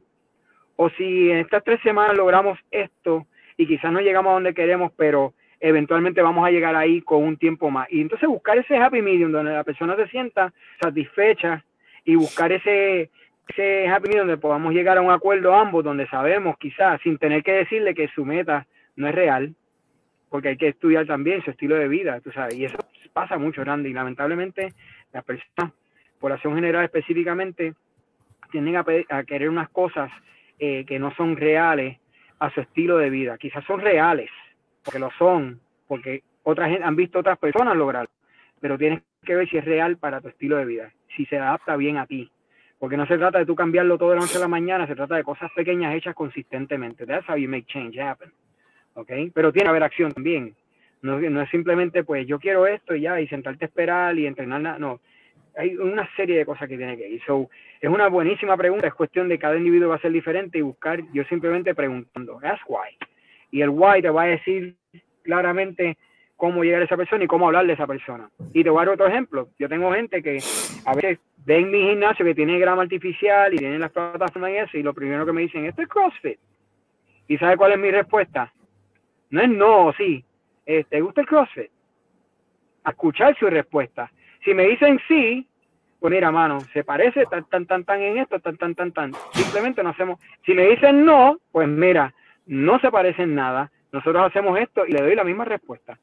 o 0.76 0.90
si 0.92 1.32
en 1.32 1.38
estas 1.38 1.64
tres 1.64 1.80
semanas 1.82 2.18
logramos 2.18 2.60
esto 2.72 3.26
y 3.58 3.68
quizás 3.68 3.92
no 3.92 4.02
llegamos 4.02 4.32
a 4.32 4.34
donde 4.34 4.54
queremos, 4.54 4.92
pero 4.98 5.34
eventualmente 5.60 6.22
vamos 6.22 6.46
a 6.46 6.52
llegar 6.52 6.76
ahí 6.76 7.02
con 7.02 7.24
un 7.24 7.38
tiempo 7.38 7.70
más. 7.70 7.88
Y 7.92 8.02
entonces 8.02 8.28
buscar 8.28 8.58
ese 8.58 8.78
happy 8.78 9.02
medium 9.02 9.32
donde 9.32 9.54
la 9.54 9.64
persona 9.64 9.96
se 9.96 10.08
sienta 10.08 10.54
satisfecha 10.82 11.64
y 12.04 12.16
buscar 12.16 12.52
ese, 12.52 13.10
ese 13.48 13.88
happy 13.88 14.10
medium 14.10 14.28
donde 14.28 14.42
podamos 14.42 14.74
llegar 14.74 14.98
a 14.98 15.02
un 15.02 15.12
acuerdo 15.12 15.54
ambos, 15.54 15.84
donde 15.84 16.08
sabemos 16.08 16.58
quizás 16.58 17.02
sin 17.02 17.18
tener 17.18 17.44
que 17.44 17.54
decirle 17.54 17.96
que 17.96 18.08
su 18.10 18.26
meta 18.26 18.68
no 18.96 19.08
es 19.08 19.16
real, 19.16 19.54
porque 20.30 20.50
hay 20.50 20.58
que 20.58 20.70
estudiar 20.70 21.06
también 21.06 21.44
su 21.44 21.52
estilo 21.52 21.76
de 21.76 21.88
vida, 21.88 22.20
tú 22.22 22.32
sabes, 22.32 22.56
y 22.56 22.66
eso 22.66 22.78
pasa 23.14 23.38
mucho, 23.38 23.64
Randy, 23.64 23.90
y 23.90 23.94
lamentablemente 23.94 24.74
las 25.14 25.24
personas, 25.24 25.74
población 26.20 26.56
general 26.56 26.84
específicamente, 26.84 27.74
tienden 28.52 28.76
a, 28.76 28.86
a 29.10 29.24
querer 29.24 29.50
unas 29.50 29.70
cosas 29.70 30.12
eh, 30.60 30.86
que 30.86 31.00
no 31.00 31.14
son 31.16 31.38
reales 31.38 31.98
a 32.40 32.50
su 32.52 32.62
estilo 32.62 32.98
de 32.98 33.10
vida. 33.10 33.38
Quizás 33.38 33.64
son 33.66 33.80
reales, 33.82 34.30
porque 34.86 35.00
lo 35.00 35.10
son, 35.18 35.60
porque 35.88 36.24
otras 36.44 36.72
han 36.82 36.96
visto 36.96 37.20
otras 37.20 37.40
personas 37.40 37.76
lograrlo, 37.76 38.12
pero 38.62 38.78
tienes 38.78 39.02
que 39.26 39.36
ver 39.36 39.50
si 39.50 39.58
es 39.58 39.66
real 39.66 39.98
para 39.98 40.22
tu 40.22 40.30
estilo 40.30 40.58
de 40.58 40.66
vida, 40.66 40.92
si 41.18 41.26
se 41.26 41.38
adapta 41.38 41.76
bien 41.76 41.98
a 41.98 42.06
ti. 42.06 42.32
Porque 42.78 42.98
no 42.98 43.08
se 43.08 43.18
trata 43.18 43.40
de 43.40 43.46
tú 43.46 43.56
cambiarlo 43.56 43.98
todo 43.98 44.10
de 44.10 44.16
la 44.16 44.22
noche 44.22 44.38
a 44.38 44.42
la 44.42 44.48
mañana, 44.48 44.86
se 44.86 44.96
trata 44.96 45.16
de 45.16 45.24
cosas 45.24 45.50
pequeñas 45.56 45.96
hechas 45.96 46.14
consistentemente. 46.14 47.06
That's 47.06 47.28
how 47.28 47.36
you 47.36 47.50
make 47.50 47.66
change 47.68 48.00
happen. 48.00 48.32
¿Ok? 48.94 49.12
Pero 49.34 49.52
tiene 49.52 49.66
que 49.66 49.70
haber 49.70 49.84
acción 49.84 50.12
también. 50.12 50.56
No, 51.02 51.20
es 51.42 51.50
simplemente, 51.50 52.04
pues, 52.04 52.28
yo 52.28 52.40
quiero 52.40 52.68
esto 52.68 52.96
y 52.96 53.02
ya, 53.02 53.20
y 53.22 53.28
sentarte 53.28 53.66
a 53.66 53.68
esperar 53.68 54.18
y 54.18 54.28
entrenar. 54.28 54.80
No. 54.80 55.00
hay 55.58 55.76
una 55.78 56.10
serie 56.16 56.38
de 56.38 56.46
cosas 56.46 56.68
que 56.68 56.78
tiene 56.78 56.98
que 56.98 57.08
ir. 57.08 57.22
So, 57.26 57.50
es 57.80 57.90
una 57.90 58.08
buenísima 58.08 58.58
pregunta, 58.58 58.88
es 58.88 58.94
cuestión 58.94 59.30
de 59.30 59.40
cada 59.40 59.56
individuo 59.56 59.90
va 59.90 59.96
a 59.96 60.02
ser 60.02 60.12
diferente 60.12 60.58
y 60.58 60.62
buscar, 60.62 61.02
yo 61.14 61.24
simplemente 61.26 61.76
preguntando, 61.76 62.40
ask 62.44 62.68
why. 62.70 62.98
Y 63.56 63.62
el 63.62 63.70
why 63.70 64.02
te 64.02 64.10
va 64.10 64.24
a 64.24 64.26
decir 64.26 64.76
claramente 65.24 65.98
cómo 66.36 66.66
llegar 66.66 66.82
a 66.82 66.84
esa 66.84 66.98
persona 66.98 67.24
y 67.24 67.28
cómo 67.28 67.48
hablar 67.48 67.66
de 67.66 67.72
esa 67.72 67.88
persona. 67.88 68.30
Y 68.52 68.66
te 68.66 68.70
voy 68.70 68.80
a 68.80 68.86
dar 68.86 68.96
otro 68.96 69.08
ejemplo. 69.08 69.48
Yo 69.58 69.70
tengo 69.70 69.94
gente 69.94 70.22
que 70.22 70.40
a 70.84 70.94
veces 70.94 71.20
ven 71.46 71.72
mi 71.72 71.82
gimnasio 71.82 72.26
que 72.26 72.36
tiene 72.36 72.60
grama 72.60 72.82
artificial 72.82 73.54
y 73.54 73.58
tienen 73.60 73.80
las 73.80 73.94
plataformas 73.94 74.52
y 74.52 74.58
eso, 74.58 74.78
y 74.78 74.84
lo 74.84 74.94
primero 74.94 75.26
que 75.26 75.32
me 75.32 75.44
dicen, 75.44 75.64
esto 75.64 75.82
es 75.82 75.88
CrossFit. 75.88 76.38
¿Y 77.30 77.38
sabe 77.38 77.56
cuál 77.56 77.72
es 77.72 77.80
mi 77.80 77.92
respuesta? 77.92 78.52
No 79.30 79.40
es 79.40 79.50
no, 79.50 79.94
sí. 79.94 80.26
Eh, 80.66 80.84
¿Te 80.90 81.00
gusta 81.00 81.22
el 81.22 81.28
CrossFit? 81.28 81.72
Escuchar 82.86 83.38
su 83.40 83.46
respuesta. 83.46 84.12
Si 84.44 84.54
me 84.54 84.64
dicen 84.64 85.00
sí, 85.08 85.48
pues 86.02 86.12
mira, 86.12 86.30
mano, 86.30 86.60
se 86.74 86.84
parece 86.84 87.24
tan, 87.28 87.46
tan, 87.46 87.66
tan, 87.66 87.86
tan 87.86 88.02
en 88.02 88.18
esto, 88.18 88.38
tan, 88.42 88.58
tan, 88.58 88.76
tan, 88.76 88.92
tan. 88.92 89.14
Simplemente 89.32 89.82
no 89.82 89.92
hacemos. 89.92 90.20
Si 90.46 90.54
me 90.54 90.66
dicen 90.66 91.06
no, 91.06 91.38
pues 91.54 91.70
mira, 91.70 92.14
no 92.46 92.80
se 92.80 92.92
parece 92.92 93.24
en 93.24 93.36
nada. 93.36 93.72
Nosotros 93.92 94.24
hacemos 94.28 94.60
esto 94.60 94.86
y 94.86 94.92
le 94.92 95.02
doy 95.02 95.16
la 95.16 95.24
misma 95.24 95.46
respuesta. 95.46 95.98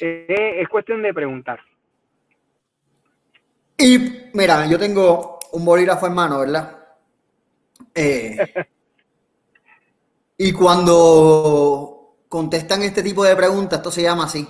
Eh, 0.00 0.60
es 0.60 0.68
cuestión 0.68 1.02
de 1.02 1.12
preguntar. 1.12 1.60
Y 3.76 3.98
mira, 4.32 4.66
yo 4.66 4.78
tengo 4.78 5.38
un 5.52 5.64
bolígrafo 5.64 6.06
en 6.06 6.14
mano, 6.14 6.40
¿verdad? 6.40 6.78
Eh, 7.94 8.38
y 10.38 10.52
cuando 10.52 12.16
contestan 12.28 12.82
este 12.82 13.02
tipo 13.02 13.24
de 13.24 13.36
preguntas, 13.36 13.78
esto 13.78 13.90
se 13.90 14.02
llama 14.02 14.24
así. 14.24 14.46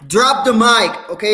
Drop 0.00 0.44
the 0.44 0.52
mic, 0.52 1.10
¿ok? 1.10 1.24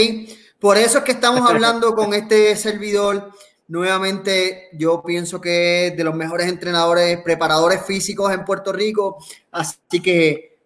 Por 0.58 0.76
eso 0.76 0.98
es 0.98 1.04
que 1.04 1.12
estamos 1.12 1.48
hablando 1.48 1.94
con 1.94 2.14
este 2.14 2.56
servidor. 2.56 3.30
Nuevamente, 3.70 4.68
yo 4.72 5.00
pienso 5.00 5.40
que 5.40 5.86
es 5.86 5.96
de 5.96 6.02
los 6.02 6.16
mejores 6.16 6.48
entrenadores, 6.48 7.18
preparadores 7.22 7.86
físicos 7.86 8.34
en 8.34 8.44
Puerto 8.44 8.72
Rico. 8.72 9.18
Así 9.52 10.02
que, 10.02 10.56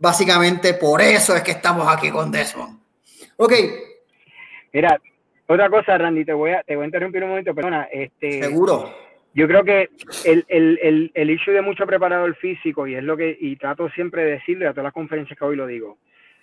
básicamente, 0.00 0.74
por 0.74 1.00
eso 1.00 1.36
es 1.36 1.42
que 1.42 1.52
estamos 1.52 1.86
aquí 1.86 2.10
con 2.10 2.32
Desmond. 2.32 2.80
Ok. 3.36 3.52
Mira, 4.72 5.00
otra 5.46 5.70
cosa, 5.70 5.96
Randy, 5.96 6.24
te 6.24 6.32
voy 6.32 6.50
a, 6.50 6.64
te 6.64 6.74
voy 6.74 6.82
a 6.82 6.86
interrumpir 6.86 7.22
un 7.22 7.30
momento, 7.30 7.54
perdona. 7.54 7.84
Este, 7.84 8.42
Seguro. 8.42 8.92
Yo 9.32 9.46
creo 9.46 9.62
que 9.62 9.88
el, 10.24 10.44
el, 10.48 10.80
el, 10.82 11.12
el 11.14 11.30
issue 11.30 11.52
de 11.52 11.62
mucho 11.62 11.86
preparador 11.86 12.34
físico, 12.34 12.88
y 12.88 12.96
es 12.96 13.04
lo 13.04 13.16
que, 13.16 13.38
y 13.40 13.54
trato 13.54 13.88
siempre 13.90 14.24
de 14.24 14.32
decirle 14.32 14.66
a 14.66 14.72
todas 14.72 14.86
las 14.86 14.92
conferencias 14.92 15.38
que 15.38 15.44
hoy 15.44 15.54
lo 15.54 15.68
digo, 15.68 15.98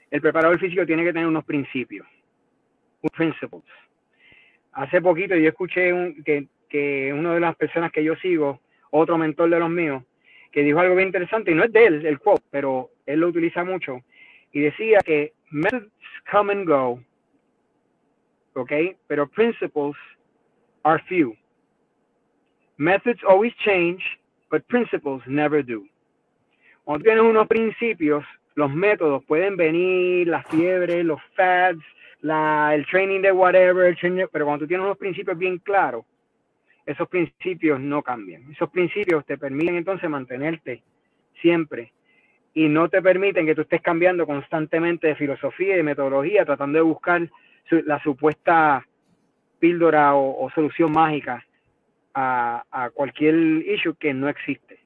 el 0.09 0.21
preparador 0.21 0.57
físico 0.57 0.86
tiene 0.86 1.03
que 1.03 1.11
tener 1.11 1.28
unos 1.28 1.43
principios, 1.43 2.07
unos 3.01 3.11
principles. 3.11 3.63
Hace 4.76 5.01
poquito 5.01 5.36
yo 5.36 5.47
escuché 5.47 5.93
un, 5.93 6.21
que, 6.23 6.47
que 6.67 7.13
una 7.13 7.34
de 7.34 7.39
las 7.39 7.55
personas 7.55 7.91
que 7.93 8.03
yo 8.03 8.15
sigo, 8.17 8.59
otro 8.91 9.17
mentor 9.17 9.49
de 9.49 9.59
los 9.59 9.69
míos, 9.69 10.03
que 10.51 10.63
dijo 10.63 10.80
algo 10.80 10.95
bien 10.95 11.07
interesante, 11.07 11.51
y 11.51 11.55
no 11.55 11.63
es 11.63 11.71
de 11.71 11.86
él 11.86 12.05
el 12.05 12.19
quote, 12.19 12.43
pero 12.51 12.89
él 13.05 13.21
lo 13.21 13.30
utiliza 13.30 13.63
mucho, 13.63 14.01
y 14.51 14.59
decía 14.59 14.99
que 14.99 15.32
methods 15.49 15.89
come 16.30 16.51
and 16.51 16.67
go, 16.67 16.99
¿ok? 18.55 18.71
Pero 19.07 19.28
principles 19.28 19.95
are 20.84 21.01
few. 21.07 21.36
Methods 22.78 23.21
always 23.28 23.53
change, 23.63 24.03
but 24.51 24.67
principles 24.67 25.21
never 25.26 25.65
do. 25.65 25.84
Cuando 26.84 27.03
tienes 27.03 27.23
unos 27.23 27.47
principios, 27.47 28.26
los 28.55 28.71
métodos 28.73 29.23
pueden 29.23 29.55
venir, 29.55 30.28
la 30.28 30.43
fiebre, 30.43 31.01
los 31.03 31.21
fads, 31.36 31.84
la, 32.26 32.73
el 32.73 32.88
training 32.88 33.21
de 33.21 33.32
whatever, 33.32 33.86
el 33.86 34.30
pero 34.32 34.45
cuando 34.45 34.65
tú 34.65 34.67
tienes 34.67 34.84
unos 34.84 34.97
principios 34.97 35.38
bien 35.38 35.59
claros, 35.59 36.05
esos 36.84 37.07
principios 37.07 37.80
no 37.80 38.01
cambian. 38.01 38.51
Esos 38.51 38.69
principios 38.71 39.23
te 39.28 39.38
permiten 39.38 39.76
entonces 39.76 40.09
mantenerte 40.09 40.82
siempre 41.39 41.93
y 42.55 42.67
no 42.67 42.89
te 42.89 43.01
permiten 43.03 43.45
que 43.45 43.53
tú 43.53 43.61
estés 43.61 43.82
cambiando 43.82 44.26
constantemente 44.26 45.07
de 45.07 45.15
filosofía 45.15 45.78
y 45.78 45.84
metodología, 45.84 46.45
tratando 46.45 46.80
de 46.80 46.84
buscar 46.84 47.30
la 47.69 48.01
supuesta 48.01 48.84
píldora 49.59 50.15
o, 50.15 50.49
solución 50.49 50.91
mágica 50.93 51.45
a, 52.15 52.63
a, 52.71 52.89
cualquier 52.89 53.36
issue 53.36 53.95
que 53.99 54.15
no 54.15 54.30
existe. 54.30 54.80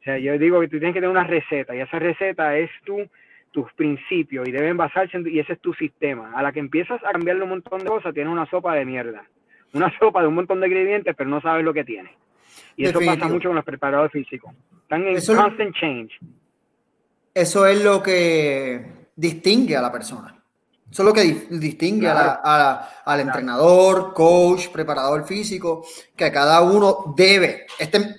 O 0.00 0.04
sea, 0.04 0.18
yo 0.18 0.38
digo 0.38 0.60
que 0.60 0.68
tú 0.68 0.78
tienes 0.78 0.94
que 0.94 1.00
tener 1.00 1.10
una 1.10 1.24
receta 1.24 1.76
y 1.76 1.80
esa 1.80 1.98
receta 1.98 2.56
es 2.56 2.70
tu, 2.84 3.06
tus 3.56 3.72
principios 3.72 4.46
y 4.46 4.52
deben 4.52 4.76
basarse 4.76 5.16
en, 5.16 5.26
y 5.26 5.38
ese 5.38 5.54
es 5.54 5.60
tu 5.60 5.72
sistema. 5.72 6.30
A 6.36 6.42
la 6.42 6.52
que 6.52 6.60
empiezas 6.60 7.02
a 7.02 7.12
cambiarle 7.12 7.44
un 7.44 7.48
montón 7.48 7.78
de 7.78 7.86
cosas, 7.86 8.12
tienes 8.12 8.30
una 8.30 8.44
sopa 8.50 8.74
de 8.74 8.84
mierda. 8.84 9.24
Una 9.72 9.90
sopa 9.98 10.20
de 10.20 10.26
un 10.26 10.34
montón 10.34 10.60
de 10.60 10.66
ingredientes, 10.66 11.14
pero 11.16 11.30
no 11.30 11.40
sabes 11.40 11.64
lo 11.64 11.72
que 11.72 11.82
tiene. 11.82 12.10
Y 12.76 12.84
eso 12.84 13.00
pasa 13.00 13.26
mucho 13.28 13.48
con 13.48 13.56
los 13.56 13.64
preparadores 13.64 14.12
físicos. 14.12 14.52
Están 14.82 15.06
en 15.06 15.14
constant 15.14 15.74
change. 15.74 16.20
Eso 17.32 17.66
es 17.66 17.82
lo 17.82 18.02
que 18.02 19.08
distingue 19.16 19.74
a 19.74 19.80
la 19.80 19.90
persona. 19.90 20.36
Eso 20.90 21.02
es 21.02 21.06
lo 21.06 21.14
que 21.14 21.56
distingue 21.56 22.08
al 22.08 23.20
entrenador, 23.20 24.12
coach, 24.12 24.68
preparador 24.68 25.26
físico, 25.26 25.86
que 26.14 26.30
cada 26.30 26.60
uno 26.60 27.14
debe, 27.16 27.64
este, 27.78 28.16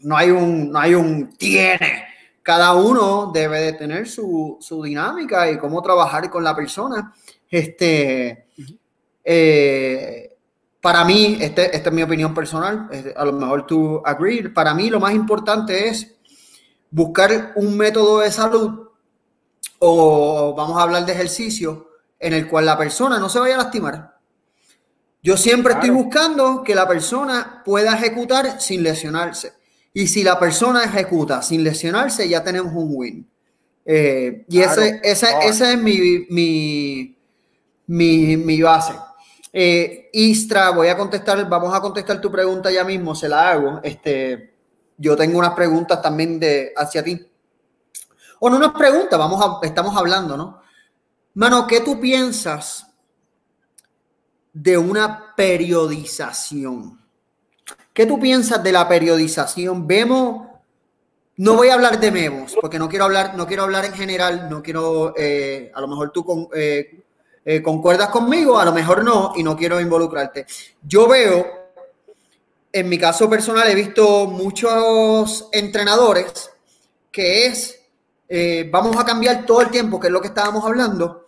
no 0.00 0.16
hay 0.16 0.30
un, 0.30 0.72
no 0.72 0.78
hay 0.78 0.94
un 0.94 1.36
tiene, 1.36 2.05
cada 2.46 2.74
uno 2.74 3.32
debe 3.34 3.60
de 3.60 3.72
tener 3.72 4.06
su, 4.06 4.60
dinámica 4.84 5.50
y 5.50 5.58
cómo 5.58 5.82
trabajar 5.82 6.30
con 6.30 6.44
la 6.44 6.54
persona. 6.54 7.12
Este, 7.50 8.46
eh, 9.24 10.36
para 10.80 11.04
mí, 11.04 11.38
este, 11.40 11.74
esta 11.76 11.88
es 11.88 11.92
mi 11.92 12.04
opinión 12.04 12.32
personal, 12.32 12.88
a 13.16 13.24
lo 13.24 13.32
mejor 13.32 13.66
tú 13.66 14.00
agree, 14.04 14.48
para 14.50 14.74
mí 14.74 14.88
lo 14.90 15.00
más 15.00 15.12
importante 15.12 15.88
es 15.88 16.14
buscar 16.88 17.52
un 17.56 17.76
método 17.76 18.20
de 18.20 18.30
salud 18.30 18.90
o 19.80 20.54
vamos 20.56 20.78
a 20.78 20.82
hablar 20.82 21.04
de 21.04 21.14
ejercicio 21.14 21.90
en 22.16 22.32
el 22.32 22.46
cual 22.46 22.64
la 22.64 22.78
persona 22.78 23.18
no 23.18 23.28
se 23.28 23.40
vaya 23.40 23.56
a 23.56 23.64
lastimar. 23.64 24.18
Yo 25.20 25.36
siempre 25.36 25.72
estoy 25.72 25.90
buscando 25.90 26.62
que 26.62 26.76
la 26.76 26.86
persona 26.86 27.60
pueda 27.64 27.96
ejecutar 27.96 28.60
sin 28.60 28.84
lesionarse. 28.84 29.55
Y 29.96 30.08
si 30.08 30.22
la 30.22 30.38
persona 30.38 30.84
ejecuta 30.84 31.40
sin 31.40 31.64
lesionarse, 31.64 32.28
ya 32.28 32.44
tenemos 32.44 32.70
un 32.74 32.88
win. 32.90 33.30
Eh, 33.82 34.44
y 34.46 34.60
ese, 34.60 35.00
ese, 35.02 35.26
ese, 35.42 35.72
es 35.72 35.78
mi, 35.80 36.26
mi, 36.28 37.16
mi, 37.86 38.36
mi 38.36 38.60
base. 38.60 38.92
Eh, 39.50 40.10
Istra, 40.12 40.68
voy 40.68 40.88
a 40.88 40.98
contestar, 40.98 41.48
vamos 41.48 41.74
a 41.74 41.80
contestar 41.80 42.20
tu 42.20 42.30
pregunta 42.30 42.70
ya 42.70 42.84
mismo, 42.84 43.14
se 43.14 43.26
la 43.26 43.48
hago. 43.48 43.80
Este, 43.82 44.52
yo 44.98 45.16
tengo 45.16 45.38
unas 45.38 45.54
preguntas 45.54 46.02
también 46.02 46.38
de, 46.38 46.74
hacia 46.76 47.02
ti. 47.02 47.26
O 48.40 48.50
no 48.50 48.58
unas 48.58 48.72
preguntas, 48.72 49.18
vamos 49.18 49.42
a, 49.42 49.66
estamos 49.66 49.96
hablando, 49.96 50.36
¿no? 50.36 50.60
Mano, 51.32 51.66
¿qué 51.66 51.80
tú 51.80 51.98
piensas 51.98 52.86
de 54.52 54.76
una 54.76 55.34
periodización? 55.34 57.05
¿Qué 57.96 58.04
tú 58.04 58.20
piensas 58.20 58.62
de 58.62 58.72
la 58.72 58.86
periodización? 58.86 59.86
Vemos, 59.86 60.48
no 61.38 61.54
voy 61.54 61.68
a 61.68 61.74
hablar 61.74 61.98
de 61.98 62.10
memos, 62.10 62.54
porque 62.60 62.78
no 62.78 62.90
quiero 62.90 63.06
hablar, 63.06 63.34
no 63.38 63.46
quiero 63.46 63.62
hablar 63.62 63.86
en 63.86 63.94
general, 63.94 64.50
no 64.50 64.62
quiero, 64.62 65.14
eh, 65.16 65.72
a 65.74 65.80
lo 65.80 65.88
mejor 65.88 66.10
tú 66.12 66.50
eh, 66.54 67.04
eh, 67.42 67.62
concuerdas 67.62 68.10
conmigo, 68.10 68.58
a 68.58 68.66
lo 68.66 68.74
mejor 68.74 69.02
no, 69.02 69.32
y 69.34 69.42
no 69.42 69.56
quiero 69.56 69.80
involucrarte. 69.80 70.44
Yo 70.82 71.08
veo, 71.08 71.46
en 72.70 72.86
mi 72.86 72.98
caso 72.98 73.30
personal, 73.30 73.66
he 73.66 73.74
visto 73.74 74.26
muchos 74.26 75.48
entrenadores 75.50 76.50
que 77.10 77.46
es, 77.46 77.80
vamos 78.70 78.94
a 78.98 79.06
cambiar 79.06 79.46
todo 79.46 79.62
el 79.62 79.70
tiempo, 79.70 79.98
que 79.98 80.08
es 80.08 80.12
lo 80.12 80.20
que 80.20 80.28
estábamos 80.28 80.66
hablando, 80.66 81.24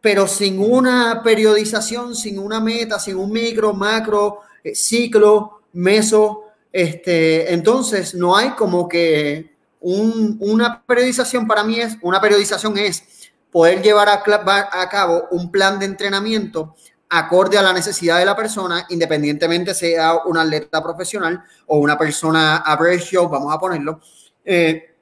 pero 0.00 0.28
sin 0.28 0.60
una 0.60 1.20
periodización, 1.20 2.14
sin 2.14 2.38
una 2.38 2.60
meta, 2.60 3.00
sin 3.00 3.16
un 3.16 3.32
micro, 3.32 3.74
macro, 3.74 4.42
ciclo, 4.72 5.61
meso, 5.72 6.44
este, 6.72 7.52
entonces 7.52 8.14
no 8.14 8.36
hay 8.36 8.50
como 8.50 8.88
que 8.88 9.52
una 9.80 10.82
periodización 10.86 11.46
para 11.46 11.64
mí 11.64 11.80
es, 11.80 11.96
una 12.02 12.20
periodización 12.20 12.78
es 12.78 13.02
poder 13.50 13.82
llevar 13.82 14.08
a, 14.08 14.88
cabo 14.88 15.28
un 15.32 15.50
plan 15.50 15.78
de 15.78 15.86
entrenamiento 15.86 16.74
acorde 17.10 17.58
a 17.58 17.62
la 17.62 17.72
necesidad 17.72 18.18
de 18.18 18.24
la 18.24 18.34
persona, 18.34 18.86
independientemente 18.88 19.74
sea 19.74 20.24
un 20.24 20.38
atleta 20.38 20.82
profesional 20.82 21.42
o 21.66 21.78
una 21.78 21.98
persona 21.98 22.58
average 22.58 23.18
vamos 23.18 23.52
a 23.52 23.58
ponerlo, 23.58 24.00
eh, 24.44 24.94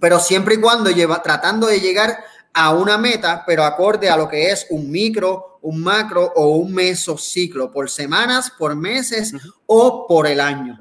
pero 0.00 0.18
siempre 0.18 0.56
y 0.56 0.60
cuando 0.60 0.90
lleva, 0.90 1.22
tratando 1.22 1.68
de 1.68 1.80
llegar 1.80 2.18
a 2.54 2.72
una 2.72 2.96
meta, 2.96 3.42
pero 3.46 3.64
acorde 3.64 4.08
a 4.08 4.16
lo 4.16 4.28
que 4.28 4.50
es 4.50 4.66
un 4.70 4.90
micro, 4.90 5.58
un 5.62 5.82
macro 5.82 6.32
o 6.36 6.56
un 6.56 6.72
mesociclo, 6.72 7.70
por 7.70 7.90
semanas, 7.90 8.52
por 8.56 8.76
meses 8.76 9.34
o 9.66 10.06
por 10.06 10.26
el 10.26 10.40
año. 10.40 10.80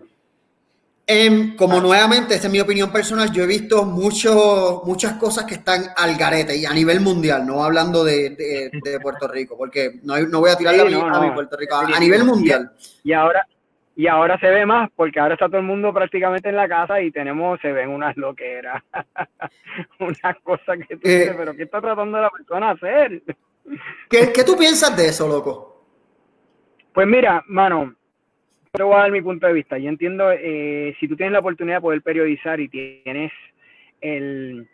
Em, 1.06 1.58
como 1.58 1.82
nuevamente, 1.82 2.36
esta 2.36 2.48
es 2.48 2.54
mi 2.54 2.62
opinión 2.62 2.90
personal, 2.90 3.30
yo 3.32 3.44
he 3.44 3.48
visto 3.48 3.84
mucho, 3.84 4.84
muchas 4.86 5.14
cosas 5.14 5.44
que 5.44 5.56
están 5.56 5.88
al 5.98 6.16
garete 6.16 6.56
y 6.56 6.66
a 6.66 6.72
nivel 6.72 7.02
mundial, 7.02 7.46
no 7.46 7.62
hablando 7.62 8.06
de, 8.06 8.72
Puerto 9.02 9.28
Rico, 9.28 9.58
porque 9.58 10.00
no, 10.04 10.18
no 10.20 10.40
voy 10.40 10.52
a 10.52 10.56
tirar 10.56 10.76
la 10.76 10.84
a, 10.84 11.20
mi 11.20 11.32
Puerto 11.32 11.58
Rico, 11.58 11.76
a, 11.76 12.00
nivel 12.00 12.24
mundial. 12.24 12.72
Y, 13.04 13.12
ahora 13.12 13.46
y 13.96 14.08
ahora 14.08 14.40
se 14.40 14.48
ve 14.48 14.66
más, 14.66 14.90
porque 14.96 15.20
ahora 15.20 15.36
está 15.36 15.48
todo 15.48 15.60
el 15.60 15.66
mundo 15.66 15.94
prácticamente 15.94 16.50
en 16.50 16.56
la 16.56 16.68
casa 16.68 17.02
y 17.02 17.12
tenemos, 17.12 17.60
se 17.62 17.72
ven 17.72 17.90
unas 17.90 18.18
loqueras, 18.18 18.84
unas 20.00 20.40
cosas 20.44 20.80
que 20.88 20.98
tú 20.98 21.08
eh, 21.08 21.34
pero 21.38 21.56
¿qué 21.56 21.64
está 21.64 21.80
tratando 21.80 22.20
la 22.20 22.30
persona 22.30 22.72
hacer? 22.72 23.22
¿Qué, 24.10 24.32
¿Qué 24.34 24.44
tú 24.44 24.58
piensas 24.58 24.96
de 24.98 25.08
eso, 25.08 25.28
loco? 25.28 25.86
Pues 26.94 27.08
mira, 27.08 27.44
mano, 27.48 27.96
te 28.72 28.84
voy 28.84 28.96
a 28.96 29.00
dar 29.00 29.12
mi 29.12 29.22
punto 29.22 29.48
de 29.48 29.54
vista. 29.54 29.78
Yo 29.78 29.90
entiendo, 29.90 30.32
eh, 30.32 30.96
si 31.00 31.08
tú 31.08 31.16
tienes 31.16 31.34
la 31.34 31.40
oportunidad 31.40 31.78
de 31.78 31.82
poder 31.82 32.02
periodizar 32.02 32.60
y 32.60 32.70
tienes 32.70 33.32
el, 34.02 34.68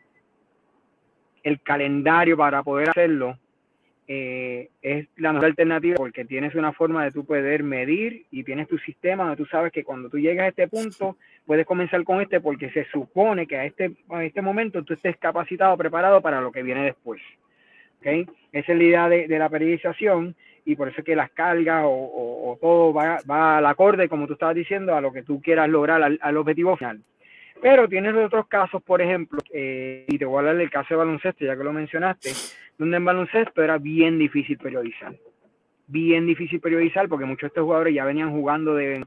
el 1.43 1.61
calendario 1.61 2.35
para 2.37 2.63
poder 2.63 2.89
hacerlo, 2.89 3.37
eh, 4.11 4.69
es 4.81 5.07
la 5.17 5.31
mejor 5.31 5.49
alternativa 5.49 5.95
porque 5.95 6.25
tienes 6.25 6.55
una 6.55 6.73
forma 6.73 7.03
de 7.03 7.11
tú 7.11 7.25
poder 7.25 7.61
medir 7.61 8.25
y 8.31 8.43
tienes 8.43 8.67
tu 8.67 8.79
sistema 8.79 9.23
donde 9.23 9.37
tú 9.37 9.45
sabes 9.45 9.71
que 9.71 9.83
cuando 9.83 10.09
tú 10.09 10.17
llegas 10.17 10.45
a 10.45 10.49
este 10.49 10.67
punto 10.67 11.15
puedes 11.45 11.63
comenzar 11.65 12.03
con 12.03 12.19
este 12.19 12.41
porque 12.41 12.71
se 12.71 12.85
supone 12.85 13.45
que 13.45 13.57
a 13.57 13.65
este, 13.65 13.91
a 14.09 14.23
este 14.23 14.41
momento 14.41 14.83
tú 14.83 14.95
estés 14.95 15.15
capacitado, 15.17 15.77
preparado 15.77 16.21
para 16.21 16.41
lo 16.41 16.51
que 16.51 16.63
viene 16.63 16.85
después. 16.85 17.21
¿Okay? 17.99 18.25
Esa 18.51 18.71
es 18.71 18.77
la 18.79 18.83
idea 18.83 19.09
de, 19.09 19.27
de 19.27 19.37
la 19.37 19.47
periodización 19.47 20.35
y 20.65 20.75
por 20.75 20.87
eso 20.87 21.01
es 21.01 21.05
que 21.05 21.15
las 21.15 21.31
cargas 21.31 21.83
o, 21.85 22.57
todo 22.59 22.93
va, 22.93 23.19
va, 23.29 23.57
al 23.57 23.65
acorde, 23.65 24.09
como 24.09 24.27
tú 24.27 24.33
estabas 24.33 24.55
diciendo, 24.55 24.95
a 24.95 25.01
lo 25.01 25.11
que 25.11 25.23
tú 25.23 25.41
quieras 25.41 25.69
lograr, 25.69 26.01
al, 26.01 26.37
objetivo 26.37 26.77
final. 26.77 27.01
Pero 27.61 27.89
tienes 27.89 28.15
otros 28.15 28.47
casos, 28.47 28.81
por 28.81 29.01
ejemplo, 29.01 29.39
eh, 29.51 30.05
y 30.07 30.17
te 30.17 30.25
voy 30.25 30.37
a 30.37 30.39
hablar 30.39 30.57
del 30.57 30.69
caso 30.69 30.87
de 30.91 30.97
baloncesto, 30.97 31.43
ya 31.43 31.57
que 31.57 31.63
lo 31.63 31.73
mencionaste, 31.73 32.31
donde 32.77 32.97
en 32.97 33.05
baloncesto 33.05 33.61
era 33.61 33.77
bien 33.77 34.17
difícil 34.17 34.57
periodizar. 34.57 35.13
Bien 35.87 36.25
difícil 36.25 36.61
periodizar 36.61 37.09
porque 37.09 37.25
muchos 37.25 37.41
de 37.41 37.47
estos 37.47 37.63
jugadores 37.63 37.93
ya 37.93 38.05
venían 38.05 38.31
jugando 38.31 38.75
de 38.75 39.03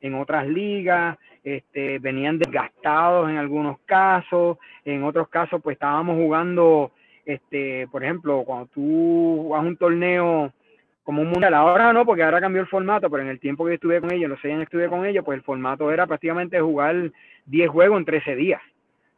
en 0.00 0.14
otras 0.14 0.46
ligas, 0.48 1.18
este, 1.44 1.98
venían 1.98 2.38
desgastados 2.38 3.28
en 3.28 3.36
algunos 3.36 3.78
casos, 3.84 4.58
en 4.84 5.04
otros 5.04 5.28
casos 5.28 5.60
pues 5.62 5.74
estábamos 5.74 6.16
jugando, 6.16 6.92
este, 7.24 7.86
por 7.88 8.02
ejemplo, 8.02 8.42
cuando 8.44 8.66
tú 8.66 9.54
a 9.54 9.60
un 9.60 9.76
torneo 9.76 10.52
como 11.04 11.22
un 11.22 11.30
mundial. 11.30 11.54
Ahora 11.54 11.92
no, 11.92 12.04
porque 12.06 12.22
ahora 12.22 12.40
cambió 12.40 12.62
el 12.62 12.68
formato, 12.68 13.10
pero 13.10 13.22
en 13.22 13.28
el 13.28 13.40
tiempo 13.40 13.64
que 13.66 13.74
estuve 13.74 14.00
con 14.00 14.12
ellos, 14.12 14.30
los 14.30 14.40
seis 14.40 14.54
años 14.54 14.68
que 14.68 14.76
estuve 14.76 14.88
con 14.88 15.04
ellos, 15.04 15.24
pues 15.24 15.36
el 15.36 15.44
formato 15.44 15.90
era 15.90 16.06
prácticamente 16.06 16.60
jugar 16.60 17.10
10 17.46 17.70
juegos 17.70 17.98
en 17.98 18.04
13 18.04 18.36
días. 18.36 18.60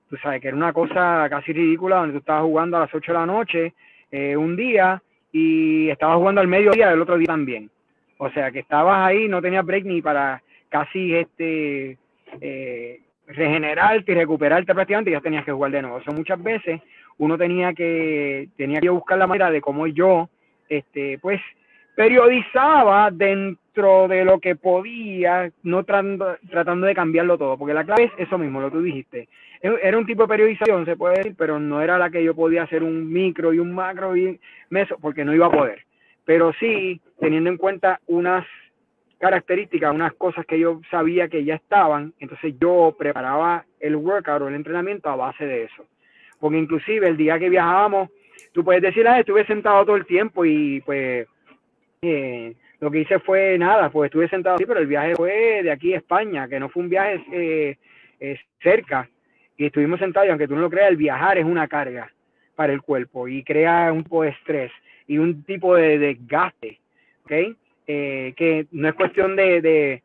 Tú 0.08 0.16
sabes 0.18 0.40
que 0.40 0.48
era 0.48 0.56
una 0.56 0.72
cosa 0.72 1.26
casi 1.28 1.52
ridícula 1.52 1.96
donde 1.96 2.12
tú 2.12 2.18
estabas 2.18 2.44
jugando 2.44 2.76
a 2.76 2.80
las 2.80 2.94
8 2.94 3.12
de 3.12 3.18
la 3.18 3.26
noche 3.26 3.74
eh, 4.10 4.36
un 4.36 4.56
día 4.56 5.02
y 5.32 5.88
estabas 5.88 6.16
jugando 6.18 6.40
al 6.40 6.48
mediodía 6.48 6.90
del 6.90 7.02
otro 7.02 7.16
día 7.16 7.26
también. 7.26 7.70
O 8.18 8.30
sea 8.30 8.50
que 8.50 8.60
estabas 8.60 9.06
ahí, 9.06 9.28
no 9.28 9.42
tenías 9.42 9.64
break 9.64 9.84
ni 9.84 10.00
para 10.00 10.42
casi 10.68 11.14
este 11.14 11.98
eh, 12.40 13.00
regenerarte 13.26 14.12
y 14.12 14.14
recuperarte 14.14 14.74
prácticamente, 14.74 15.10
ya 15.10 15.20
tenías 15.20 15.44
que 15.44 15.52
jugar 15.52 15.72
de 15.72 15.82
nuevo. 15.82 15.96
O 15.96 16.02
sea, 16.02 16.12
muchas 16.12 16.42
veces 16.42 16.80
uno 17.18 17.38
tenía 17.38 17.72
que, 17.72 18.48
tenía 18.56 18.80
que 18.80 18.90
buscar 18.90 19.18
la 19.18 19.26
manera 19.26 19.50
de 19.50 19.60
cómo 19.60 19.86
yo, 19.86 20.28
este, 20.68 21.18
pues, 21.18 21.40
periodizaba 21.94 23.10
dentro 23.10 24.08
de 24.08 24.24
lo 24.24 24.38
que 24.38 24.56
podía, 24.56 25.50
no 25.62 25.84
tratando, 25.84 26.36
tratando 26.50 26.86
de 26.86 26.94
cambiarlo 26.94 27.38
todo, 27.38 27.56
porque 27.56 27.74
la 27.74 27.84
clave 27.84 28.04
es 28.04 28.12
eso 28.18 28.38
mismo, 28.38 28.60
lo 28.60 28.70
que 28.70 28.76
tú 28.76 28.82
dijiste. 28.82 29.28
Era 29.60 29.96
un 29.96 30.04
tipo 30.04 30.22
de 30.22 30.28
periodización, 30.28 30.84
se 30.84 30.96
puede 30.96 31.16
decir, 31.16 31.34
pero 31.38 31.58
no 31.58 31.80
era 31.80 31.96
la 31.96 32.10
que 32.10 32.22
yo 32.22 32.34
podía 32.34 32.64
hacer 32.64 32.82
un 32.82 33.10
micro 33.10 33.52
y 33.54 33.58
un 33.58 33.72
macro 33.72 34.14
y 34.16 34.38
meso, 34.68 34.98
porque 35.00 35.24
no 35.24 35.34
iba 35.34 35.46
a 35.46 35.50
poder. 35.50 35.84
Pero 36.24 36.52
sí, 36.60 37.00
teniendo 37.18 37.48
en 37.48 37.56
cuenta 37.56 38.00
unas 38.06 38.46
características, 39.18 39.94
unas 39.94 40.12
cosas 40.14 40.44
que 40.44 40.58
yo 40.58 40.80
sabía 40.90 41.28
que 41.28 41.44
ya 41.44 41.54
estaban, 41.54 42.12
entonces 42.20 42.54
yo 42.60 42.94
preparaba 42.98 43.64
el 43.80 43.96
workout 43.96 44.42
o 44.42 44.48
el 44.48 44.54
entrenamiento 44.54 45.08
a 45.08 45.16
base 45.16 45.46
de 45.46 45.64
eso. 45.64 45.86
Porque 46.38 46.58
inclusive 46.58 47.08
el 47.08 47.16
día 47.16 47.38
que 47.38 47.48
viajábamos, 47.48 48.10
tú 48.52 48.62
puedes 48.62 48.82
decir, 48.82 49.08
ah, 49.08 49.18
estuve 49.18 49.46
sentado 49.46 49.84
todo 49.86 49.96
el 49.96 50.04
tiempo 50.04 50.44
y 50.44 50.82
pues 50.82 51.26
eh, 52.04 52.54
lo 52.80 52.90
que 52.90 53.00
hice 53.00 53.18
fue 53.18 53.56
nada, 53.58 53.90
pues 53.90 54.08
estuve 54.08 54.28
sentado 54.28 54.56
así, 54.56 54.66
pero 54.66 54.80
el 54.80 54.86
viaje 54.86 55.14
fue 55.14 55.62
de 55.62 55.70
aquí 55.70 55.94
a 55.94 55.98
España, 55.98 56.48
que 56.48 56.60
no 56.60 56.68
fue 56.68 56.82
un 56.82 56.88
viaje 56.88 57.20
eh, 57.32 57.76
eh, 58.20 58.38
cerca, 58.62 59.08
y 59.56 59.66
estuvimos 59.66 60.00
sentados, 60.00 60.26
y 60.26 60.30
aunque 60.30 60.48
tú 60.48 60.54
no 60.54 60.62
lo 60.62 60.70
creas, 60.70 60.90
el 60.90 60.96
viajar 60.96 61.38
es 61.38 61.44
una 61.44 61.68
carga 61.68 62.10
para 62.54 62.72
el 62.72 62.82
cuerpo 62.82 63.28
y 63.28 63.42
crea 63.42 63.92
un 63.92 64.04
poco 64.04 64.22
de 64.22 64.30
estrés 64.30 64.72
y 65.06 65.18
un 65.18 65.44
tipo 65.44 65.74
de 65.74 65.98
desgaste, 65.98 66.80
¿ok? 67.24 67.56
que 67.86 68.66
no 68.72 68.88
es 68.88 68.94
cuestión 68.94 69.36
de, 69.36 69.60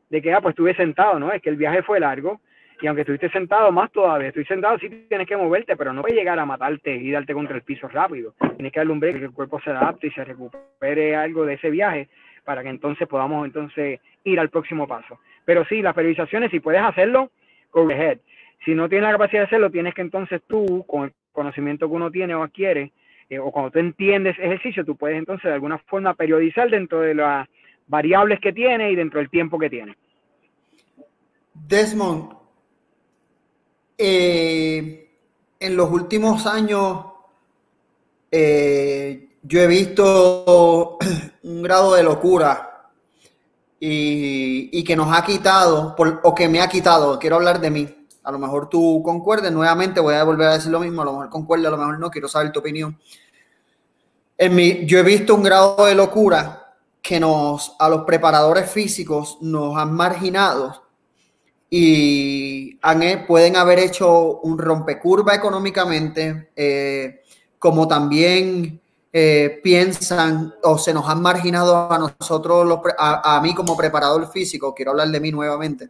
de 0.09 0.21
que, 0.21 0.33
ah, 0.33 0.41
pues 0.41 0.51
estuve 0.51 0.75
sentado, 0.75 1.17
¿no? 1.17 1.31
Es 1.31 1.41
que 1.41 1.49
el 1.49 1.55
viaje 1.55 1.81
fue 1.81 2.01
largo, 2.01 2.41
y 2.81 2.87
aunque 2.87 3.01
estuviste 3.01 3.29
sentado, 3.29 3.71
más 3.71 3.91
todavía, 3.91 4.29
estoy 4.29 4.45
sentado, 4.45 4.77
sí 4.79 4.89
tienes 5.07 5.27
que 5.27 5.35
moverte, 5.35 5.75
pero 5.75 5.93
no 5.93 6.01
puedes 6.01 6.17
llegar 6.17 6.39
a 6.39 6.45
matarte 6.45 6.95
y 6.95 7.11
darte 7.11 7.33
contra 7.33 7.55
el 7.55 7.63
piso 7.63 7.87
rápido. 7.87 8.33
Tienes 8.55 8.71
que 8.71 8.79
darle 8.79 8.93
un 8.93 8.99
break, 8.99 9.19
que 9.19 9.25
el 9.25 9.31
cuerpo 9.31 9.59
se 9.61 9.71
adapte 9.71 10.07
y 10.07 10.11
se 10.11 10.23
recupere 10.23 11.15
algo 11.15 11.45
de 11.45 11.55
ese 11.55 11.69
viaje 11.69 12.07
para 12.45 12.63
que 12.63 12.69
entonces 12.69 13.07
podamos 13.07 13.45
entonces 13.45 13.99
ir 14.23 14.39
al 14.39 14.49
próximo 14.49 14.87
paso. 14.87 15.19
Pero 15.45 15.65
sí, 15.65 15.81
las 15.81 15.93
periodizaciones, 15.93 16.51
si 16.51 16.59
puedes 16.59 16.81
hacerlo, 16.81 17.31
go 17.71 17.89
ahead. 17.89 18.19
Si 18.65 18.73
no 18.73 18.87
tienes 18.87 19.07
la 19.07 19.13
capacidad 19.13 19.41
de 19.41 19.47
hacerlo, 19.47 19.69
tienes 19.69 19.93
que 19.93 20.01
entonces 20.01 20.41
tú, 20.47 20.85
con 20.87 21.05
el 21.05 21.13
conocimiento 21.31 21.87
que 21.87 21.95
uno 21.95 22.11
tiene 22.11 22.35
o 22.35 22.43
adquiere, 22.43 22.91
eh, 23.29 23.39
o 23.39 23.51
cuando 23.51 23.71
tú 23.71 23.79
entiendes 23.79 24.37
ejercicio, 24.39 24.85
tú 24.85 24.95
puedes 24.95 25.17
entonces 25.17 25.45
de 25.45 25.53
alguna 25.53 25.77
forma 25.79 26.13
periodizar 26.13 26.69
dentro 26.69 27.01
de 27.01 27.13
las 27.13 27.47
variables 27.87 28.39
que 28.39 28.53
tiene 28.53 28.91
y 28.91 28.95
dentro 28.95 29.19
del 29.19 29.29
tiempo 29.29 29.59
que 29.59 29.69
tiene. 29.69 29.95
Desmond, 31.53 32.38
eh, 34.01 35.11
en 35.59 35.75
los 35.75 35.91
últimos 35.91 36.45
años 36.45 37.05
eh, 38.31 39.35
yo 39.43 39.59
he 39.59 39.67
visto 39.67 40.97
un 41.43 41.61
grado 41.61 41.95
de 41.95 42.03
locura 42.03 42.91
y, 43.77 44.83
que 44.85 44.95
nos 44.95 45.15
ha 45.15 45.23
quitado, 45.23 45.95
o 46.23 46.33
que 46.33 46.47
me 46.47 46.61
ha 46.61 46.69
quitado, 46.69 47.19
quiero 47.19 47.35
hablar 47.35 47.59
de 47.59 47.71
mí. 47.71 48.07
A 48.23 48.31
lo 48.31 48.39
mejor 48.39 48.69
tú 48.69 49.01
concuerdes, 49.03 49.51
nuevamente 49.51 49.99
voy 49.99 50.15
a 50.15 50.23
volver 50.23 50.47
a 50.47 50.53
decir 50.53 50.71
lo 50.71 50.79
mismo, 50.79 51.01
a 51.01 51.05
lo 51.05 51.11
mejor 51.11 51.29
concuerda, 51.29 51.67
a 51.67 51.71
lo 51.71 51.77
mejor 51.77 51.99
no, 51.99 52.09
quiero 52.09 52.27
saber 52.27 52.51
tu 52.51 52.59
opinión. 52.59 52.97
En 54.37 54.55
mi, 54.55 54.85
yo 54.85 54.99
he 54.99 55.03
visto 55.03 55.35
un 55.35 55.43
grado 55.43 55.85
de 55.85 55.95
locura 55.95 56.75
que 57.01 57.19
nos, 57.19 57.75
a 57.79 57.89
los 57.89 58.03
preparadores 58.03 58.71
físicos 58.71 59.37
nos 59.41 59.77
han 59.77 59.93
marginado 59.93 60.88
y 61.69 62.79
pueden 63.27 63.55
haber 63.55 63.79
hecho 63.79 64.39
un 64.39 64.57
rompecurva 64.57 65.35
económicamente, 65.35 66.49
eh, 66.55 67.21
como 67.59 67.87
también 67.87 68.81
eh, 69.11 69.59
piensan 69.63 70.55
o 70.63 70.77
se 70.77 70.93
nos 70.93 71.07
han 71.07 71.21
marginado 71.21 71.91
a 71.91 71.97
nosotros, 71.97 72.65
los, 72.65 72.79
a, 72.97 73.39
mí 73.41 73.53
como 73.53 73.77
preparador 73.77 74.31
físico, 74.31 74.73
quiero 74.73 74.91
hablar 74.91 75.09
de 75.09 75.19
mí 75.19 75.31
nuevamente, 75.31 75.89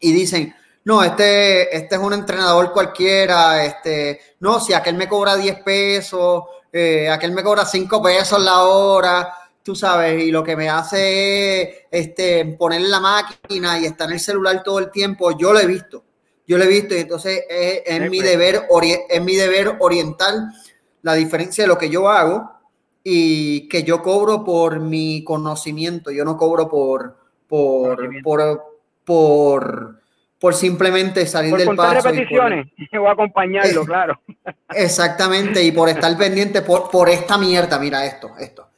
y 0.00 0.12
dicen, 0.12 0.54
no, 0.84 1.02
este, 1.02 1.74
este 1.76 1.94
es 1.94 2.00
un 2.00 2.12
entrenador 2.12 2.72
cualquiera, 2.72 3.64
este, 3.64 4.20
no, 4.40 4.60
si 4.60 4.72
aquel 4.72 4.94
me 4.96 5.08
cobra 5.08 5.36
10 5.36 5.62
pesos, 5.62 6.44
eh, 6.72 7.08
aquel 7.08 7.32
me 7.32 7.42
cobra 7.42 7.64
5 7.64 8.02
pesos 8.02 8.42
la 8.42 8.64
hora, 8.64 9.32
tú 9.64 9.74
sabes, 9.74 10.22
y 10.22 10.30
lo 10.30 10.44
que 10.44 10.56
me 10.56 10.68
hace 10.68 11.62
es 11.62 11.76
este, 11.90 12.44
poner 12.44 12.82
la 12.82 13.00
máquina 13.00 13.78
y 13.80 13.86
estar 13.86 14.08
en 14.08 14.14
el 14.14 14.20
celular 14.20 14.62
todo 14.62 14.78
el 14.78 14.90
tiempo, 14.90 15.36
yo 15.36 15.54
lo 15.54 15.58
he 15.58 15.66
visto, 15.66 16.04
yo 16.46 16.58
lo 16.58 16.64
he 16.64 16.68
visto 16.68 16.94
y 16.94 16.98
entonces 16.98 17.44
es, 17.48 18.10
mi, 18.10 18.20
deber, 18.20 18.68
es 19.08 19.22
mi 19.22 19.34
deber 19.34 19.76
oriental 19.80 20.52
la 21.00 21.14
diferencia 21.14 21.64
de 21.64 21.68
lo 21.68 21.78
que 21.78 21.88
yo 21.88 22.10
hago 22.10 22.52
y 23.02 23.66
que 23.68 23.84
yo 23.84 24.02
cobro 24.02 24.44
por 24.44 24.80
mi 24.80 25.24
conocimiento, 25.24 26.10
yo 26.10 26.26
no 26.26 26.36
cobro 26.36 26.68
por, 26.68 27.16
por, 27.48 27.96
por, 29.02 30.00
por, 30.38 30.54
simplemente 30.54 31.26
salir 31.26 31.56
del 31.56 31.74
paso. 31.74 32.02
repeticiones, 32.02 32.66
y 32.76 32.98
voy 32.98 33.08
a 33.08 33.12
acompañarlo, 33.12 33.86
claro. 33.86 34.20
Exactamente, 34.68 35.62
y 35.62 35.72
por 35.72 35.88
estar 35.88 36.14
pendiente 36.18 36.60
por, 36.60 36.90
por 36.90 37.08
esta 37.08 37.38
mierda, 37.38 37.78
mira 37.78 38.04
esto, 38.04 38.32
esto 38.38 38.73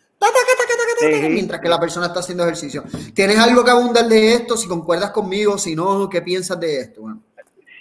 mientras 1.30 1.60
que 1.60 1.68
la 1.68 1.78
persona 1.78 2.06
está 2.06 2.20
haciendo 2.20 2.44
ejercicio. 2.44 2.82
¿Tienes 3.14 3.38
algo 3.38 3.64
que 3.64 3.70
abundar 3.70 4.06
de 4.06 4.34
esto? 4.34 4.56
Si 4.56 4.68
concuerdas 4.68 5.10
conmigo, 5.10 5.58
si 5.58 5.74
no, 5.74 6.08
¿qué 6.08 6.22
piensas 6.22 6.58
de 6.58 6.80
esto? 6.80 7.02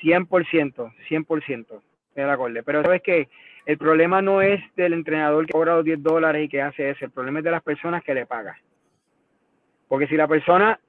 100%, 0.04 0.94
100%, 1.10 1.82
de 2.16 2.24
acuerdo. 2.24 2.60
Pero 2.64 2.84
sabes 2.84 3.02
que 3.02 3.30
el 3.66 3.78
problema 3.78 4.22
no 4.22 4.42
es 4.42 4.62
del 4.76 4.94
entrenador 4.94 5.46
que 5.46 5.54
cobra 5.54 5.76
los 5.76 5.86
10 5.86 6.04
dólares 6.04 6.46
y 6.46 6.50
que 6.50 6.62
hace 6.62 6.92
eso, 6.92 7.06
el 7.06 7.12
problema 7.12 7.40
es 7.40 7.46
de 7.46 7.52
las 7.52 7.64
personas 7.64 8.04
que 8.04 8.14
le 8.14 8.26
pagan. 8.26 8.56
Porque 9.88 10.08
si 10.08 10.16
la 10.16 10.28
persona 10.28 10.80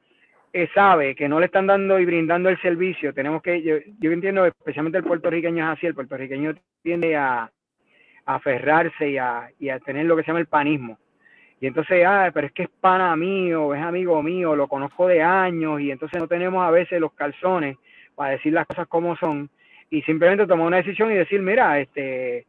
eh, 0.53 0.68
sabe 0.74 1.14
que 1.14 1.28
no 1.28 1.40
le 1.40 1.47
están 1.47 1.66
dando 1.66 1.99
y 1.99 2.05
brindando 2.05 2.49
el 2.49 2.61
servicio, 2.61 3.14
tenemos 3.14 3.42
que, 3.42 3.62
yo, 3.62 3.76
yo 3.99 4.12
entiendo, 4.12 4.44
especialmente 4.44 4.99
el 4.99 5.05
puertorriqueño 5.05 5.64
es 5.64 5.78
así, 5.78 5.86
el 5.86 5.94
puertorriqueño 5.94 6.55
tiende 6.82 7.16
a, 7.16 7.51
a 8.26 8.34
aferrarse 8.34 9.11
y 9.11 9.18
a, 9.18 9.51
y 9.59 9.70
a 9.70 9.78
tener 9.80 10.05
lo 10.05 10.16
que 10.16 10.22
se 10.22 10.28
llama 10.28 10.40
el 10.40 10.47
panismo. 10.47 10.99
Y 11.61 11.66
entonces, 11.66 12.04
ah, 12.07 12.30
pero 12.34 12.46
es 12.46 12.52
que 12.52 12.64
es 12.64 12.68
pana 12.80 13.16
mío, 13.16 13.74
es 13.74 13.82
amigo 13.82 14.22
mío, 14.22 14.54
lo 14.54 14.68
conozco 14.68 15.07
de 15.07 15.22
años, 15.22 15.80
y 15.80 15.90
entonces 15.90 16.20
no 16.20 16.28
tenemos 16.28 16.66
a 16.66 16.70
veces 16.70 17.00
los 17.00 17.12
calzones 17.14 17.78
para 18.14 18.32
decir 18.32 18.52
las 18.52 18.66
cosas 18.66 18.86
como 18.88 19.16
son, 19.16 19.48
y 19.90 20.02
simplemente 20.02 20.46
tomar 20.46 20.66
una 20.66 20.78
decisión 20.78 21.11
y 21.12 21.14
decir, 21.14 21.40
mira, 21.40 21.80
este, 21.80 22.44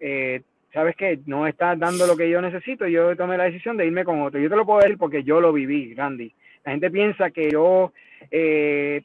eh, 0.00 0.42
sabes 0.72 0.96
que 0.96 1.20
no 1.26 1.46
estás 1.46 1.78
dando 1.78 2.06
lo 2.06 2.16
que 2.16 2.28
yo 2.28 2.42
necesito, 2.42 2.86
yo 2.86 3.16
tomé 3.16 3.38
la 3.38 3.44
decisión 3.44 3.76
de 3.76 3.86
irme 3.86 4.04
con 4.04 4.20
otro. 4.20 4.40
Yo 4.40 4.50
te 4.50 4.56
lo 4.56 4.66
puedo 4.66 4.80
decir 4.80 4.98
porque 4.98 5.22
yo 5.22 5.40
lo 5.40 5.52
viví, 5.52 5.94
Randy. 5.94 6.34
La 6.64 6.72
gente 6.72 6.90
piensa 6.90 7.30
que 7.30 7.50
yo 7.50 7.92
eh, 8.30 9.02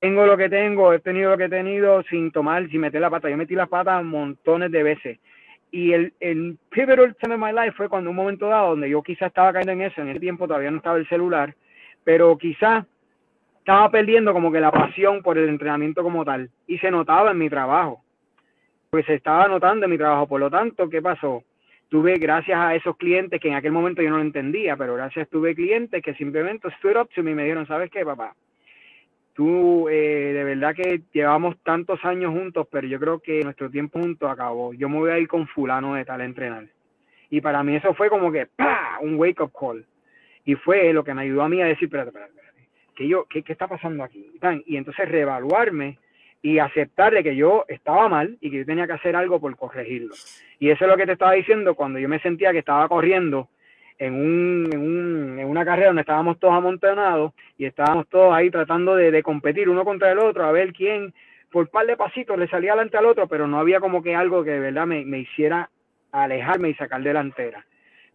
tengo 0.00 0.26
lo 0.26 0.36
que 0.36 0.48
tengo, 0.48 0.92
he 0.92 0.98
tenido 0.98 1.30
lo 1.30 1.38
que 1.38 1.44
he 1.44 1.48
tenido 1.48 2.02
sin 2.04 2.32
tomar, 2.32 2.68
sin 2.68 2.80
meter 2.80 3.00
la 3.00 3.10
pata. 3.10 3.30
Yo 3.30 3.36
metí 3.36 3.54
la 3.54 3.66
pata 3.66 4.02
montones 4.02 4.72
de 4.72 4.82
veces. 4.82 5.18
Y 5.70 5.92
el, 5.92 6.12
el 6.20 6.58
pivotal 6.70 7.16
time 7.16 7.34
of 7.34 7.40
my 7.40 7.52
life 7.52 7.76
fue 7.76 7.88
cuando 7.88 8.10
un 8.10 8.16
momento 8.16 8.48
dado 8.48 8.70
donde 8.70 8.90
yo 8.90 9.02
quizás 9.02 9.28
estaba 9.28 9.52
cayendo 9.52 9.72
en 9.72 9.82
eso, 9.82 10.00
en 10.00 10.08
ese 10.08 10.20
tiempo 10.20 10.46
todavía 10.46 10.70
no 10.70 10.78
estaba 10.78 10.96
el 10.98 11.08
celular, 11.08 11.54
pero 12.02 12.36
quizás 12.36 12.84
estaba 13.58 13.90
perdiendo 13.90 14.32
como 14.32 14.50
que 14.50 14.60
la 14.60 14.72
pasión 14.72 15.22
por 15.22 15.38
el 15.38 15.48
entrenamiento 15.48 16.02
como 16.02 16.24
tal. 16.24 16.50
Y 16.66 16.78
se 16.78 16.90
notaba 16.90 17.30
en 17.30 17.38
mi 17.38 17.48
trabajo 17.48 18.02
pues 18.90 19.06
se 19.06 19.14
estaba 19.14 19.46
notando 19.46 19.86
en 19.86 19.92
mi 19.92 19.98
trabajo. 19.98 20.26
Por 20.26 20.40
lo 20.40 20.50
tanto, 20.50 20.90
¿qué 20.90 21.00
pasó? 21.00 21.44
Tuve, 21.88 22.18
gracias 22.18 22.58
a 22.58 22.74
esos 22.74 22.96
clientes 22.96 23.40
que 23.40 23.48
en 23.48 23.54
aquel 23.54 23.72
momento 23.72 24.02
yo 24.02 24.10
no 24.10 24.16
lo 24.16 24.22
entendía, 24.22 24.76
pero 24.76 24.94
gracias 24.94 25.28
tuve 25.28 25.54
clientes 25.54 26.02
que 26.02 26.14
simplemente 26.14 26.68
stood 26.78 26.96
up 26.96 27.08
to 27.14 27.22
me 27.22 27.32
y 27.32 27.34
me 27.34 27.42
dijeron, 27.44 27.66
¿sabes 27.66 27.90
qué, 27.90 28.04
papá? 28.04 28.34
Eh, 29.42 30.32
de 30.34 30.44
verdad 30.44 30.74
que 30.74 31.00
llevamos 31.12 31.56
tantos 31.62 32.04
años 32.04 32.32
juntos, 32.32 32.66
pero 32.70 32.86
yo 32.86 33.00
creo 33.00 33.20
que 33.20 33.42
nuestro 33.42 33.70
tiempo 33.70 33.98
juntos 33.98 34.30
acabó. 34.30 34.74
Yo 34.74 34.88
me 34.88 34.98
voy 34.98 35.10
a 35.10 35.18
ir 35.18 35.28
con 35.28 35.46
fulano 35.48 35.94
de 35.94 36.04
tal 36.04 36.20
entrenar. 36.20 36.66
Y 37.30 37.40
para 37.40 37.62
mí 37.62 37.76
eso 37.76 37.94
fue 37.94 38.10
como 38.10 38.30
que, 38.30 38.46
¡pah! 38.46 38.98
Un 39.00 39.16
wake 39.16 39.40
up 39.40 39.52
call. 39.58 39.84
Y 40.44 40.56
fue 40.56 40.92
lo 40.92 41.04
que 41.04 41.14
me 41.14 41.22
ayudó 41.22 41.42
a 41.42 41.48
mí 41.48 41.62
a 41.62 41.66
decir, 41.66 41.86
espérate, 41.86 42.08
espérate, 42.08 42.32
espérate. 42.32 42.68
¿Qué, 42.94 43.08
yo, 43.08 43.24
qué, 43.30 43.42
qué 43.42 43.52
está 43.52 43.66
pasando 43.66 44.04
aquí? 44.04 44.30
Y 44.66 44.76
entonces 44.76 45.08
reevaluarme 45.08 45.98
y 46.42 46.58
aceptar 46.58 47.14
de 47.14 47.22
que 47.22 47.36
yo 47.36 47.64
estaba 47.68 48.08
mal 48.08 48.36
y 48.40 48.50
que 48.50 48.58
yo 48.58 48.66
tenía 48.66 48.86
que 48.86 48.94
hacer 48.94 49.16
algo 49.16 49.40
por 49.40 49.56
corregirlo. 49.56 50.14
Y 50.58 50.70
eso 50.70 50.84
es 50.84 50.90
lo 50.90 50.96
que 50.96 51.06
te 51.06 51.12
estaba 51.12 51.32
diciendo 51.32 51.74
cuando 51.74 51.98
yo 51.98 52.08
me 52.08 52.20
sentía 52.20 52.52
que 52.52 52.58
estaba 52.58 52.88
corriendo 52.88 53.48
en, 54.00 54.14
un, 54.14 54.68
en, 54.72 54.80
un, 54.80 55.38
en 55.38 55.46
una 55.46 55.64
carrera 55.64 55.88
donde 55.88 56.00
estábamos 56.00 56.38
todos 56.38 56.54
amontonados 56.54 57.32
y 57.58 57.66
estábamos 57.66 58.08
todos 58.08 58.34
ahí 58.34 58.50
tratando 58.50 58.96
de, 58.96 59.10
de, 59.10 59.22
competir 59.22 59.68
uno 59.68 59.84
contra 59.84 60.10
el 60.10 60.18
otro, 60.18 60.44
a 60.44 60.52
ver 60.52 60.72
quién 60.72 61.12
por 61.52 61.68
par 61.68 61.86
de 61.86 61.98
pasitos 61.98 62.38
le 62.38 62.48
salía 62.48 62.72
adelante 62.72 62.96
al 62.96 63.04
otro, 63.04 63.28
pero 63.28 63.46
no 63.46 63.58
había 63.58 63.78
como 63.78 64.02
que 64.02 64.16
algo 64.16 64.42
que 64.42 64.52
de 64.52 64.60
verdad 64.60 64.86
me, 64.86 65.04
me 65.04 65.18
hiciera 65.18 65.68
alejarme 66.12 66.70
y 66.70 66.74
sacar 66.74 67.02
delantera. 67.02 67.66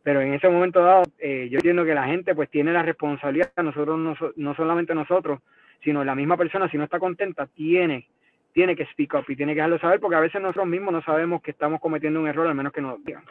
Pero 0.02 0.22
en 0.22 0.34
ese 0.34 0.50
momento 0.50 0.82
dado, 0.82 1.04
eh, 1.20 1.50
yo 1.52 1.58
entiendo 1.58 1.86
que 1.86 1.94
la 1.94 2.06
gente 2.06 2.34
pues 2.34 2.50
tiene 2.50 2.74
la 2.74 2.82
responsabilidad, 2.82 3.52
nosotros 3.58 4.00
no, 4.00 4.16
no 4.36 4.56
solamente 4.56 4.96
nosotros, 4.96 5.40
sino 5.84 6.04
la 6.04 6.16
misma 6.16 6.36
persona, 6.36 6.68
si 6.70 6.78
no 6.78 6.86
está 6.86 7.00
contenta, 7.00 7.46
tiene 7.48 8.08
tiene 8.54 8.76
que 8.76 8.86
speak 8.86 9.14
up 9.14 9.26
y 9.28 9.36
tiene 9.36 9.52
que 9.52 9.58
dejarlo 9.58 9.78
saber 9.80 10.00
porque 10.00 10.16
a 10.16 10.22
veces 10.22 10.42
nosotros 10.42 10.66
mismos 10.66 10.94
no 10.94 11.04
sabemos 11.04 11.42
que 11.42 11.52
estamos 11.52 11.82
cometiendo 11.82 12.22
un 12.22 12.28
error, 12.28 12.48
al 12.48 12.56
menos 12.56 12.72
que 12.72 12.80
nos 12.80 13.04
digan. 13.04 13.24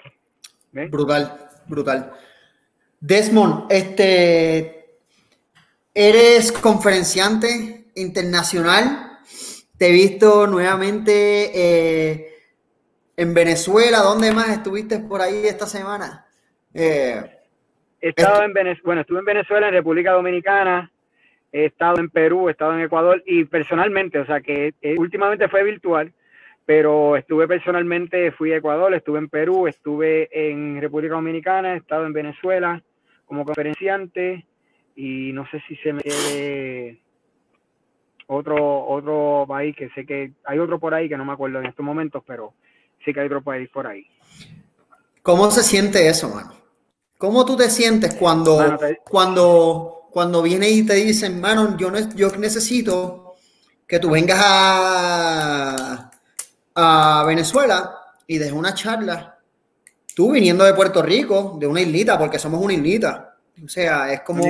Brutal, 0.90 1.32
brutal. 1.66 2.12
Desmond, 3.06 3.66
este, 3.68 4.96
eres 5.92 6.50
conferenciante 6.52 7.84
internacional. 7.96 9.18
Te 9.76 9.88
he 9.88 9.92
visto 9.92 10.46
nuevamente 10.46 11.50
eh, 11.52 12.34
en 13.14 13.34
Venezuela. 13.34 13.98
¿Dónde 13.98 14.32
más 14.32 14.48
estuviste 14.48 15.00
por 15.00 15.20
ahí 15.20 15.46
esta 15.46 15.66
semana? 15.66 16.24
Eh, 16.72 17.22
he 18.00 18.08
estado 18.08 18.42
en 18.42 18.54
Venezuela, 18.54 18.82
bueno, 18.86 19.00
estuve 19.02 19.18
en 19.18 19.24
Venezuela, 19.26 19.68
en 19.68 19.74
República 19.74 20.12
Dominicana, 20.12 20.90
he 21.52 21.66
estado 21.66 21.98
en 21.98 22.08
Perú, 22.08 22.48
he 22.48 22.52
estado 22.52 22.72
en 22.72 22.86
Ecuador 22.86 23.22
y 23.26 23.44
personalmente, 23.44 24.18
o 24.18 24.24
sea 24.24 24.40
que 24.40 24.72
eh, 24.80 24.96
últimamente 24.96 25.50
fue 25.50 25.62
virtual, 25.62 26.10
pero 26.64 27.16
estuve 27.18 27.46
personalmente, 27.46 28.32
fui 28.32 28.54
a 28.54 28.56
Ecuador, 28.56 28.94
estuve 28.94 29.18
en 29.18 29.28
Perú, 29.28 29.66
estuve 29.66 30.30
en 30.32 30.80
República 30.80 31.16
Dominicana, 31.16 31.74
he 31.74 31.76
estado 31.76 32.06
en 32.06 32.14
Venezuela 32.14 32.82
como 33.26 33.44
conferenciante 33.44 34.46
y 34.96 35.32
no 35.32 35.46
sé 35.50 35.62
si 35.68 35.76
se 35.76 35.92
me 35.92 36.02
quede 36.02 37.00
otro 38.26 38.86
otro 38.86 39.44
país 39.46 39.76
que 39.76 39.90
sé 39.90 40.06
que 40.06 40.32
hay 40.44 40.58
otro 40.58 40.78
por 40.78 40.94
ahí 40.94 41.08
que 41.08 41.16
no 41.16 41.24
me 41.24 41.32
acuerdo 41.32 41.60
en 41.60 41.66
estos 41.66 41.84
momentos, 41.84 42.22
pero 42.26 42.54
sí 43.04 43.12
que 43.12 43.20
hay 43.20 43.26
otro 43.26 43.42
país 43.42 43.68
por 43.70 43.86
ahí. 43.86 44.06
¿Cómo 45.22 45.50
se 45.50 45.62
siente 45.62 46.06
eso, 46.08 46.28
mano? 46.34 46.52
¿Cómo 47.18 47.44
tú 47.44 47.56
te 47.56 47.70
sientes 47.70 48.14
cuando, 48.14 48.78
cuando 49.04 49.94
cuando 50.14 50.42
viene 50.42 50.70
y 50.70 50.86
te 50.86 50.94
dicen, 50.94 51.40
mano, 51.40 51.76
yo, 51.76 51.90
yo 52.14 52.28
necesito 52.36 53.34
que 53.84 53.98
tú 53.98 54.10
vengas 54.10 54.40
a, 54.40 56.10
a 56.76 57.24
Venezuela 57.26 57.96
y 58.24 58.38
dejes 58.38 58.54
una 58.54 58.74
charla, 58.74 59.33
tú 60.14 60.32
viniendo 60.32 60.64
de 60.64 60.74
Puerto 60.74 61.02
Rico, 61.02 61.56
de 61.58 61.66
una 61.66 61.80
islita, 61.80 62.18
porque 62.18 62.38
somos 62.38 62.60
una 62.62 62.74
islita. 62.74 63.36
O 63.64 63.68
sea, 63.68 64.12
es 64.12 64.22
como, 64.22 64.44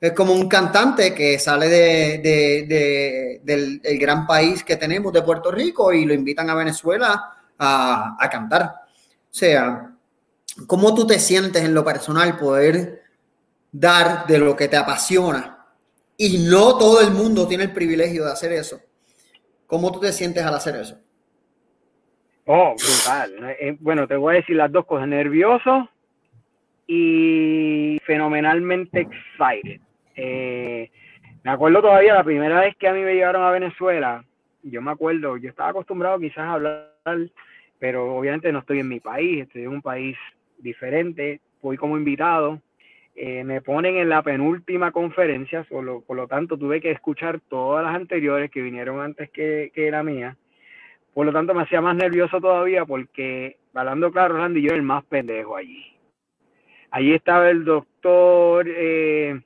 es 0.00 0.12
como 0.12 0.32
un 0.32 0.48
cantante 0.48 1.14
que 1.14 1.38
sale 1.38 1.68
de, 1.68 2.18
de, 2.18 2.66
de, 2.66 3.40
del, 3.44 3.80
del, 3.80 3.98
gran 3.98 4.26
país 4.26 4.64
que 4.64 4.76
tenemos 4.76 5.12
de 5.12 5.22
Puerto 5.22 5.50
Rico 5.50 5.92
y 5.92 6.06
lo 6.06 6.14
invitan 6.14 6.48
a 6.48 6.54
Venezuela 6.54 7.32
a, 7.58 8.16
a 8.18 8.30
cantar. 8.30 8.64
O 8.64 9.34
sea, 9.34 9.90
¿cómo 10.66 10.94
tú 10.94 11.06
te 11.06 11.18
sientes 11.18 11.62
en 11.62 11.74
lo 11.74 11.84
personal 11.84 12.38
poder 12.38 13.02
dar 13.72 14.26
de 14.26 14.38
lo 14.38 14.56
que 14.56 14.68
te 14.68 14.76
apasiona. 14.76 15.66
Y 16.16 16.38
no 16.38 16.76
todo 16.76 17.00
el 17.00 17.10
mundo 17.12 17.46
tiene 17.46 17.64
el 17.64 17.72
privilegio 17.72 18.24
de 18.24 18.32
hacer 18.32 18.52
eso. 18.52 18.80
¿Cómo 19.66 19.92
tú 19.92 20.00
te 20.00 20.12
sientes 20.12 20.44
al 20.44 20.54
hacer 20.54 20.76
eso? 20.76 20.98
Oh, 22.50 22.74
brutal. 22.76 23.56
Eh, 23.60 23.76
bueno, 23.78 24.08
te 24.08 24.16
voy 24.16 24.32
a 24.32 24.38
decir 24.38 24.56
las 24.56 24.72
dos 24.72 24.86
cosas. 24.86 25.06
Nervioso 25.06 25.86
y 26.86 27.98
fenomenalmente 28.06 29.00
excited. 29.00 29.82
Eh, 30.16 30.90
me 31.44 31.50
acuerdo 31.50 31.82
todavía 31.82 32.14
la 32.14 32.24
primera 32.24 32.60
vez 32.60 32.74
que 32.76 32.88
a 32.88 32.94
mí 32.94 33.00
me 33.02 33.12
llegaron 33.12 33.42
a 33.42 33.50
Venezuela. 33.50 34.24
Yo 34.62 34.80
me 34.80 34.90
acuerdo, 34.90 35.36
yo 35.36 35.50
estaba 35.50 35.68
acostumbrado 35.68 36.18
quizás 36.18 36.38
a 36.38 36.52
hablar, 36.54 36.88
pero 37.78 38.16
obviamente 38.16 38.50
no 38.50 38.60
estoy 38.60 38.80
en 38.80 38.88
mi 38.88 39.00
país, 39.00 39.42
estoy 39.42 39.64
en 39.64 39.68
un 39.68 39.82
país 39.82 40.16
diferente. 40.58 41.42
Fui 41.60 41.76
como 41.76 41.98
invitado 41.98 42.62
eh, 43.20 43.42
me 43.42 43.60
ponen 43.60 43.96
en 43.96 44.08
la 44.08 44.22
penúltima 44.22 44.92
conferencia, 44.92 45.64
solo, 45.64 46.02
por 46.06 46.16
lo 46.16 46.28
tanto 46.28 46.56
tuve 46.56 46.80
que 46.80 46.92
escuchar 46.92 47.40
todas 47.40 47.84
las 47.84 47.96
anteriores 47.96 48.48
que 48.48 48.62
vinieron 48.62 49.00
antes 49.00 49.28
que, 49.30 49.72
que 49.74 49.90
la 49.90 50.04
mía. 50.04 50.36
Por 51.18 51.26
lo 51.26 51.32
tanto 51.32 51.52
me 51.52 51.62
hacía 51.62 51.80
más 51.80 51.96
nervioso 51.96 52.40
todavía 52.40 52.84
porque, 52.84 53.56
hablando 53.74 54.12
claro, 54.12 54.36
Randy, 54.36 54.62
yo 54.62 54.68
era 54.68 54.76
el 54.76 54.84
más 54.84 55.04
pendejo 55.06 55.56
allí. 55.56 55.84
Allí 56.92 57.12
estaba 57.12 57.50
el 57.50 57.64
doctor 57.64 58.64
eh, 58.68 59.36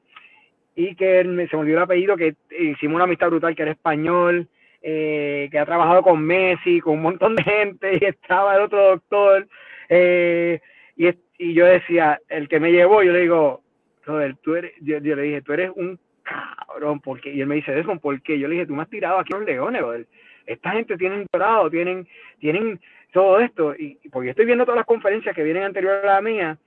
Iker, 0.76 1.24
se 1.24 1.56
me 1.56 1.62
olvidó 1.62 1.78
el 1.78 1.84
apellido, 1.84 2.14
que 2.14 2.34
hicimos 2.60 2.96
una 2.96 3.04
amistad 3.04 3.30
brutal, 3.30 3.56
que 3.56 3.62
era 3.62 3.70
español, 3.70 4.48
eh, 4.82 5.48
que 5.50 5.58
ha 5.58 5.64
trabajado 5.64 6.02
con 6.02 6.22
Messi, 6.22 6.78
con 6.78 6.96
un 6.96 7.02
montón 7.04 7.36
de 7.36 7.42
gente, 7.42 7.98
y 7.98 8.04
estaba 8.04 8.54
el 8.56 8.64
otro 8.64 8.88
doctor, 8.88 9.48
eh, 9.88 10.60
y, 10.96 11.54
yo 11.54 11.64
decía, 11.64 12.20
el 12.28 12.50
que 12.50 12.60
me 12.60 12.70
llevó, 12.70 13.02
yo 13.02 13.12
le 13.14 13.20
digo, 13.20 13.62
Joder, 14.04 14.36
tú 14.42 14.56
eres, 14.56 14.72
yo, 14.82 15.00
le 15.00 15.22
dije, 15.22 15.40
tú 15.40 15.54
eres 15.54 15.70
un 15.74 15.98
cabrón, 16.22 17.00
porque 17.00 17.32
Y 17.32 17.40
él 17.40 17.46
me 17.46 17.54
dice, 17.54 17.82
¿por 17.82 18.20
qué? 18.20 18.38
Yo 18.38 18.46
le 18.46 18.56
dije, 18.56 18.66
tú 18.66 18.74
me 18.74 18.82
has 18.82 18.90
tirado 18.90 19.18
aquí 19.18 19.32
los 19.32 19.46
leones, 19.46 19.80
joder. 19.80 20.06
Esta 20.46 20.70
gente 20.72 20.96
tiene 20.96 21.26
dorado, 21.32 21.70
tienen, 21.70 22.06
tienen 22.38 22.80
todo 23.12 23.40
esto. 23.40 23.74
Y 23.76 23.98
porque 24.10 24.30
estoy 24.30 24.46
viendo 24.46 24.64
todas 24.64 24.78
las 24.78 24.86
conferencias 24.86 25.34
que 25.34 25.42
vienen 25.42 25.64
anterior 25.64 25.94
a 26.04 26.14
la 26.14 26.20
mía, 26.20 26.58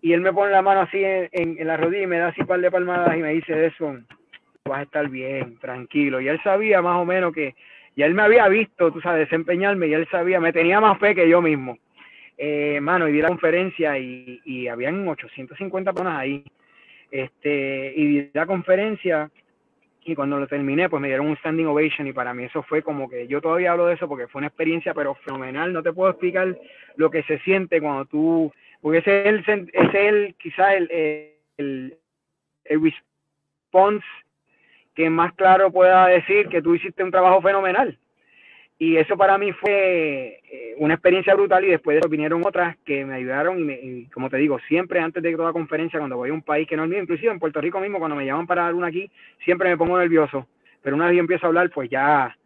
y 0.00 0.12
él 0.12 0.20
me 0.20 0.32
pone 0.32 0.52
la 0.52 0.62
mano 0.62 0.82
así 0.82 1.02
en, 1.02 1.28
en, 1.32 1.66
la 1.66 1.76
rodilla 1.76 2.04
y 2.04 2.06
me 2.06 2.18
da 2.18 2.28
así 2.28 2.40
un 2.40 2.46
par 2.46 2.60
de 2.60 2.70
palmadas 2.70 3.16
y 3.16 3.20
me 3.20 3.32
dice, 3.32 3.66
eso, 3.66 3.98
vas 4.64 4.78
a 4.78 4.82
estar 4.82 5.08
bien, 5.08 5.58
tranquilo. 5.58 6.20
Y 6.20 6.28
él 6.28 6.40
sabía 6.44 6.80
más 6.82 6.96
o 6.98 7.04
menos 7.04 7.32
que, 7.32 7.56
ya 7.96 8.06
él 8.06 8.14
me 8.14 8.22
había 8.22 8.46
visto, 8.48 8.92
tú 8.92 9.00
sabes, 9.00 9.28
desempeñarme, 9.28 9.88
y 9.88 9.94
él 9.94 10.06
sabía, 10.10 10.38
me 10.38 10.52
tenía 10.52 10.80
más 10.80 10.98
fe 10.98 11.14
que 11.14 11.28
yo 11.28 11.42
mismo. 11.42 11.78
Eh, 12.36 12.78
mano, 12.80 13.08
y 13.08 13.12
di 13.12 13.20
la 13.20 13.28
conferencia 13.28 13.98
y, 13.98 14.40
y 14.44 14.68
habían 14.68 15.08
850 15.08 15.92
personas 15.92 16.20
ahí 16.20 16.44
este, 17.10 17.92
y 17.96 18.06
di 18.06 18.30
la 18.32 18.46
conferencia 18.46 19.30
y 20.08 20.14
cuando 20.14 20.38
lo 20.38 20.46
terminé, 20.46 20.88
pues 20.88 21.02
me 21.02 21.08
dieron 21.08 21.26
un 21.26 21.36
standing 21.36 21.66
ovation 21.66 22.06
y 22.06 22.14
para 22.14 22.32
mí 22.32 22.44
eso 22.44 22.62
fue 22.62 22.82
como 22.82 23.10
que 23.10 23.26
yo 23.26 23.42
todavía 23.42 23.72
hablo 23.72 23.86
de 23.86 23.94
eso 23.94 24.08
porque 24.08 24.26
fue 24.26 24.38
una 24.38 24.46
experiencia 24.46 24.94
pero 24.94 25.14
fenomenal, 25.16 25.70
no 25.70 25.82
te 25.82 25.92
puedo 25.92 26.10
explicar 26.10 26.56
lo 26.96 27.10
que 27.10 27.22
se 27.24 27.38
siente 27.40 27.78
cuando 27.78 28.06
tú, 28.06 28.50
porque 28.80 28.98
ese 29.00 29.20
es 29.20 29.26
el, 29.26 29.70
ese 29.70 29.70
es 29.82 29.94
el 29.94 30.34
quizá 30.36 30.74
el, 30.74 30.90
el, 31.58 31.98
el 32.64 32.80
response 32.82 34.06
que 34.94 35.10
más 35.10 35.34
claro 35.34 35.70
pueda 35.70 36.06
decir 36.06 36.48
que 36.48 36.62
tú 36.62 36.74
hiciste 36.74 37.04
un 37.04 37.10
trabajo 37.10 37.42
fenomenal. 37.42 37.98
Y 38.78 38.96
eso 38.96 39.16
para 39.16 39.38
mí 39.38 39.52
fue 39.52 40.40
eh, 40.50 40.74
una 40.78 40.94
experiencia 40.94 41.34
brutal 41.34 41.64
y 41.64 41.70
después 41.70 41.96
de 41.96 41.98
eso 42.00 42.08
vinieron 42.08 42.46
otras 42.46 42.76
que 42.84 43.04
me 43.04 43.14
ayudaron 43.14 43.68
y, 43.68 44.06
como 44.06 44.30
te 44.30 44.36
digo, 44.36 44.58
siempre 44.68 45.00
antes 45.00 45.20
de 45.22 45.34
toda 45.34 45.52
conferencia, 45.52 45.98
cuando 45.98 46.16
voy 46.16 46.30
a 46.30 46.34
un 46.34 46.42
país 46.42 46.68
que 46.68 46.76
no 46.76 46.84
es 46.84 46.90
mío, 46.90 47.02
inclusive 47.02 47.32
en 47.32 47.40
Puerto 47.40 47.60
Rico 47.60 47.80
mismo, 47.80 47.98
cuando 47.98 48.14
me 48.14 48.24
llaman 48.24 48.46
para 48.46 48.62
dar 48.62 48.74
una 48.74 48.86
aquí, 48.86 49.10
siempre 49.44 49.68
me 49.68 49.76
pongo 49.76 49.98
nervioso. 49.98 50.46
Pero 50.80 50.94
una 50.94 51.06
vez 51.06 51.16
yo 51.16 51.20
empiezo 51.20 51.46
a 51.46 51.48
hablar, 51.48 51.70
pues 51.70 51.90
ya 51.90 52.36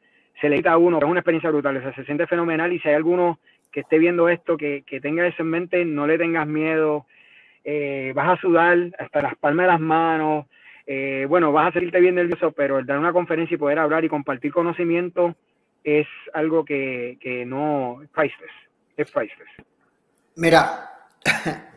se 0.41 0.49
le 0.49 0.57
quita 0.57 0.73
a 0.73 0.79
uno, 0.79 0.99
es 0.99 1.05
una 1.05 1.21
experiencia 1.21 1.51
brutal, 1.51 1.77
o 1.77 1.83
sea, 1.83 1.95
se 1.95 2.05
siente 2.05 2.27
fenomenal 2.27 2.73
y 2.73 2.79
si 2.79 2.89
hay 2.89 2.95
alguno 2.95 3.39
que 3.71 3.81
esté 3.81 3.99
viendo 3.99 4.29
esto, 4.29 4.57
que, 4.57 4.85
que 4.87 5.01
tenga 5.01 5.27
eso 5.27 5.43
en 5.43 5.51
mente, 5.51 5.85
no 5.85 6.07
le 6.07 6.17
tengas 6.17 6.47
miedo, 6.47 7.07
eh, 7.65 8.13
vas 8.15 8.39
a 8.39 8.41
sudar 8.41 8.79
hasta 8.99 9.23
las 9.23 9.37
palmas 9.37 9.65
de 9.65 9.73
las 9.73 9.81
manos, 9.81 10.47
eh, 10.87 11.27
bueno, 11.29 11.53
vas 11.53 11.69
a 11.69 11.73
sentirte 11.73 12.01
bien 12.01 12.15
nervioso, 12.15 12.53
pero 12.53 12.79
el 12.79 12.87
dar 12.87 12.99
una 12.99 13.13
conferencia 13.13 13.55
y 13.55 13.59
poder 13.59 13.79
hablar 13.79 14.05
y 14.05 14.09
compartir 14.09 14.53
conocimiento, 14.53 15.37
es 15.85 16.07
algo 16.35 16.65
que, 16.65 17.19
que 17.21 17.45
no 17.45 18.03
es 18.03 18.09
priceless, 18.11 18.51
es 18.97 19.11
priceless. 19.11 19.49
Mira, 20.37 20.91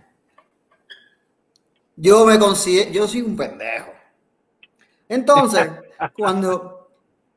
yo 1.96 2.26
me 2.26 2.40
considero, 2.40 2.92
yo 2.92 3.08
soy 3.08 3.22
un 3.22 3.36
pendejo. 3.36 3.92
Entonces, 5.10 5.70
cuando, 6.18 6.90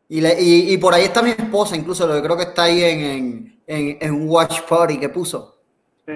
y, 0.08 0.24
y, 0.26 0.72
y, 0.72 0.78
por 0.78 0.94
ahí 0.94 1.04
está 1.04 1.22
mi 1.22 1.30
esposa, 1.30 1.76
incluso 1.76 2.06
lo 2.06 2.14
que 2.14 2.22
creo 2.22 2.36
que 2.36 2.44
está 2.44 2.64
ahí 2.64 2.82
en, 2.82 3.00
en, 3.00 3.62
en, 3.66 3.98
en 4.00 4.14
un 4.14 4.28
watch 4.28 4.62
party 4.62 4.98
que 4.98 5.08
puso. 5.08 5.58
Sí. 6.06 6.14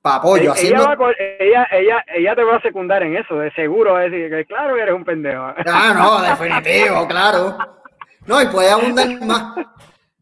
Para 0.00 0.16
apoyo. 0.16 0.54
Ella, 0.56 0.96
ella, 1.38 1.66
ella, 1.72 2.04
ella, 2.14 2.34
te 2.36 2.44
va 2.44 2.56
a 2.56 2.62
secundar 2.62 3.02
en 3.02 3.16
eso, 3.16 3.38
de 3.38 3.50
seguro, 3.52 3.98
es 4.00 4.10
decir, 4.10 4.30
que 4.30 4.44
claro 4.44 4.74
que 4.74 4.82
eres 4.82 4.94
un 4.94 5.04
pendejo. 5.04 5.42
Ah, 5.66 5.94
no, 5.96 6.22
definitivo, 6.22 7.06
claro. 7.08 7.58
No, 8.26 8.42
y 8.42 8.46
puede 8.46 8.70
abundar 8.70 9.24
más. 9.24 9.54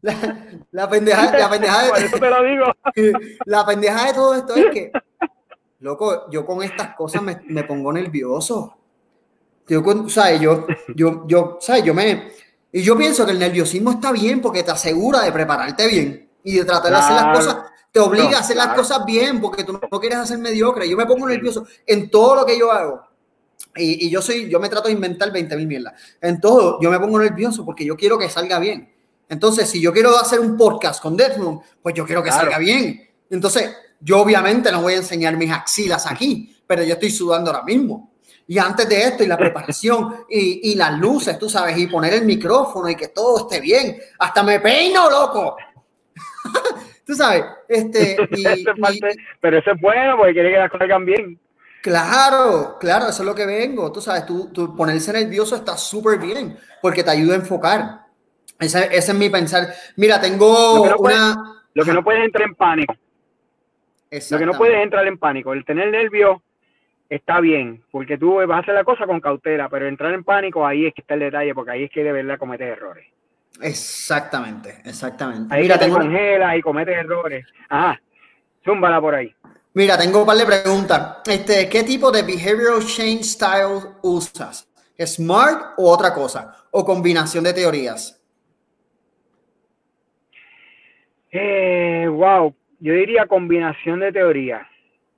La, 0.01 0.37
la 0.71 0.89
pendeja, 0.89 1.35
la 1.35 1.49
pendeja 1.49 1.83
de, 1.83 2.05
eso 2.05 2.19
te 2.19 2.29
lo 2.29 2.43
digo. 2.43 2.65
La 3.45 3.65
pendeja 3.65 4.05
de 4.05 4.13
todo 4.13 4.35
esto 4.35 4.55
es 4.55 4.65
que, 4.71 4.91
loco, 5.79 6.29
yo 6.29 6.45
con 6.45 6.61
estas 6.61 6.95
cosas 6.95 7.23
me, 7.23 7.41
me 7.47 7.63
pongo 7.63 7.91
nervioso. 7.91 8.77
Yo, 9.67 9.83
¿sabes? 10.07 10.39
Yo, 10.39 10.67
yo, 10.95 11.25
yo, 11.27 11.57
¿sabes? 11.59 11.83
Yo 11.83 11.95
me. 11.95 12.31
Y 12.71 12.83
yo 12.83 12.95
pienso 12.95 13.25
que 13.25 13.31
el 13.31 13.39
nerviosismo 13.39 13.91
está 13.91 14.11
bien 14.11 14.41
porque 14.41 14.61
te 14.61 14.71
asegura 14.71 15.21
de 15.21 15.31
prepararte 15.31 15.87
bien 15.87 16.29
y 16.43 16.57
de 16.57 16.65
tratar 16.65 16.91
de 16.91 16.97
hacer 16.97 17.15
las 17.15 17.37
cosas. 17.37 17.57
Te 17.91 17.99
obliga 17.99 18.37
a 18.37 18.41
hacer 18.41 18.57
las 18.57 18.75
cosas 18.75 19.05
bien 19.05 19.41
porque 19.41 19.63
tú 19.63 19.79
no 19.91 19.99
quieres 19.99 20.19
hacer 20.19 20.37
mediocre. 20.37 20.87
Yo 20.87 20.97
me 20.97 21.05
pongo 21.05 21.27
nervioso 21.27 21.65
en 21.87 22.11
todo 22.11 22.35
lo 22.35 22.45
que 22.45 22.59
yo 22.59 22.71
hago. 22.71 23.01
Y, 23.75 24.07
y 24.07 24.09
yo 24.09 24.21
soy, 24.21 24.49
yo 24.49 24.59
me 24.59 24.69
trato 24.69 24.87
de 24.87 24.93
inventar 24.93 25.31
20 25.31 25.55
mil 25.57 25.67
mierdas. 25.67 25.93
En 26.21 26.39
todo, 26.39 26.79
yo 26.81 26.89
me 26.89 26.99
pongo 26.99 27.19
nervioso 27.19 27.65
porque 27.65 27.85
yo 27.85 27.95
quiero 27.95 28.17
que 28.17 28.29
salga 28.29 28.59
bien. 28.59 28.91
Entonces, 29.27 29.69
si 29.69 29.81
yo 29.81 29.91
quiero 29.91 30.17
hacer 30.17 30.39
un 30.39 30.57
podcast 30.57 31.01
con 31.01 31.17
Deathmoon, 31.17 31.61
pues 31.81 31.95
yo 31.95 32.05
quiero 32.05 32.23
que 32.23 32.31
salga 32.31 32.57
bien. 32.59 33.09
Entonces, 33.29 33.75
yo 33.99 34.21
obviamente 34.21 34.71
no 34.71 34.81
voy 34.81 34.93
a 34.93 34.97
enseñar 34.97 35.35
mis 35.35 35.51
axilas 35.51 36.09
aquí, 36.09 36.55
pero 36.67 36.83
yo 36.83 36.93
estoy 36.93 37.09
sudando 37.09 37.51
ahora 37.51 37.63
mismo. 37.63 38.11
Y 38.47 38.59
antes 38.59 38.87
de 38.87 39.01
esto, 39.01 39.23
y 39.23 39.27
la 39.27 39.37
preparación, 39.37 40.25
y, 40.29 40.71
y 40.71 40.75
las 40.75 40.99
luces, 40.99 41.39
tú 41.39 41.49
sabes, 41.49 41.77
y 41.77 41.87
poner 41.87 42.13
el 42.13 42.25
micrófono 42.25 42.89
y 42.89 42.95
que 42.95 43.07
todo 43.07 43.49
esté 43.49 43.59
bien. 43.61 43.97
Hasta 44.19 44.43
me 44.43 44.59
peino, 44.59 45.09
loco. 45.09 45.57
tú 47.05 47.15
sabes, 47.15 47.43
este. 47.67 48.17
Y, 48.35 48.99
pero 49.41 49.57
eso 49.57 49.71
es 49.71 49.81
bueno 49.81 50.17
porque 50.17 50.33
quiere 50.33 50.51
que 50.51 50.57
las 50.57 50.69
cosas 50.69 50.87
salgan 50.87 51.05
bien. 51.05 51.39
Claro, 51.85 52.77
claro, 52.79 53.09
eso 53.09 53.21
es 53.21 53.27
lo 53.27 53.35
que 53.35 53.45
vengo. 53.45 53.91
Tú 53.91 54.01
sabes, 54.01 54.25
tú, 54.25 54.49
tú 54.51 54.75
ponerse 54.75 55.13
nervioso 55.13 55.55
está 55.55 55.77
súper 55.77 56.17
bien 56.17 56.57
porque 56.81 57.03
te 57.03 57.11
ayuda 57.11 57.35
a 57.35 57.37
enfocar. 57.37 57.99
Ese, 58.59 58.85
ese, 58.85 59.11
es 59.11 59.13
mi 59.13 59.29
pensar. 59.29 59.67
Mira, 59.95 60.19
tengo 60.19 60.77
lo 60.77 60.81
que 60.81 60.89
no 60.89 60.95
una. 60.95 60.97
Puedes, 60.97 61.35
lo 61.75 61.85
que 61.85 61.93
no 61.93 62.03
puedes 62.03 62.25
entrar 62.25 62.47
en 62.49 62.55
pánico. 62.55 62.95
Lo 64.31 64.39
que 64.39 64.45
no 64.47 64.53
puedes 64.53 64.81
entrar 64.81 65.05
en 65.05 65.19
pánico. 65.19 65.53
El 65.53 65.63
tener 65.63 65.91
nervios 65.91 66.41
está 67.07 67.39
bien, 67.39 67.83
porque 67.91 68.17
tú 68.17 68.33
vas 68.33 68.49
a 68.49 68.61
hacer 68.61 68.73
la 68.73 68.83
cosa 68.83 69.05
con 69.05 69.21
cautela, 69.21 69.69
pero 69.69 69.87
entrar 69.87 70.11
en 70.11 70.23
pánico, 70.23 70.65
ahí 70.65 70.87
es 70.87 70.93
que 70.95 71.01
está 71.01 71.13
el 71.13 71.19
detalle, 71.19 71.53
porque 71.53 71.69
ahí 71.69 71.83
es 71.83 71.91
que 71.91 72.03
de 72.03 72.11
verdad 72.11 72.39
cometes 72.39 72.67
errores. 72.67 73.05
Exactamente, 73.61 74.81
exactamente. 74.85 75.53
Ahí 75.53 75.61
Mira, 75.61 75.77
te 75.77 75.85
tengo... 75.85 75.97
congelas 75.97 76.57
y 76.57 76.61
cometes 76.63 76.97
errores. 76.97 77.45
Ajá, 77.69 78.01
zúmbala 78.63 78.99
por 78.99 79.13
ahí. 79.13 79.34
Mira, 79.75 79.97
tengo 79.97 80.21
un 80.21 80.25
par 80.25 80.37
de 80.37 80.45
preguntas. 80.45 81.21
Este, 81.27 81.67
¿Qué 81.67 81.83
tipo 81.83 82.09
de 82.09 82.23
behavioral 82.23 82.79
change 82.85 83.23
style 83.23 83.97
usas? 84.03 84.71
¿Smart 84.97 85.73
o 85.75 85.91
otra 85.91 86.13
cosa? 86.13 86.65
¿O 86.71 86.85
combinación 86.85 87.43
de 87.43 87.53
teorías? 87.53 88.17
Eh, 91.29 92.07
wow, 92.07 92.55
yo 92.79 92.93
diría 92.93 93.25
combinación 93.27 93.99
de 93.99 94.13
teorías. 94.13 94.65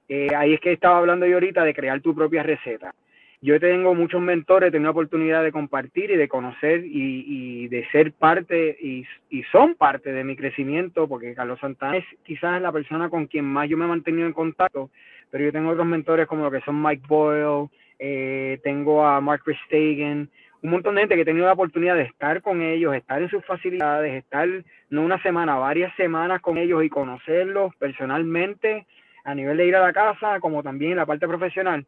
Eh, 0.09 0.33
ahí 0.35 0.55
es 0.55 0.59
que 0.59 0.73
estaba 0.73 0.97
hablando 0.97 1.27
yo 1.27 1.35
ahorita 1.35 1.63
de 1.63 1.75
crear 1.75 2.01
tu 2.01 2.15
propia 2.15 2.41
receta. 2.41 2.95
Yo 3.39 3.59
tengo 3.59 3.93
muchos 3.93 4.19
mentores, 4.19 4.71
tengo 4.71 4.85
la 4.85 4.91
oportunidad 4.91 5.43
de 5.43 5.51
compartir 5.51 6.09
y 6.09 6.15
de 6.15 6.27
conocer 6.27 6.83
y, 6.83 7.67
de 7.67 7.87
ser 7.91 8.11
parte 8.13 8.75
y, 8.81 9.05
son 9.51 9.75
parte 9.75 10.11
de 10.11 10.23
mi 10.23 10.35
crecimiento, 10.35 11.07
porque 11.07 11.35
Carlos 11.35 11.59
Santana 11.59 11.97
es 11.97 12.05
quizás 12.23 12.59
la 12.59 12.71
persona 12.71 13.09
con 13.09 13.27
quien 13.27 13.45
más 13.45 13.69
yo 13.69 13.77
me 13.77 13.85
he 13.85 13.87
mantenido 13.87 14.25
en 14.25 14.33
contacto, 14.33 14.89
pero 15.29 15.43
yo 15.43 15.51
tengo 15.51 15.69
otros 15.69 15.85
mentores 15.85 16.25
como 16.25 16.45
lo 16.45 16.51
que 16.51 16.61
son 16.61 16.81
Mike 16.81 17.03
Boyle, 17.07 17.69
eh, 17.99 18.59
tengo 18.63 19.05
a 19.05 19.21
Mark 19.21 19.43
Verstegen, 19.45 20.29
un 20.63 20.71
montón 20.71 20.95
de 20.95 21.01
gente 21.01 21.15
que 21.15 21.21
he 21.21 21.25
tenido 21.25 21.45
la 21.45 21.53
oportunidad 21.53 21.95
de 21.95 22.03
estar 22.03 22.41
con 22.41 22.63
ellos, 22.63 22.95
estar 22.95 23.21
en 23.21 23.29
sus 23.29 23.45
facilidades, 23.45 24.15
estar 24.15 24.47
no 24.89 25.03
una 25.03 25.21
semana, 25.21 25.55
varias 25.57 25.95
semanas 25.95 26.41
con 26.41 26.57
ellos 26.57 26.83
y 26.83 26.89
conocerlos 26.89 27.75
personalmente 27.75 28.87
a 29.23 29.35
nivel 29.35 29.57
de 29.57 29.67
ir 29.67 29.75
a 29.75 29.81
la 29.81 29.93
casa, 29.93 30.39
como 30.39 30.63
también 30.63 30.91
en 30.91 30.97
la 30.97 31.05
parte 31.05 31.27
profesional. 31.27 31.85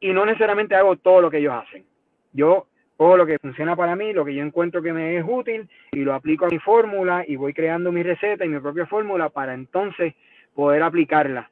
Y 0.00 0.12
no 0.12 0.24
necesariamente 0.24 0.74
hago 0.74 0.96
todo 0.96 1.20
lo 1.20 1.30
que 1.30 1.38
ellos 1.38 1.54
hacen. 1.54 1.84
Yo 2.32 2.66
cojo 2.96 3.16
lo 3.16 3.26
que 3.26 3.38
funciona 3.38 3.76
para 3.76 3.96
mí, 3.96 4.12
lo 4.12 4.24
que 4.24 4.34
yo 4.34 4.42
encuentro 4.42 4.82
que 4.82 4.92
me 4.92 5.16
es 5.16 5.24
útil 5.26 5.68
y 5.92 6.00
lo 6.00 6.14
aplico 6.14 6.46
a 6.46 6.48
mi 6.48 6.58
fórmula 6.58 7.24
y 7.26 7.36
voy 7.36 7.54
creando 7.54 7.92
mi 7.92 8.02
receta 8.02 8.44
y 8.44 8.48
mi 8.48 8.58
propia 8.60 8.86
fórmula 8.86 9.28
para 9.28 9.54
entonces 9.54 10.14
poder 10.54 10.82
aplicarla. 10.82 11.48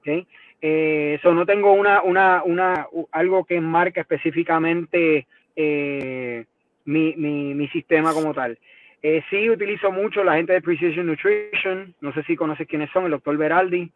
¿Okay? 0.00 0.26
Eh, 0.60 1.16
eso 1.18 1.32
no 1.32 1.46
tengo 1.46 1.72
una, 1.72 2.02
una, 2.02 2.42
una, 2.44 2.88
algo 3.12 3.44
que 3.44 3.60
marca 3.60 4.00
específicamente 4.00 5.26
eh, 5.54 6.44
mi, 6.84 7.14
mi, 7.16 7.54
mi, 7.54 7.68
sistema 7.68 8.12
como 8.12 8.34
tal. 8.34 8.58
Eh, 9.00 9.22
sí 9.30 9.48
utilizo 9.48 9.92
mucho 9.92 10.24
la 10.24 10.34
gente 10.34 10.52
de 10.52 10.62
Precision 10.62 11.06
Nutrition, 11.06 11.94
no 12.00 12.12
sé 12.12 12.24
si 12.24 12.34
conoces 12.34 12.66
quiénes 12.66 12.90
son, 12.90 13.04
el 13.04 13.12
doctor 13.12 13.36
Beraldi, 13.36 13.92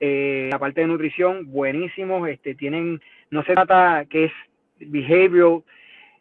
eh, 0.00 0.48
la 0.50 0.58
parte 0.58 0.82
de 0.82 0.86
nutrición, 0.86 1.50
buenísimos, 1.50 2.28
este, 2.28 2.54
tienen, 2.54 3.00
no 3.30 3.42
se 3.44 3.54
trata 3.54 4.04
que 4.08 4.26
es 4.26 4.32
behavioral, 4.78 5.62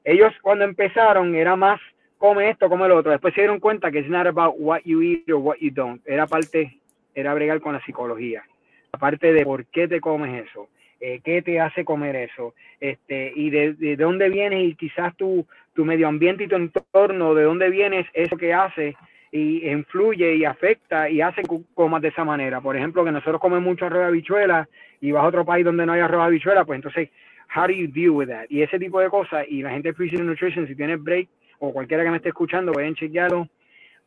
ellos 0.04 0.34
cuando 0.42 0.64
empezaron 0.66 1.36
era 1.36 1.56
más 1.56 1.82
come 2.18 2.50
esto, 2.50 2.70
come 2.70 2.88
lo 2.88 2.98
otro, 2.98 3.12
después 3.12 3.34
se 3.34 3.42
dieron 3.42 3.60
cuenta 3.60 3.92
que 3.92 4.00
es 4.00 4.08
not 4.08 4.28
about 4.28 4.56
what 4.58 4.82
you 4.86 5.02
eat 5.02 5.30
or 5.30 5.38
what 5.38 5.58
you 5.60 5.72
don't, 5.72 6.02
era 6.08 6.26
parte, 6.26 6.80
era 7.14 7.34
bregar 7.34 7.60
con 7.60 7.74
la 7.74 7.84
psicología, 7.84 8.44
aparte 8.92 9.34
de 9.34 9.44
por 9.44 9.66
qué 9.66 9.88
te 9.88 10.00
comes 10.00 10.46
eso, 10.48 10.70
eh, 11.02 11.20
qué 11.24 11.42
te 11.42 11.60
hace 11.60 11.84
comer 11.84 12.16
eso, 12.16 12.54
este, 12.80 13.34
y 13.36 13.50
de, 13.50 13.74
de, 13.74 13.96
dónde 13.98 14.30
vienes 14.30 14.64
y 14.64 14.76
quizás 14.76 15.16
tu, 15.18 15.46
tu 15.74 15.84
medio 15.84 16.08
ambiente 16.08 16.46
y 16.46 16.48
tu 16.48 16.56
entorno, 16.56 17.34
de 17.34 17.44
dónde 17.44 17.70
vienes, 17.70 18.08
eso 18.14 18.38
que 18.38 18.54
hace 18.54 18.96
y 19.36 19.70
influye 19.70 20.38
y 20.38 20.46
afecta 20.46 21.10
y 21.10 21.20
hace 21.20 21.42
que 21.42 21.60
comas 21.74 22.02
de 22.02 22.08
esa 22.08 22.24
manera. 22.24 22.62
Por 22.62 22.78
ejemplo, 22.78 23.04
que 23.04 23.12
nosotros 23.12 23.42
comemos 23.42 23.66
mucho 23.66 23.86
arroz 23.86 24.00
de 24.00 24.06
habichuela 24.06 24.70
y 25.02 25.12
vas 25.12 25.26
a 25.26 25.28
otro 25.28 25.44
país 25.44 25.66
donde 25.66 25.86
no 25.86 25.92
hay 25.92 26.00
arroz 26.00 26.22
de 26.22 26.28
habichuela, 26.28 26.64
pues 26.64 26.78
entonces, 26.78 27.10
how 27.54 27.68
do 27.68 27.74
you 27.74 27.88
deal 27.88 28.12
with 28.12 28.30
that? 28.30 28.46
Y 28.48 28.62
ese 28.62 28.80
tipo 28.80 29.02
de 29.02 29.10
cosas, 29.10 29.46
y 29.50 29.62
la 29.62 29.72
gente 29.72 29.90
de 29.90 29.94
Precision 29.94 30.26
Nutrition, 30.26 30.66
si 30.68 30.76
tienes 30.76 31.04
break 31.04 31.28
o 31.60 31.74
cualquiera 31.74 32.06
que 32.06 32.12
me 32.12 32.18
esté 32.18 32.30
escuchando, 32.30 32.72
pueden 32.72 32.96
chequearlo, 32.96 33.50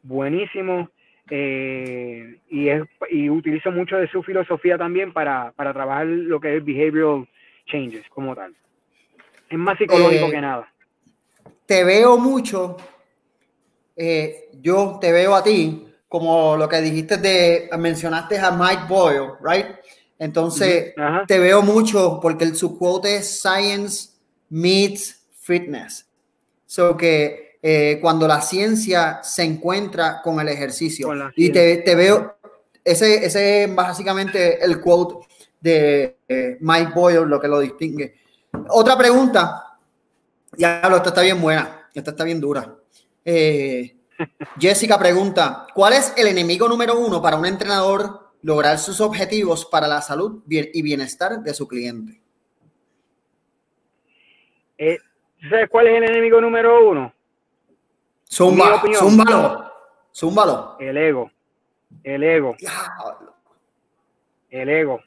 buenísimo. 0.03 0.89
Eh, 1.31 2.39
y, 2.49 2.69
es, 2.71 2.85
y 3.11 3.29
utilizo 3.29 3.71
mucho 3.71 3.99
de 3.99 4.09
su 4.09 4.23
filosofía 4.23 4.79
también 4.79 5.13
para, 5.13 5.53
para 5.55 5.75
trabajar 5.75 6.07
lo 6.07 6.41
que 6.41 6.57
es 6.57 6.65
behavioral 6.65 7.29
changes 7.67 8.09
como 8.09 8.35
tal. 8.35 8.55
Es 9.51 9.59
más 9.59 9.77
psicológico 9.77 10.29
Eh, 10.29 10.31
que 10.31 10.41
nada. 10.41 10.73
Te 11.67 11.85
veo 11.85 12.17
mucho, 12.17 12.79
eh, 13.99 14.49
yo 14.61 14.99
te 15.01 15.11
veo 15.11 15.35
a 15.35 15.43
ti 15.43 15.85
como 16.09 16.57
lo 16.57 16.69
que 16.69 16.81
dijiste 16.81 17.17
de, 17.17 17.69
mencionaste 17.77 18.39
a 18.39 18.53
Mike 18.53 18.85
Boyle, 18.89 19.33
right? 19.43 19.67
Entonces, 20.19 20.95
te 21.27 21.39
veo 21.39 21.63
mucho 21.63 22.19
porque 22.21 22.45
el, 22.45 22.57
su 22.57 22.79
quote 22.79 23.17
es 23.17 23.41
Science 23.41 24.11
meets 24.49 25.27
Fitness. 25.41 26.07
So 26.67 26.97
que 26.97 27.59
eh, 27.63 27.99
cuando 28.01 28.27
la 28.27 28.41
ciencia 28.41 29.21
se 29.23 29.43
encuentra 29.43 30.21
con 30.23 30.41
el 30.41 30.49
ejercicio. 30.49 31.09
Con 31.09 31.33
y 31.37 31.51
te, 31.51 31.79
te 31.79 31.95
veo, 31.95 32.37
ese, 32.85 33.25
ese 33.25 33.65
es 33.65 33.75
básicamente 33.75 34.65
el 34.65 34.81
quote 34.81 35.27
de 35.61 36.19
eh, 36.29 36.57
Mike 36.61 36.93
Boyle, 36.95 37.27
lo 37.27 37.41
que 37.41 37.49
lo 37.49 37.61
distingue. 37.61 38.15
Otra 38.69 38.97
pregunta. 38.97 39.77
Diablo, 40.57 40.97
esta 40.97 41.11
está 41.11 41.23
bien 41.23 41.41
buena. 41.41 41.89
Esta 41.95 42.11
está 42.11 42.25
bien 42.25 42.41
dura. 42.41 42.77
Eh, 43.25 43.97
Jessica 44.59 44.99
pregunta: 44.99 45.67
¿Cuál 45.75 45.95
es 45.95 46.15
el 46.17 46.29
enemigo 46.29 46.69
número 46.69 46.99
uno 46.99 47.21
para 47.23 47.37
un 47.37 47.47
entrenador 47.47 48.33
lograr 48.43 48.79
sus 48.79 49.01
objetivos 49.01 49.65
para 49.67 49.89
la 49.89 50.01
salud 50.01 50.43
y 50.49 50.83
bienestar 50.83 51.41
de 51.41 51.55
su 51.55 51.67
cliente? 51.67 52.21
Eh, 54.79 54.99
¿Sabes 55.51 55.69
cuál 55.69 55.89
es 55.89 55.97
el 55.97 56.05
enemigo 56.05 56.41
número 56.41 56.89
uno? 56.89 57.13
Zúmbalo, 58.31 58.81
zúmbalo, 58.95 59.73
zúmbalo. 60.15 60.77
El 60.79 60.97
ego. 60.97 61.31
El 62.03 62.23
ego. 62.23 62.57
El 64.51 64.69
ego. 64.69 65.01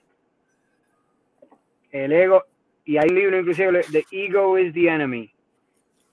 El 1.92 2.12
ego. 2.12 2.44
Y 2.86 2.98
hay 2.98 3.10
un 3.10 3.16
libro 3.16 3.40
inclusive, 3.40 3.84
The 3.92 4.06
Ego 4.12 4.58
is 4.58 4.74
the 4.74 4.88
Enemy. 4.88 5.31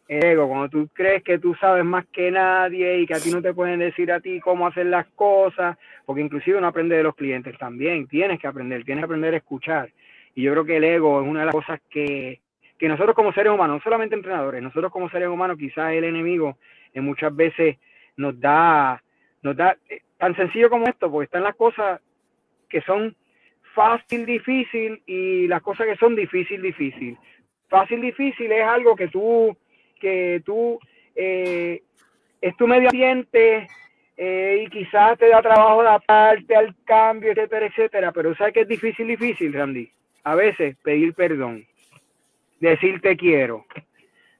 Ego, 0.08 0.48
cuando 0.48 0.70
tú 0.70 0.88
crees 0.94 1.22
que 1.22 1.38
tú 1.38 1.54
sabes 1.56 1.84
más 1.84 2.06
que 2.06 2.30
nadie 2.30 3.00
y 3.00 3.06
que 3.06 3.14
a 3.14 3.20
ti 3.20 3.30
no 3.30 3.42
te 3.42 3.52
pueden 3.52 3.78
decir 3.78 4.10
a 4.10 4.20
ti 4.20 4.40
cómo 4.40 4.66
hacer 4.66 4.86
las 4.86 5.06
cosas, 5.08 5.76
porque 6.06 6.22
inclusive 6.22 6.56
uno 6.56 6.68
aprende 6.68 6.96
de 6.96 7.02
los 7.02 7.14
clientes 7.14 7.56
también, 7.58 8.08
tienes 8.08 8.40
que 8.40 8.46
aprender, 8.46 8.84
tienes 8.84 9.02
que 9.02 9.04
aprender 9.04 9.34
a 9.34 9.36
escuchar. 9.36 9.90
Y 10.34 10.42
yo 10.42 10.52
creo 10.52 10.64
que 10.64 10.78
el 10.78 10.84
ego 10.84 11.20
es 11.20 11.28
una 11.28 11.40
de 11.40 11.46
las 11.46 11.54
cosas 11.54 11.80
que, 11.90 12.40
que 12.78 12.88
nosotros 12.88 13.14
como 13.14 13.34
seres 13.34 13.52
humanos, 13.52 13.76
no 13.76 13.82
solamente 13.82 14.14
entrenadores, 14.14 14.62
nosotros 14.62 14.90
como 14.90 15.10
seres 15.10 15.28
humanos, 15.28 15.58
quizás 15.58 15.92
el 15.92 16.04
enemigo 16.04 16.56
en 16.94 17.04
muchas 17.04 17.34
veces 17.36 17.76
nos 18.16 18.40
da, 18.40 19.02
nos 19.42 19.56
da 19.56 19.76
eh, 19.90 20.00
tan 20.16 20.34
sencillo 20.36 20.70
como 20.70 20.86
esto, 20.86 21.10
porque 21.10 21.26
están 21.26 21.42
las 21.42 21.54
cosas 21.54 22.00
que 22.70 22.80
son 22.82 23.14
fácil, 23.74 24.24
difícil 24.24 25.02
y 25.06 25.46
las 25.48 25.60
cosas 25.60 25.86
que 25.86 25.96
son 25.96 26.16
difícil, 26.16 26.62
difícil. 26.62 27.18
Fácil, 27.68 28.00
difícil 28.00 28.50
es 28.50 28.64
algo 28.64 28.96
que 28.96 29.08
tú, 29.08 29.54
que 29.98 30.42
tú, 30.44 30.78
eh, 31.14 31.82
es 32.40 32.56
tu 32.56 32.66
medio 32.66 32.88
ambiente 32.88 33.68
eh, 34.16 34.64
y 34.64 34.70
quizás 34.70 35.18
te 35.18 35.28
da 35.28 35.42
trabajo 35.42 35.80
adaptarte 35.80 36.56
al 36.56 36.74
cambio, 36.84 37.32
etcétera, 37.32 37.66
etcétera, 37.66 38.12
pero 38.12 38.34
sabes 38.34 38.54
que 38.54 38.60
es 38.62 38.68
difícil, 38.68 39.06
difícil, 39.06 39.52
Randy. 39.52 39.90
A 40.24 40.34
veces 40.34 40.76
pedir 40.82 41.14
perdón, 41.14 41.64
decir 42.60 43.00
te 43.00 43.16
quiero, 43.16 43.64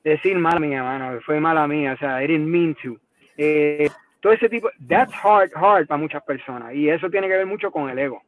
decir 0.02 0.36
mala 0.38 0.60
mía, 0.60 0.82
mano, 0.82 1.20
fue 1.20 1.40
mala 1.40 1.66
mía, 1.66 1.92
o 1.92 1.96
sea, 1.96 2.22
I 2.22 2.26
didn't 2.26 2.48
mean 2.48 2.74
to. 2.82 2.96
Eh, 3.36 3.88
todo 4.20 4.32
ese 4.32 4.48
tipo, 4.48 4.68
that's 4.88 5.12
hard, 5.14 5.50
hard 5.54 5.86
para 5.86 6.00
muchas 6.00 6.22
personas 6.24 6.74
y 6.74 6.88
eso 6.88 7.08
tiene 7.08 7.28
que 7.28 7.36
ver 7.36 7.46
mucho 7.46 7.70
con 7.70 7.88
el 7.88 7.98
ego. 7.98 8.22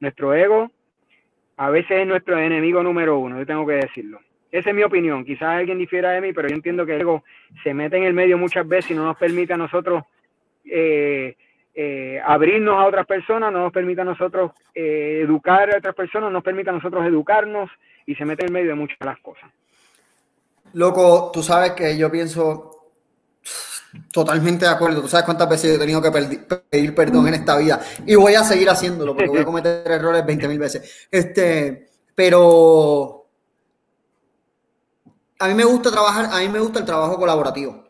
Nuestro 0.00 0.34
ego 0.34 0.70
a 1.56 1.70
veces 1.70 2.00
es 2.00 2.06
nuestro 2.06 2.38
enemigo 2.38 2.82
número 2.82 3.18
uno, 3.18 3.38
yo 3.38 3.46
tengo 3.46 3.66
que 3.66 3.74
decirlo. 3.74 4.20
Esa 4.54 4.70
es 4.70 4.76
mi 4.76 4.84
opinión, 4.84 5.24
quizás 5.24 5.48
alguien 5.48 5.78
difiera 5.78 6.12
de 6.12 6.20
mí, 6.20 6.32
pero 6.32 6.48
yo 6.48 6.54
entiendo 6.54 6.86
que 6.86 6.94
el 6.94 7.00
ego 7.00 7.24
se 7.64 7.74
mete 7.74 7.96
en 7.96 8.04
el 8.04 8.14
medio 8.14 8.38
muchas 8.38 8.66
veces 8.68 8.92
y 8.92 8.94
no 8.94 9.04
nos 9.04 9.16
permite 9.16 9.52
a 9.52 9.56
nosotros 9.56 10.04
eh, 10.64 11.36
eh, 11.74 12.20
abrirnos 12.24 12.76
a 12.76 12.86
otras 12.86 13.04
personas, 13.04 13.52
no 13.52 13.60
nos 13.60 13.72
permite 13.72 14.02
a 14.02 14.04
nosotros 14.04 14.52
educar 14.72 15.74
a 15.74 15.78
otras 15.78 15.94
personas, 15.96 16.28
no 16.28 16.34
nos 16.34 16.44
permite 16.44 16.70
a 16.70 16.74
nosotros 16.74 17.04
educarnos 17.04 17.68
y 18.06 18.14
se 18.14 18.24
mete 18.24 18.42
en 18.42 18.50
el 18.50 18.52
medio 18.52 18.68
de 18.68 18.76
muchas 18.76 18.98
de 19.00 19.06
las 19.06 19.18
cosas. 19.18 19.50
Loco, 20.74 21.32
tú 21.32 21.42
sabes 21.42 21.72
que 21.72 21.98
yo 21.98 22.10
pienso 22.10 22.74
Totalmente 24.12 24.64
de 24.64 24.70
acuerdo. 24.70 25.02
Tú 25.02 25.08
sabes 25.08 25.24
cuántas 25.24 25.48
veces 25.48 25.76
he 25.76 25.78
tenido 25.78 26.02
que 26.02 26.10
pedir 26.10 26.94
perdón 26.94 27.28
en 27.28 27.34
esta 27.34 27.56
vida 27.56 27.80
y 28.06 28.14
voy 28.16 28.34
a 28.34 28.42
seguir 28.42 28.68
haciéndolo 28.68 29.14
porque 29.14 29.28
voy 29.28 29.38
a 29.40 29.44
cometer 29.44 29.88
errores 29.88 30.24
20 30.26 30.48
mil 30.48 30.58
veces. 30.58 31.08
Este, 31.10 31.88
pero 32.14 33.13
a 35.44 35.48
mí 35.48 35.54
me 35.54 35.64
gusta 35.64 35.90
trabajar, 35.90 36.30
a 36.32 36.38
mí 36.38 36.48
me 36.48 36.58
gusta 36.58 36.78
el 36.78 36.86
trabajo 36.86 37.18
colaborativo. 37.18 37.84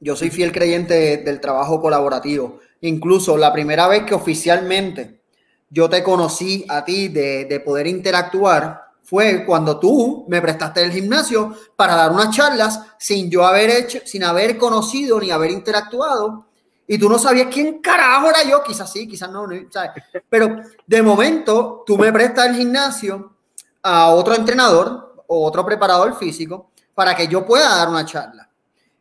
Yo 0.00 0.16
soy 0.16 0.30
fiel 0.30 0.52
creyente 0.52 1.18
del 1.18 1.38
trabajo 1.38 1.80
colaborativo. 1.82 2.60
Incluso 2.80 3.36
la 3.36 3.52
primera 3.52 3.86
vez 3.88 4.04
que 4.04 4.14
oficialmente 4.14 5.20
yo 5.68 5.90
te 5.90 6.02
conocí 6.02 6.64
a 6.68 6.82
ti 6.82 7.08
de, 7.08 7.44
de 7.44 7.60
poder 7.60 7.86
interactuar, 7.86 8.86
fue 9.02 9.44
cuando 9.44 9.78
tú 9.78 10.24
me 10.28 10.40
prestaste 10.40 10.82
el 10.82 10.92
gimnasio 10.92 11.54
para 11.76 11.94
dar 11.94 12.10
unas 12.10 12.34
charlas 12.34 12.80
sin 12.98 13.30
yo 13.30 13.44
haber 13.44 13.70
hecho, 13.70 14.00
sin 14.04 14.24
haber 14.24 14.56
conocido 14.56 15.20
ni 15.20 15.30
haber 15.30 15.50
interactuado. 15.50 16.46
Y 16.88 16.96
tú 16.98 17.08
no 17.08 17.18
sabías 17.18 17.48
quién 17.52 17.80
carajo 17.80 18.30
era 18.30 18.44
yo, 18.44 18.62
quizás 18.62 18.90
sí, 18.90 19.06
quizás 19.06 19.30
no, 19.30 19.46
¿sabes? 19.70 20.02
Pero 20.28 20.56
de 20.86 21.02
momento 21.02 21.84
tú 21.86 21.98
me 21.98 22.12
prestas 22.12 22.46
el 22.46 22.56
gimnasio 22.56 23.34
a 23.82 24.08
otro 24.08 24.34
entrenador 24.34 25.05
o 25.28 25.44
otro 25.44 25.64
preparador 25.64 26.16
físico 26.16 26.70
para 26.94 27.14
que 27.14 27.28
yo 27.28 27.44
pueda 27.44 27.76
dar 27.76 27.88
una 27.88 28.04
charla. 28.04 28.48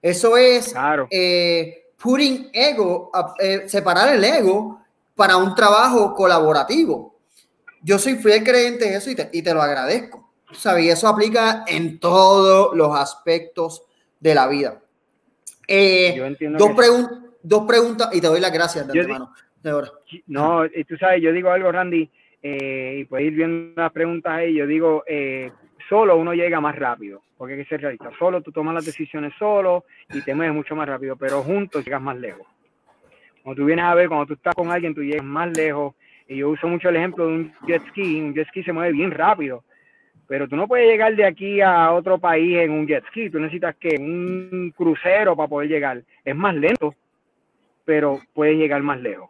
Eso 0.02 0.38
es 0.38 0.74
claro. 0.74 1.08
eh, 1.10 1.88
putting 2.02 2.50
ego, 2.54 3.12
eh, 3.40 3.64
separar 3.68 4.14
el 4.14 4.24
ego 4.24 4.82
para 5.16 5.38
un 5.38 5.56
trabajo 5.56 6.14
colaborativo 6.14 7.16
yo 7.86 8.00
soy 8.00 8.16
fiel 8.16 8.44
creyente 8.44 8.90
de 8.90 8.96
eso 8.96 9.12
y 9.12 9.16
te, 9.16 9.30
y 9.32 9.44
te 9.44 9.54
lo 9.54 9.62
agradezco. 9.62 10.34
¿sabes? 10.54 10.86
Y 10.86 10.90
eso 10.90 11.08
aplica 11.08 11.64
en 11.68 12.00
todos 12.00 12.76
los 12.76 12.98
aspectos 12.98 13.84
de 14.20 14.34
la 14.34 14.48
vida. 14.48 14.82
Eh, 15.68 16.36
dos, 16.58 16.72
dos 17.44 17.66
preguntas 17.68 18.10
y 18.12 18.22
te 18.22 18.28
doy 18.28 18.40
las 18.40 18.52
gracias 18.52 18.88
de. 18.88 19.20
No, 20.28 20.66
y 20.66 20.84
tú 20.84 20.98
sabes, 20.98 21.22
yo 21.22 21.32
digo 21.32 21.52
algo, 21.52 21.72
Randy, 21.72 22.10
eh, 22.42 22.98
y 23.00 23.06
puedes 23.06 23.28
ir 23.28 23.34
viendo 23.34 23.82
las 23.82 23.92
preguntas 23.92 24.34
ahí. 24.34 24.56
Yo 24.56 24.66
digo, 24.66 25.04
eh, 25.08 25.52
solo 25.90 26.18
uno 26.18 26.34
llega 26.34 26.60
más 26.60 26.76
rápido, 26.76 27.22
porque 27.38 27.54
hay 27.54 27.64
que 27.64 27.70
ser 27.70 27.82
realista. 27.82 28.12
Solo 28.18 28.42
tú 28.42 28.52
tomas 28.52 28.76
las 28.76 28.86
decisiones 28.86 29.34
solo 29.38 29.86
y 30.14 30.22
te 30.22 30.34
mueves 30.34 30.56
mucho 30.56 30.76
más 30.76 30.88
rápido, 30.88 31.16
pero 31.16 31.42
juntos 31.42 31.84
llegas 31.86 32.02
más 32.02 32.18
lejos. 32.18 32.48
Cuando 33.44 33.62
tú 33.62 33.66
vienes 33.66 33.86
a 33.86 33.94
ver, 33.94 34.08
cuando 34.08 34.26
tú 34.26 34.34
estás 34.34 34.56
con 34.56 34.72
alguien, 34.72 34.96
tú 34.96 35.04
llegas 35.04 35.26
más 35.26 35.56
lejos 35.56 35.94
y 36.28 36.38
yo 36.38 36.50
uso 36.50 36.68
mucho 36.68 36.90
el 36.90 36.96
ejemplo 36.96 37.28
de 37.28 37.34
un 37.34 37.54
jet 37.68 37.86
ski. 37.90 38.22
Un 38.22 38.34
jet 38.34 38.48
ski 38.48 38.64
se 38.64 38.74
mueve 38.74 38.92
bien 38.92 39.12
rápido, 39.12 39.64
pero 40.28 40.48
tú 40.48 40.56
no 40.56 40.68
puedes 40.68 40.90
llegar 40.90 41.16
de 41.16 41.26
aquí 41.26 41.62
a 41.62 41.92
otro 41.92 42.18
país 42.18 42.58
en 42.58 42.72
un 42.72 42.88
jet 42.88 43.06
ski. 43.08 43.30
Tú 43.30 43.40
necesitas 43.40 43.76
que 43.76 43.96
un 44.00 44.74
crucero 44.76 45.36
para 45.36 45.48
poder 45.48 45.70
llegar. 45.70 46.04
Es 46.24 46.36
más 46.36 46.56
lento, 46.56 46.96
pero 47.84 48.20
puedes 48.34 48.58
llegar 48.58 48.82
más 48.82 49.00
lejos. 49.00 49.30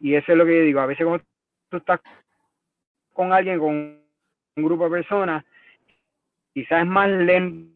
Y 0.00 0.14
eso 0.14 0.32
es 0.32 0.38
lo 0.38 0.46
que 0.46 0.58
yo 0.58 0.64
digo. 0.64 0.80
A 0.80 0.86
veces 0.86 1.04
cuando 1.04 1.24
tú 1.68 1.78
estás 1.78 2.00
con 3.12 3.32
alguien, 3.32 3.58
con 3.58 4.05
un 4.56 4.64
grupo 4.64 4.84
de 4.84 4.90
personas, 4.90 5.44
quizás 6.54 6.82
es 6.82 6.86
más 6.86 7.10
lento 7.10 7.70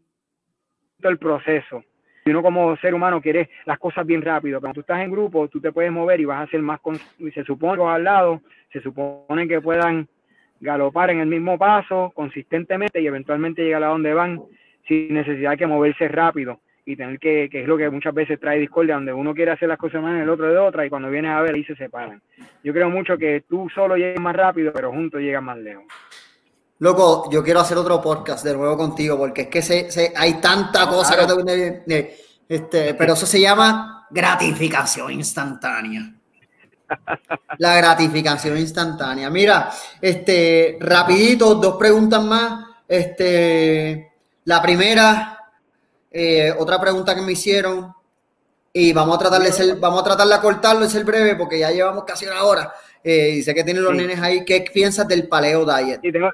el 1.03 1.19
proceso 1.19 1.85
y 2.25 2.31
uno 2.31 2.43
como 2.43 2.77
ser 2.77 2.95
humano 2.95 3.21
quiere 3.21 3.51
las 3.65 3.79
cosas 3.79 4.07
bien 4.07 4.23
rápido. 4.23 4.61
Cuando 4.61 4.75
tú 4.75 4.81
estás 4.81 5.01
en 5.01 5.11
grupo, 5.11 5.49
tú 5.49 5.61
te 5.61 5.73
puedes 5.73 5.91
mover 5.91 6.21
y 6.21 6.27
vas 6.27 6.47
a 6.47 6.51
ser 6.51 6.61
más... 6.61 6.81
Y 7.19 7.31
se 7.31 7.45
supone 7.45 7.79
que 7.79 7.89
al 7.89 8.05
lado, 8.05 8.43
se 8.73 8.81
supone 8.81 9.49
que 9.49 9.61
puedan 9.61 10.07
galopar 10.61 11.11
en 11.11 11.21
el 11.21 11.27
mismo 11.27 11.59
paso 11.59 12.13
consistentemente 12.15 13.01
y 13.01 13.07
eventualmente 13.07 13.63
llegar 13.63 13.85
a 13.85 13.89
donde 13.89 14.13
van 14.13 14.43
sin 14.87 15.15
necesidad 15.15 15.53
de 15.53 15.57
que 15.57 15.67
moverse 15.67 16.09
rápido 16.09 16.61
y 16.85 16.97
tener 16.97 17.19
que, 17.19 17.49
que 17.51 17.63
es 17.63 17.69
lo 17.69 17.79
que 17.79 17.89
muchas 17.89 18.13
veces 18.13 18.39
trae 18.39 18.59
discordia, 18.59 18.97
donde 18.97 19.13
uno 19.13 19.35
quiere 19.35 19.53
hacer 19.53 19.69
las 19.69 19.79
cosas 19.79 20.03
más 20.03 20.15
en 20.15 20.23
el 20.23 20.29
otro 20.29 20.51
de 20.51 20.59
otra 20.59 20.85
y 20.85 20.91
cuando 20.91 21.09
vienes 21.09 21.31
a 21.31 21.41
ver 21.41 21.55
ahí 21.55 21.65
se 21.65 21.77
separan. 21.77 22.21
Yo 22.63 22.73
creo 22.73 22.91
mucho 22.91 23.17
que 23.17 23.43
tú 23.49 23.69
solo 23.75 23.97
llegas 23.97 24.21
más 24.21 24.37
rápido, 24.37 24.73
pero 24.73 24.91
juntos 24.91 25.21
llegas 25.21 25.43
más 25.43 25.57
lejos. 25.59 25.85
Loco, 26.81 27.29
yo 27.31 27.45
quiero 27.45 27.61
hacer 27.61 27.77
otro 27.77 28.01
podcast 28.01 28.43
de 28.43 28.55
nuevo 28.55 28.75
contigo 28.75 29.19
porque 29.19 29.43
es 29.43 29.49
que 29.49 29.61
se, 29.61 30.15
hay 30.17 30.41
tanta 30.41 30.89
cosa 30.89 31.15
que 31.15 32.17
este, 32.49 32.95
pero 32.95 33.13
eso 33.13 33.27
se 33.27 33.39
llama 33.39 34.07
gratificación 34.11 35.13
instantánea. 35.13 36.15
La 37.59 37.77
gratificación 37.77 38.57
instantánea. 38.57 39.29
Mira, 39.29 39.71
este, 40.01 40.79
rapidito, 40.81 41.55
dos 41.57 41.77
preguntas 41.77 42.23
más. 42.23 42.65
Este, 42.89 44.13
la 44.45 44.63
primera, 44.63 45.39
eh, 46.11 46.53
otra 46.59 46.81
pregunta 46.81 47.15
que 47.15 47.21
me 47.21 47.33
hicieron 47.33 47.93
y 48.73 48.93
vamos 48.95 49.17
a 49.17 49.19
tratar 49.19 49.43
de 49.43 49.53
ser, 49.53 49.77
vamos 49.77 50.01
a 50.01 50.05
tratar 50.05 50.27
de 50.27 50.41
cortarlo 50.41 50.87
y 50.87 50.89
ser 50.89 51.05
breve 51.05 51.37
porque 51.37 51.59
ya 51.59 51.71
llevamos 51.71 52.05
casi 52.05 52.25
una 52.25 52.43
hora. 52.43 52.73
Eh, 53.05 53.35
y 53.37 53.43
sé 53.43 53.55
que 53.55 53.65
tienen 53.65 53.85
los 53.85 53.95
nenes 53.95 54.19
ahí. 54.19 54.47
¿Qué 54.47 54.65
piensas 54.73 55.07
del 55.07 55.29
paleo 55.29 55.65
diet? 55.65 56.01
Sí, 56.03 56.11
tengo, 56.11 56.31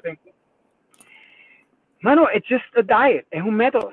Mano, 2.01 2.27
it's 2.33 2.47
just 2.47 2.65
a 2.75 2.83
diet. 2.83 3.25
Es 3.31 3.41
un 3.41 3.55
método. 3.55 3.91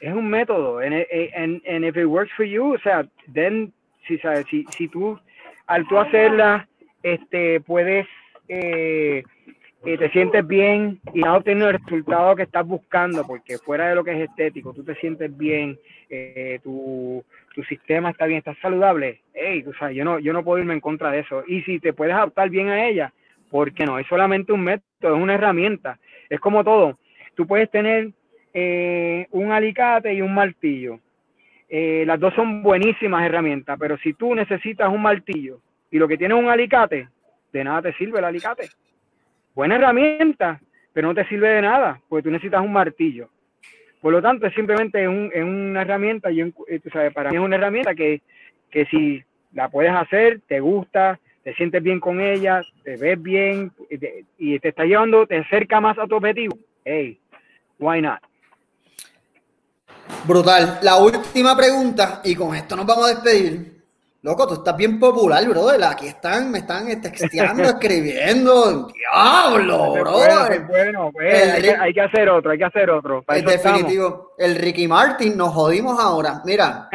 Es 0.00 0.12
un 0.12 0.28
método. 0.28 0.78
And, 0.78 0.94
and, 1.34 1.62
and 1.66 1.84
if 1.84 1.96
it 1.96 2.06
works 2.06 2.32
for 2.36 2.44
you, 2.44 2.74
o 2.74 2.78
sea, 2.78 3.04
then, 3.32 3.72
si, 4.06 4.18
sabes, 4.18 4.46
si, 4.50 4.64
si 4.70 4.88
tú, 4.88 5.18
al 5.66 5.86
tú 5.86 5.98
hacerla, 5.98 6.68
este, 7.02 7.60
puedes, 7.60 8.06
eh, 8.48 9.22
eh, 9.84 9.98
te 9.98 10.10
sientes 10.10 10.46
bien 10.46 11.00
y 11.12 11.20
no 11.20 11.36
obtener 11.36 11.74
el 11.74 11.80
resultado 11.84 12.34
que 12.36 12.44
estás 12.44 12.66
buscando, 12.66 13.26
porque 13.26 13.58
fuera 13.58 13.88
de 13.88 13.94
lo 13.94 14.04
que 14.04 14.12
es 14.12 14.28
estético, 14.28 14.72
tú 14.72 14.82
te 14.82 14.94
sientes 14.96 15.36
bien, 15.36 15.78
eh, 16.08 16.58
tu, 16.62 17.24
tu 17.54 17.62
sistema 17.64 18.10
está 18.10 18.26
bien, 18.26 18.38
estás 18.38 18.56
saludable, 18.60 19.20
hey, 19.34 19.62
tú 19.62 19.72
sabes, 19.74 19.96
yo 19.96 20.04
no, 20.04 20.18
yo 20.18 20.32
no 20.32 20.42
puedo 20.42 20.58
irme 20.58 20.74
en 20.74 20.80
contra 20.80 21.10
de 21.10 21.20
eso. 21.20 21.44
Y 21.46 21.62
si 21.62 21.80
te 21.80 21.92
puedes 21.92 22.14
adaptar 22.14 22.48
bien 22.48 22.68
a 22.68 22.86
ella, 22.86 23.12
¿por 23.50 23.72
qué 23.72 23.84
no? 23.84 23.98
Es 23.98 24.06
solamente 24.06 24.52
un 24.52 24.62
método, 24.62 25.16
es 25.16 25.22
una 25.22 25.34
herramienta. 25.34 25.98
Es 26.28 26.40
como 26.40 26.64
todo 26.64 26.98
tú 27.36 27.46
puedes 27.46 27.70
tener 27.70 28.10
eh, 28.52 29.28
un 29.30 29.52
alicate 29.52 30.12
y 30.12 30.20
un 30.20 30.34
martillo. 30.34 30.98
Eh, 31.68 32.02
las 32.04 32.18
dos 32.18 32.34
son 32.34 32.62
buenísimas 32.62 33.24
herramientas, 33.24 33.76
pero 33.78 33.96
si 33.98 34.14
tú 34.14 34.34
necesitas 34.34 34.88
un 34.88 35.02
martillo 35.02 35.60
y 35.90 35.98
lo 35.98 36.08
que 36.08 36.16
tienes 36.16 36.36
es 36.36 36.42
un 36.42 36.50
alicate, 36.50 37.08
de 37.52 37.64
nada 37.64 37.82
te 37.82 37.92
sirve 37.94 38.18
el 38.18 38.24
alicate. 38.24 38.68
Buena 39.54 39.76
herramienta, 39.76 40.60
pero 40.92 41.08
no 41.08 41.14
te 41.14 41.26
sirve 41.28 41.48
de 41.48 41.62
nada, 41.62 42.00
porque 42.08 42.24
tú 42.24 42.30
necesitas 42.30 42.60
un 42.60 42.72
martillo. 42.72 43.30
Por 44.00 44.12
lo 44.12 44.20
tanto, 44.20 44.46
es 44.46 44.54
simplemente 44.54 45.04
es 45.04 45.44
una 45.44 45.82
herramienta, 45.82 46.30
y 46.30 46.52
sabes, 46.92 47.12
para 47.12 47.30
mí 47.30 47.36
es 47.36 47.42
una 47.42 47.56
herramienta 47.56 47.94
que, 47.94 48.22
que 48.70 48.84
si 48.86 49.22
la 49.52 49.68
puedes 49.68 49.92
hacer, 49.92 50.40
te 50.46 50.60
gusta, 50.60 51.18
te 51.46 51.54
sientes 51.54 51.80
bien 51.80 52.00
con 52.00 52.20
ella, 52.20 52.60
te 52.82 52.96
ves 52.96 53.22
bien 53.22 53.70
y 54.38 54.58
te, 54.58 54.68
está 54.68 54.84
llevando, 54.84 55.26
te 55.26 55.38
acerca 55.38 55.80
más 55.80 55.96
a 55.96 56.06
tu 56.06 56.16
objetivo. 56.16 56.58
Hey, 56.84 57.20
why 57.78 58.00
not? 58.00 58.20
Brutal. 60.26 60.78
La 60.82 60.96
última 60.96 61.56
pregunta, 61.56 62.20
y 62.24 62.34
con 62.34 62.54
esto 62.54 62.76
nos 62.76 62.86
vamos 62.86 63.06
a 63.06 63.14
despedir. 63.14 63.76
Loco, 64.22 64.48
tú 64.48 64.54
estás 64.54 64.76
bien 64.76 64.98
popular, 64.98 65.48
brother. 65.48 65.84
Aquí 65.84 66.08
están, 66.08 66.50
me 66.50 66.58
están 66.58 67.00
texteando, 67.00 67.62
escribiendo. 67.68 68.88
Diablo, 68.88 69.92
brother. 69.92 70.66
Bueno, 70.66 71.10
pues, 71.12 71.78
hay, 71.78 71.94
que, 71.94 72.00
hacer 72.00 72.28
otro, 72.28 72.50
hay 72.50 72.58
que 72.58 72.64
hacer 72.64 72.90
otro. 72.90 73.24
Es 73.28 73.44
definitivo. 73.44 74.32
El 74.36 74.56
Ricky 74.56 74.88
Martin, 74.88 75.36
nos 75.36 75.54
jodimos 75.54 76.00
ahora. 76.00 76.42
Mira, 76.44 76.88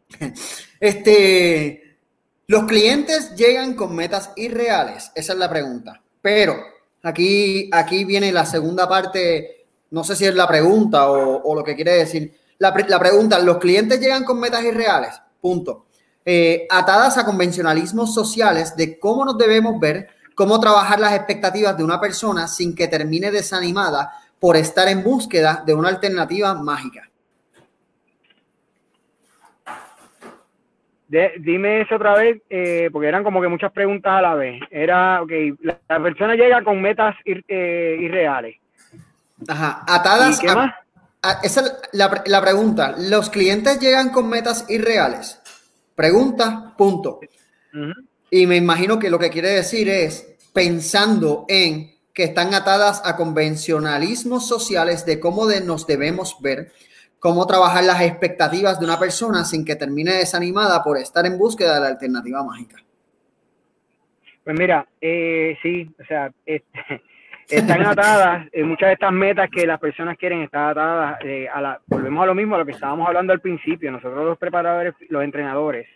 este, 0.80 1.98
los 2.46 2.64
clientes 2.64 3.34
llegan 3.34 3.74
con 3.74 3.94
metas 3.96 4.32
irreales, 4.36 5.10
esa 5.14 5.32
es 5.32 5.38
la 5.40 5.50
pregunta. 5.50 6.00
Pero 6.22 6.54
aquí, 7.02 7.68
aquí 7.72 8.04
viene 8.04 8.30
la 8.30 8.46
segunda 8.46 8.88
parte, 8.88 9.59
no 9.90 10.04
sé 10.04 10.16
si 10.16 10.26
es 10.26 10.34
la 10.34 10.46
pregunta 10.46 11.10
o, 11.10 11.54
lo 11.54 11.64
que 11.64 11.74
quiere 11.74 11.92
decir. 11.92 12.32
La, 12.58 12.72
pregunta, 12.72 13.38
¿los 13.38 13.58
clientes 13.58 14.00
llegan 14.00 14.24
con 14.24 14.38
metas 14.38 14.62
irreales? 14.64 15.20
Punto. 15.40 15.86
Eh, 16.24 16.66
atadas 16.70 17.16
a 17.18 17.24
convencionalismos 17.24 18.14
sociales 18.14 18.76
de 18.76 18.98
cómo 18.98 19.24
nos 19.24 19.38
debemos 19.38 19.80
ver, 19.80 20.08
cómo 20.34 20.60
trabajar 20.60 21.00
las 21.00 21.14
expectativas 21.14 21.76
de 21.76 21.84
una 21.84 22.00
persona 22.00 22.46
sin 22.46 22.74
que 22.74 22.88
termine 22.88 23.30
desanimada 23.30 24.12
por 24.38 24.56
estar 24.56 24.88
en 24.88 25.02
búsqueda 25.02 25.62
de 25.66 25.74
una 25.74 25.88
alternativa 25.88 26.54
mágica. 26.54 27.10
dime 31.38 31.80
eso 31.80 31.96
otra 31.96 32.14
vez, 32.14 32.40
eh, 32.48 32.88
porque 32.92 33.08
eran 33.08 33.24
como 33.24 33.40
que 33.40 33.48
muchas 33.48 33.72
preguntas 33.72 34.12
a 34.12 34.22
la 34.22 34.34
vez. 34.34 34.60
Era, 34.70 35.22
ok, 35.22 35.32
la, 35.60 36.02
persona 36.02 36.36
llega 36.36 36.62
con 36.62 36.80
metas 36.80 37.16
eh, 37.24 37.96
irreales. 38.00 38.56
Ajá, 39.48 39.84
atadas. 39.86 40.42
¿Y 40.42 40.46
qué 40.46 40.54
más? 40.54 40.74
esa 41.42 41.60
es 41.60 41.72
la, 41.92 42.40
pregunta. 42.40 42.94
¿Los 42.98 43.30
clientes 43.30 43.78
llegan 43.78 44.10
con 44.10 44.28
metas 44.28 44.64
irreales? 44.68 45.40
Pregunta, 45.94 46.74
punto. 46.76 47.20
Y 48.30 48.46
me 48.46 48.56
imagino 48.56 48.98
que 48.98 49.10
lo 49.10 49.18
que 49.18 49.30
quiere 49.30 49.50
decir 49.50 49.88
es 49.88 50.36
pensando 50.52 51.44
en 51.48 51.94
que 52.14 52.24
están 52.24 52.54
atadas 52.54 53.02
a 53.04 53.16
convencionalismos 53.16 54.46
sociales 54.46 55.04
de 55.06 55.20
cómo 55.20 55.46
de 55.46 55.60
nos 55.60 55.86
debemos 55.86 56.36
ver 56.40 56.72
cómo 57.18 57.46
trabajar 57.46 57.84
las 57.84 58.00
expectativas 58.00 58.80
de 58.80 58.86
una 58.86 58.98
persona 58.98 59.44
sin 59.44 59.64
que 59.64 59.76
termine 59.76 60.14
desanimada 60.14 60.82
por 60.82 60.96
estar 60.96 61.26
en 61.26 61.38
búsqueda 61.38 61.74
de 61.74 61.80
la 61.80 61.88
alternativa 61.88 62.42
mágica. 62.42 62.82
Pues 64.42 64.58
mira, 64.58 64.86
eh, 65.00 65.56
sí, 65.62 65.88
o 66.00 66.04
sea, 66.06 66.32
están 67.50 67.82
atadas, 67.86 68.48
eh, 68.52 68.62
muchas 68.62 68.88
de 68.88 68.92
estas 68.94 69.12
metas 69.12 69.50
que 69.50 69.66
las 69.66 69.80
personas 69.80 70.16
quieren 70.16 70.42
están 70.42 70.70
atadas 70.70 71.18
eh, 71.24 71.48
a 71.52 71.60
la, 71.60 71.80
volvemos 71.86 72.22
a 72.22 72.26
lo 72.26 72.34
mismo, 72.34 72.54
a 72.54 72.58
lo 72.58 72.66
que 72.66 72.72
estábamos 72.72 73.06
hablando 73.06 73.32
al 73.32 73.40
principio, 73.40 73.90
nosotros 73.90 74.24
los 74.24 74.38
preparadores, 74.38 74.94
los 75.08 75.22
entrenadores, 75.24 75.86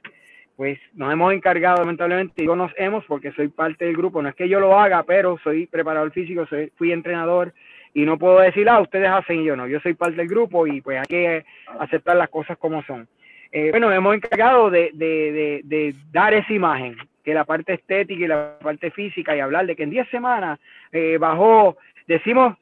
pues 0.57 0.79
nos 0.95 1.13
hemos 1.13 1.33
encargado, 1.33 1.79
lamentablemente, 1.79 2.35
digo 2.37 2.55
nos 2.55 2.73
hemos 2.77 3.05
porque 3.07 3.33
soy 3.33 3.49
parte 3.49 3.85
del 3.85 3.97
grupo, 3.97 4.23
no 4.23 4.29
es 4.29 4.35
que 4.35 4.49
yo 4.49 4.61
lo 4.61 4.79
haga, 4.79 5.03
pero 5.03 5.39
soy 5.43 5.67
preparador 5.67 6.13
físico, 6.13 6.47
soy, 6.47 6.73
fui 6.77 6.93
entrenador, 6.93 7.53
y 7.95 8.05
no 8.05 8.19
puedo 8.19 8.41
decir, 8.41 8.69
ah, 8.69 8.81
ustedes 8.81 9.09
hacen 9.09 9.41
y 9.41 9.45
yo 9.45 9.57
no, 9.57 9.69
yo 9.69 9.79
soy 9.81 9.95
parte 9.95 10.17
del 10.17 10.29
grupo 10.29 10.67
y 10.67 10.81
pues 10.81 10.99
hay 10.99 11.07
que 11.07 11.45
aceptar 11.79 12.17
las 12.17 12.29
cosas 12.29 12.59
como 12.59 12.83
son. 12.83 13.07
Eh, 13.53 13.71
bueno, 13.71 13.91
hemos 13.93 14.17
encargado 14.17 14.69
de, 14.69 14.91
de, 14.95 15.63
de, 15.63 15.95
dar 16.11 16.35
esa 16.35 16.53
imagen, 16.53 16.97
que 17.25 17.35
la 17.35 17.45
parte 17.45 17.75
estética 17.75 18.25
y 18.25 18.29
la 18.29 18.59
parte 18.61 18.91
física 18.91 19.35
y 19.35 19.41
hablar 19.41 19.67
de 19.67 19.75
que 19.75 19.85
en 19.85 19.91
10 19.91 20.09
semanas 20.11 20.61
eh, 20.93 21.17
bajó, 21.19 21.77
decimos 22.07 22.57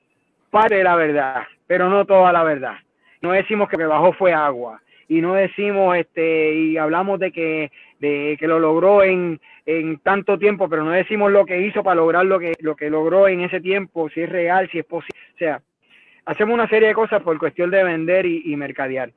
parte 0.50 0.76
de 0.76 0.84
la 0.84 0.96
verdad, 0.96 1.42
pero 1.66 1.88
no 1.88 2.04
toda 2.04 2.32
la 2.32 2.44
verdad. 2.44 2.76
No 3.20 3.32
decimos 3.32 3.68
que 3.68 3.76
bajó 3.76 4.12
fue 4.12 4.32
agua 4.32 4.80
y 5.08 5.20
no 5.20 5.34
decimos 5.34 5.96
este 5.96 6.54
y 6.54 6.76
hablamos 6.78 7.18
de 7.18 7.32
que 7.32 7.70
de 7.98 8.36
que 8.38 8.46
lo 8.48 8.58
logró 8.58 9.02
en 9.02 9.40
en 9.66 9.98
tanto 9.98 10.38
tiempo, 10.38 10.68
pero 10.68 10.84
no 10.84 10.90
decimos 10.90 11.30
lo 11.30 11.46
que 11.46 11.60
hizo 11.60 11.82
para 11.82 11.96
lograr 11.96 12.26
lo 12.26 12.38
que, 12.38 12.52
lo 12.60 12.74
que 12.74 12.90
logró 12.90 13.28
en 13.28 13.42
ese 13.42 13.60
tiempo, 13.60 14.08
si 14.10 14.22
es 14.22 14.28
real, 14.28 14.68
si 14.70 14.78
es 14.78 14.84
posible. 14.84 15.18
O 15.34 15.38
sea, 15.38 15.62
hacemos 16.24 16.54
una 16.54 16.68
serie 16.68 16.88
de 16.88 16.94
cosas 16.94 17.22
por 17.22 17.38
cuestión 17.38 17.70
de 17.70 17.84
vender 17.84 18.26
y, 18.26 18.56
mercadear. 18.56 19.12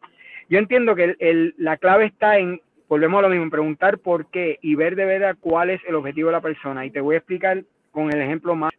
Yo 0.50 0.60
entiendo 0.60 0.96
que 0.96 1.16
el, 1.20 1.56
la 1.58 1.78
clave 1.78 2.06
está 2.06 2.38
en, 2.38 2.62
volvemos 2.88 3.20
a 3.20 3.22
lo 3.24 3.30
mismo, 3.30 3.50
preguntar 3.50 4.00
por 4.00 4.28
qué 4.28 4.60
y 4.62 4.76
ver 4.76 4.96
de 4.96 5.06
verdad 5.06 5.36
cuál 5.40 5.70
es 5.70 5.82
el 5.88 5.96
objetivo 5.96 6.30
de 6.30 6.34
la 6.34 6.42
persona. 6.42 6.86
Y 6.86 6.92
te 6.92 7.02
voy 7.02 7.16
a 7.16 7.20
explicar 7.20 7.64
con 7.92 8.12
el 8.12 8.22
ejemplo 8.22 8.56
más 8.56 8.74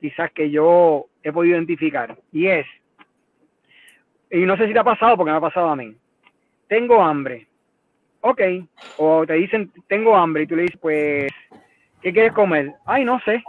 quizás 0.00 0.30
que 0.32 0.50
yo 0.50 1.06
he 1.22 1.32
podido 1.32 1.56
identificar. 1.56 2.16
Y 2.32 2.46
es, 2.46 2.66
y 4.30 4.40
no 4.40 4.56
sé 4.56 4.66
si 4.66 4.72
te 4.72 4.78
ha 4.78 4.84
pasado 4.84 5.16
porque 5.16 5.30
me 5.32 5.38
ha 5.38 5.40
pasado 5.40 5.68
a 5.68 5.76
mí. 5.76 5.94
Tengo 6.68 7.02
hambre 7.02 7.48
ok. 8.20 8.40
O 8.98 9.26
te 9.26 9.34
dicen, 9.34 9.70
tengo 9.86 10.16
hambre, 10.16 10.42
y 10.42 10.46
tú 10.46 10.56
le 10.56 10.62
dices, 10.62 10.78
pues, 10.80 11.32
¿qué 12.02 12.12
quieres 12.12 12.32
comer? 12.32 12.74
Ay, 12.84 13.04
no 13.04 13.20
sé. 13.20 13.42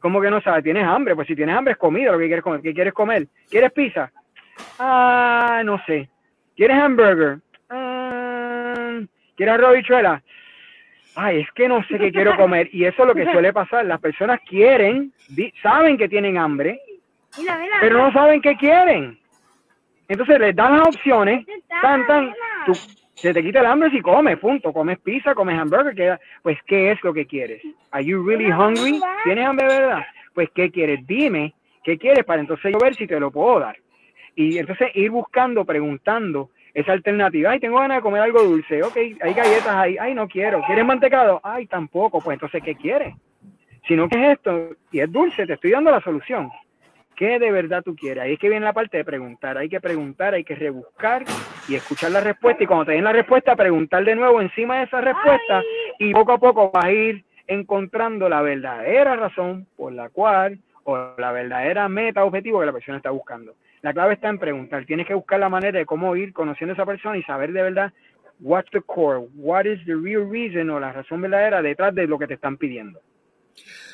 ¿Cómo 0.00 0.20
que 0.20 0.30
no 0.30 0.40
sabes? 0.40 0.62
¿Tienes 0.62 0.84
hambre? 0.84 1.14
Pues 1.14 1.26
si 1.26 1.34
tienes 1.34 1.56
hambre 1.56 1.72
es 1.72 1.78
comida 1.78 2.12
lo 2.12 2.18
que 2.18 2.26
quieres 2.26 2.44
comer. 2.44 2.60
¿Qué 2.60 2.72
quieres 2.72 2.94
comer? 2.94 3.26
¿Quieres 3.50 3.72
pizza? 3.72 4.10
Ah, 4.78 5.62
no 5.64 5.80
sé. 5.86 6.08
¿Quieres 6.56 6.76
hamburger? 6.76 7.38
¿Quieres 9.38 9.54
arroz 9.54 9.76
bichuela? 9.76 10.20
Ay, 11.14 11.42
es 11.42 11.52
que 11.52 11.68
no 11.68 11.80
sé 11.84 11.96
qué 11.96 12.10
quiero 12.10 12.36
comer. 12.36 12.68
Y 12.72 12.84
eso 12.84 13.02
es 13.02 13.08
lo 13.08 13.14
que 13.14 13.24
suele 13.32 13.52
pasar. 13.52 13.86
Las 13.86 14.00
personas 14.00 14.40
quieren, 14.40 15.12
saben 15.62 15.96
que 15.96 16.08
tienen 16.08 16.36
hambre, 16.36 16.80
pero 17.80 17.98
no 17.98 18.12
saben 18.12 18.42
qué 18.42 18.56
quieren. 18.56 19.16
Entonces 20.08 20.40
les 20.40 20.56
dan 20.56 20.78
las 20.78 20.88
opciones, 20.88 21.46
tan, 21.80 22.04
tan, 22.08 22.34
se 23.14 23.32
te 23.32 23.42
quita 23.42 23.60
el 23.60 23.66
hambre 23.66 23.90
si 23.90 24.00
comes, 24.00 24.38
punto. 24.38 24.72
Comes 24.72 24.98
pizza, 24.98 25.36
comes 25.36 25.56
hamburger, 25.56 26.18
pues 26.42 26.58
¿qué 26.66 26.90
es 26.90 27.04
lo 27.04 27.14
que 27.14 27.24
quieres? 27.24 27.62
Are 27.92 28.04
you 28.04 28.26
really 28.26 28.50
hungry? 28.50 29.00
¿Tienes 29.22 29.46
hambre, 29.46 29.68
verdad? 29.68 30.04
Pues 30.34 30.48
¿qué 30.52 30.68
quieres? 30.72 31.06
Dime, 31.06 31.54
¿qué 31.84 31.96
quieres 31.96 32.24
para 32.24 32.40
entonces 32.40 32.72
yo 32.72 32.78
ver 32.78 32.96
si 32.96 33.06
te 33.06 33.20
lo 33.20 33.30
puedo 33.30 33.60
dar? 33.60 33.76
Y 34.34 34.58
entonces 34.58 34.88
ir 34.94 35.10
buscando, 35.10 35.64
preguntando 35.64 36.50
esa 36.78 36.92
alternativa. 36.92 37.50
Ay, 37.50 37.60
tengo 37.60 37.78
ganas 37.78 37.98
de 37.98 38.02
comer 38.02 38.22
algo 38.22 38.42
dulce. 38.42 38.82
Ok, 38.82 38.96
hay 38.96 39.34
galletas 39.34 39.74
ahí. 39.74 39.96
Ay, 39.98 40.14
no 40.14 40.28
quiero. 40.28 40.62
¿Quieres 40.66 40.84
mantecado? 40.84 41.40
Ay, 41.42 41.66
tampoco. 41.66 42.20
Pues 42.20 42.36
entonces, 42.36 42.62
¿qué 42.62 42.76
quieres? 42.76 43.14
Si 43.86 43.96
no, 43.96 44.08
¿qué 44.08 44.22
es 44.22 44.32
esto? 44.36 44.76
Y 44.92 45.00
es 45.00 45.10
dulce, 45.10 45.46
te 45.46 45.54
estoy 45.54 45.72
dando 45.72 45.90
la 45.90 46.00
solución. 46.00 46.50
¿Qué 47.16 47.40
de 47.40 47.50
verdad 47.50 47.82
tú 47.82 47.96
quieres? 47.96 48.22
Ahí 48.22 48.34
es 48.34 48.38
que 48.38 48.48
viene 48.48 48.64
la 48.64 48.72
parte 48.72 48.96
de 48.96 49.04
preguntar. 49.04 49.58
Hay 49.58 49.68
que 49.68 49.80
preguntar, 49.80 50.34
hay 50.34 50.44
que 50.44 50.54
rebuscar 50.54 51.24
y 51.68 51.74
escuchar 51.74 52.12
la 52.12 52.20
respuesta. 52.20 52.62
Y 52.62 52.66
cuando 52.66 52.84
te 52.86 52.92
den 52.92 53.02
la 53.02 53.12
respuesta, 53.12 53.56
preguntar 53.56 54.04
de 54.04 54.14
nuevo 54.14 54.40
encima 54.40 54.78
de 54.78 54.84
esa 54.84 55.00
respuesta. 55.00 55.62
Y 55.98 56.12
poco 56.12 56.32
a 56.32 56.38
poco 56.38 56.70
vas 56.70 56.84
a 56.84 56.92
ir 56.92 57.24
encontrando 57.48 58.28
la 58.28 58.40
verdadera 58.40 59.16
razón 59.16 59.66
por 59.76 59.92
la 59.92 60.10
cual 60.10 60.60
o 60.84 61.14
la 61.18 61.32
verdadera 61.32 61.88
meta, 61.88 62.24
objetivo 62.24 62.60
que 62.60 62.66
la 62.66 62.72
persona 62.72 62.98
está 62.98 63.10
buscando. 63.10 63.54
La 63.82 63.92
clave 63.92 64.14
está 64.14 64.28
en 64.28 64.38
preguntar. 64.38 64.84
Tienes 64.86 65.06
que 65.06 65.14
buscar 65.14 65.38
la 65.38 65.48
manera 65.48 65.78
de 65.78 65.86
cómo 65.86 66.16
ir 66.16 66.32
conociendo 66.32 66.72
a 66.72 66.74
esa 66.74 66.86
persona 66.86 67.16
y 67.16 67.22
saber 67.22 67.52
de 67.52 67.62
verdad 67.62 67.92
what's 68.40 68.70
the 68.70 68.80
core, 68.80 69.26
what 69.36 69.64
is 69.64 69.84
the 69.86 69.94
real 69.94 70.28
reason 70.28 70.70
o 70.70 70.80
la 70.80 70.92
razón 70.92 71.20
verdadera 71.22 71.62
detrás 71.62 71.94
de 71.94 72.06
lo 72.06 72.18
que 72.18 72.26
te 72.26 72.34
están 72.34 72.56
pidiendo. 72.56 73.00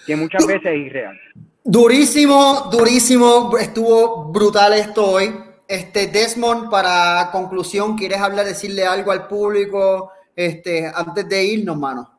Que 0.07 0.17
muchas 0.17 0.47
veces 0.47 0.67
es 0.67 0.87
irreal. 0.87 1.19
Durísimo, 1.63 2.69
durísimo, 2.71 3.57
estuvo 3.59 4.31
brutal 4.31 4.75
esto 4.75 5.13
hoy. 5.13 5.35
Este 5.67 6.09
Desmond, 6.09 6.71
para 6.71 7.31
conclusión, 7.33 7.97
¿quieres 7.97 8.21
hablar, 8.21 8.45
decirle 8.45 8.85
algo 8.85 9.13
al 9.13 9.27
público 9.27 10.13
este, 10.37 10.87
antes 10.95 11.27
de 11.27 11.45
irnos, 11.45 11.79
mano? 11.79 12.11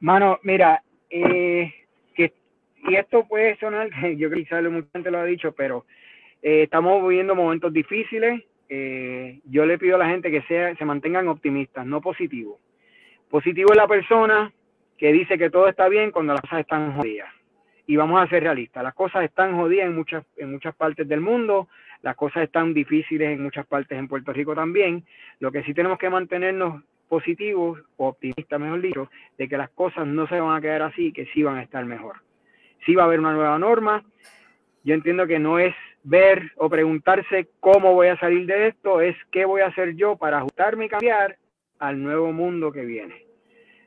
Mano, 0.00 0.38
mira, 0.42 0.82
eh, 1.10 1.70
y 2.88 2.96
esto 2.96 3.26
puede 3.26 3.56
sonar, 3.56 3.88
yo 4.16 4.30
creo 4.30 4.44
que 4.44 4.68
mucha 4.68 4.88
gente 4.92 5.10
lo 5.10 5.18
ha 5.18 5.24
dicho, 5.24 5.52
pero 5.52 5.84
eh, 6.42 6.62
estamos 6.62 7.06
viviendo 7.06 7.34
momentos 7.34 7.72
difíciles. 7.72 8.42
Eh, 8.68 9.40
yo 9.44 9.64
le 9.64 9.78
pido 9.78 9.96
a 9.96 10.00
la 10.00 10.08
gente 10.08 10.30
que 10.30 10.42
sea, 10.42 10.74
se 10.76 10.84
mantengan 10.84 11.28
optimistas, 11.28 11.86
no 11.86 12.00
positivos. 12.00 12.58
Positivo 13.30 13.70
es 13.72 13.76
la 13.76 13.86
persona 13.86 14.52
que 14.98 15.12
dice 15.12 15.38
que 15.38 15.50
todo 15.50 15.68
está 15.68 15.88
bien 15.88 16.10
cuando 16.10 16.32
las 16.32 16.42
cosas 16.42 16.60
están 16.60 16.96
jodidas 16.96 17.28
y 17.86 17.96
vamos 17.96 18.20
a 18.20 18.28
ser 18.28 18.42
realistas. 18.42 18.82
Las 18.82 18.94
cosas 18.94 19.24
están 19.24 19.56
jodidas 19.56 19.86
en 19.86 19.94
muchas, 19.94 20.24
en 20.36 20.52
muchas 20.52 20.74
partes 20.74 21.06
del 21.06 21.20
mundo, 21.20 21.68
las 22.02 22.16
cosas 22.16 22.44
están 22.44 22.74
difíciles 22.74 23.30
en 23.30 23.42
muchas 23.42 23.66
partes 23.66 23.98
en 23.98 24.08
Puerto 24.08 24.32
Rico 24.32 24.54
también. 24.54 25.04
Lo 25.40 25.52
que 25.52 25.62
sí 25.62 25.74
tenemos 25.74 25.98
que 25.98 26.10
mantenernos 26.10 26.82
positivos, 27.08 27.80
o 27.96 28.08
optimistas 28.08 28.60
mejor 28.60 28.80
dicho, 28.80 29.10
de 29.38 29.48
que 29.48 29.56
las 29.56 29.70
cosas 29.70 30.06
no 30.06 30.26
se 30.26 30.40
van 30.40 30.56
a 30.56 30.60
quedar 30.60 30.82
así, 30.82 31.12
que 31.12 31.26
sí 31.26 31.42
van 31.42 31.56
a 31.56 31.62
estar 31.62 31.84
mejor. 31.84 32.16
Sí 32.86 32.94
va 32.94 33.02
a 33.02 33.06
haber 33.06 33.20
una 33.20 33.32
nueva 33.32 33.58
norma. 33.58 34.02
Yo 34.84 34.94
entiendo 34.94 35.26
que 35.26 35.38
no 35.38 35.58
es 35.58 35.74
ver 36.04 36.52
o 36.56 36.70
preguntarse 36.70 37.48
cómo 37.58 37.92
voy 37.92 38.06
a 38.06 38.18
salir 38.18 38.46
de 38.46 38.68
esto, 38.68 39.00
es 39.00 39.16
qué 39.32 39.44
voy 39.44 39.60
a 39.60 39.66
hacer 39.66 39.96
yo 39.96 40.16
para 40.16 40.38
ajustarme 40.38 40.86
y 40.86 40.88
cambiar 40.88 41.36
al 41.80 42.00
nuevo 42.00 42.32
mundo 42.32 42.70
que 42.70 42.84
viene. 42.84 43.26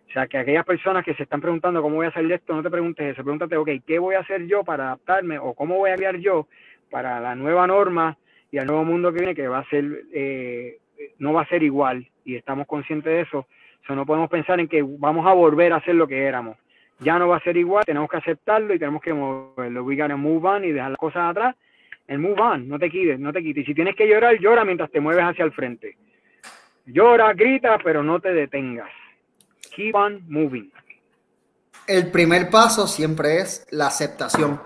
O 0.10 0.12
sea, 0.12 0.28
que 0.28 0.38
aquellas 0.38 0.66
personas 0.66 1.06
que 1.06 1.14
se 1.14 1.24
están 1.24 1.40
preguntando 1.40 1.82
cómo 1.82 1.96
voy 1.96 2.08
a 2.08 2.12
salir 2.12 2.30
de 2.30 2.36
esto, 2.36 2.54
no 2.54 2.64
te 2.64 2.70
preguntes 2.70 3.14
eso, 3.14 3.24
pregúntate, 3.24 3.56
ok, 3.56 3.70
¿qué 3.88 4.00
voy 4.00 4.16
a 4.16 4.20
hacer 4.20 4.48
yo 4.48 4.64
para 4.64 4.88
adaptarme 4.88 5.40
o 5.40 5.54
cómo 5.54 5.78
voy 5.78 5.92
a 5.92 5.94
cambiar 5.94 6.18
yo 6.18 6.48
para 6.90 7.20
la 7.20 7.36
nueva 7.36 7.68
norma 7.68 8.18
y 8.52 8.58
al 8.58 8.66
nuevo 8.66 8.84
mundo 8.84 9.14
que 9.14 9.20
viene, 9.20 9.36
que 9.36 9.48
va 9.48 9.60
a 9.60 9.70
ser, 9.70 9.86
eh, 10.12 10.80
no 11.20 11.34
va 11.34 11.44
a 11.44 11.48
ser 11.48 11.64
igual 11.64 12.06
y 12.26 12.36
estamos 12.36 12.68
conscientes 12.68 13.14
de 13.14 13.22
eso. 13.22 13.40
O 13.40 13.86
sea, 13.86 13.96
no 13.96 14.06
podemos 14.06 14.30
pensar 14.30 14.60
en 14.60 14.68
que 14.68 14.84
vamos 14.84 15.26
a 15.26 15.34
volver 15.34 15.72
a 15.72 15.82
ser 15.82 15.96
lo 15.96 16.08
que 16.08 16.24
éramos. 16.24 16.58
Ya 17.00 17.18
no 17.18 17.28
va 17.28 17.38
a 17.38 17.44
ser 17.44 17.56
igual, 17.56 17.86
tenemos 17.86 18.10
que 18.10 18.18
aceptarlo 18.18 18.74
y 18.74 18.80
tenemos 18.80 19.02
que 19.02 19.14
moverlo. 19.14 19.84
We 19.84 19.96
gotta 19.96 20.18
move 20.18 20.48
on 20.48 20.66
y 20.66 20.72
dejar 20.72 20.92
las 20.92 20.98
cosas 20.98 21.32
atrás. 21.32 21.56
El 22.08 22.20
move 22.20 22.42
on, 22.42 22.68
no 22.68 22.80
te 22.80 22.90
quites, 22.90 23.20
no 23.20 23.32
te 23.32 23.42
quites. 23.42 23.64
Y 23.64 23.68
si 23.68 23.74
tienes 23.74 23.96
que 23.96 24.08
llorar, 24.08 24.38
llora 24.40 24.66
mientras 24.66 24.92
te 24.92 25.00
mueves 25.00 25.24
hacia 25.24 25.46
el 25.46 25.52
frente. 25.52 25.96
Llora, 26.86 27.34
grita, 27.34 27.78
pero 27.84 28.04
no 28.04 28.20
te 28.20 28.34
detengas. 28.34 28.90
Keep 29.76 29.96
on 29.96 30.24
moving. 30.28 30.72
El 31.88 32.12
primer 32.12 32.50
paso 32.50 32.88
siempre 32.88 33.38
es 33.38 33.68
la 33.72 33.88
aceptación. 33.88 34.60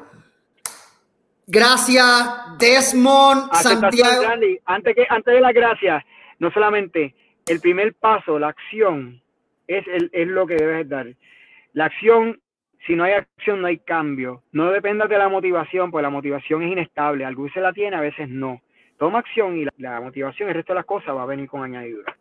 Gracias, 1.46 2.58
Desmond 2.58 3.54
Santiago. 3.54 4.24
Antes, 4.66 4.96
que, 4.96 5.06
antes 5.10 5.34
de 5.34 5.42
las 5.42 5.54
gracias, 5.54 6.04
no 6.40 6.52
solamente 6.52 7.14
el 7.46 7.60
primer 7.60 7.94
paso, 7.96 8.40
la 8.40 8.50
acción, 8.50 9.22
es, 9.68 9.86
el, 9.88 10.10
es 10.14 10.28
lo 10.28 10.48
que 10.48 10.56
debes 10.56 10.88
dar. 10.88 11.08
La 11.74 11.86
acción, 11.86 12.40
si 12.88 12.96
no 12.96 13.04
hay 13.04 13.14
acción, 13.14 13.62
no 13.62 13.68
hay 13.68 13.80
cambio. 13.80 14.44
No 14.52 14.72
dependas 14.72 15.10
de 15.10 15.18
la 15.18 15.30
motivación, 15.30 15.92
porque 15.92 16.04
la 16.04 16.10
motivación 16.10 16.64
es 16.64 16.72
inestable. 16.72 17.26
Algunos 17.26 17.52
se 17.54 17.62
la 17.62 17.74
tiene, 17.74 17.96
a 17.96 18.02
veces 18.02 18.30
no. 18.30 18.62
Toma 18.98 19.20
acción 19.20 19.58
y 19.58 19.66
la, 19.78 20.00
motivación, 20.00 20.50
el 20.50 20.56
resto 20.56 20.74
de 20.74 20.80
las 20.80 20.86
cosas 20.86 21.16
va 21.16 21.24
a 21.24 21.28
venir 21.28 21.48
con 21.48 21.64
añadidura. 21.64 22.16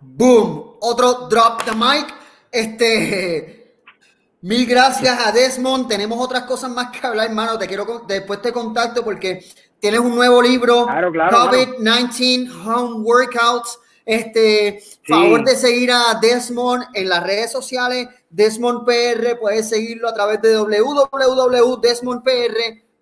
Boom, 0.00 0.76
otro 0.80 1.28
drop 1.28 1.64
the 1.64 1.72
mic. 1.72 2.14
Este, 2.50 3.64
Mil 4.44 4.66
gracias 4.66 5.26
a 5.26 5.32
Desmond. 5.32 5.88
Tenemos 5.88 6.18
otras 6.20 6.42
cosas 6.42 6.70
más 6.70 6.90
que 6.90 7.06
hablar, 7.06 7.28
hermano. 7.28 7.58
Te 7.58 7.66
quiero 7.66 8.04
después 8.06 8.42
te 8.42 8.52
contacto 8.52 9.02
porque 9.02 9.42
tienes 9.80 10.00
un 10.00 10.14
nuevo 10.14 10.42
libro, 10.42 10.86
COVID-19 10.86 12.50
Home 12.66 13.00
Workouts. 13.00 13.78
Este, 14.04 14.82
favor 15.08 15.44
de 15.44 15.56
seguir 15.56 15.90
a 15.90 16.18
Desmond 16.20 16.84
en 16.92 17.08
las 17.08 17.22
redes 17.22 17.52
sociales, 17.52 18.06
Desmond 18.34 18.84
PR, 18.84 19.38
puedes 19.38 19.68
seguirlo 19.68 20.08
a 20.08 20.14
través 20.14 20.42
de 20.42 20.56
www.desmondpr, 20.56 22.28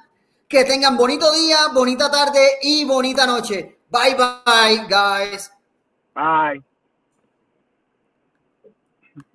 que 0.47 0.66
tengan 0.66 0.95
bonito 0.95 1.32
día, 1.34 1.57
bonita 1.74 2.12
tarde 2.12 2.47
y 2.62 2.86
bonita 2.86 3.26
noche. 3.26 3.80
Bye 3.89 4.16
bye, 4.16 4.86
guys. 4.88 5.51
Bye. 6.14 6.64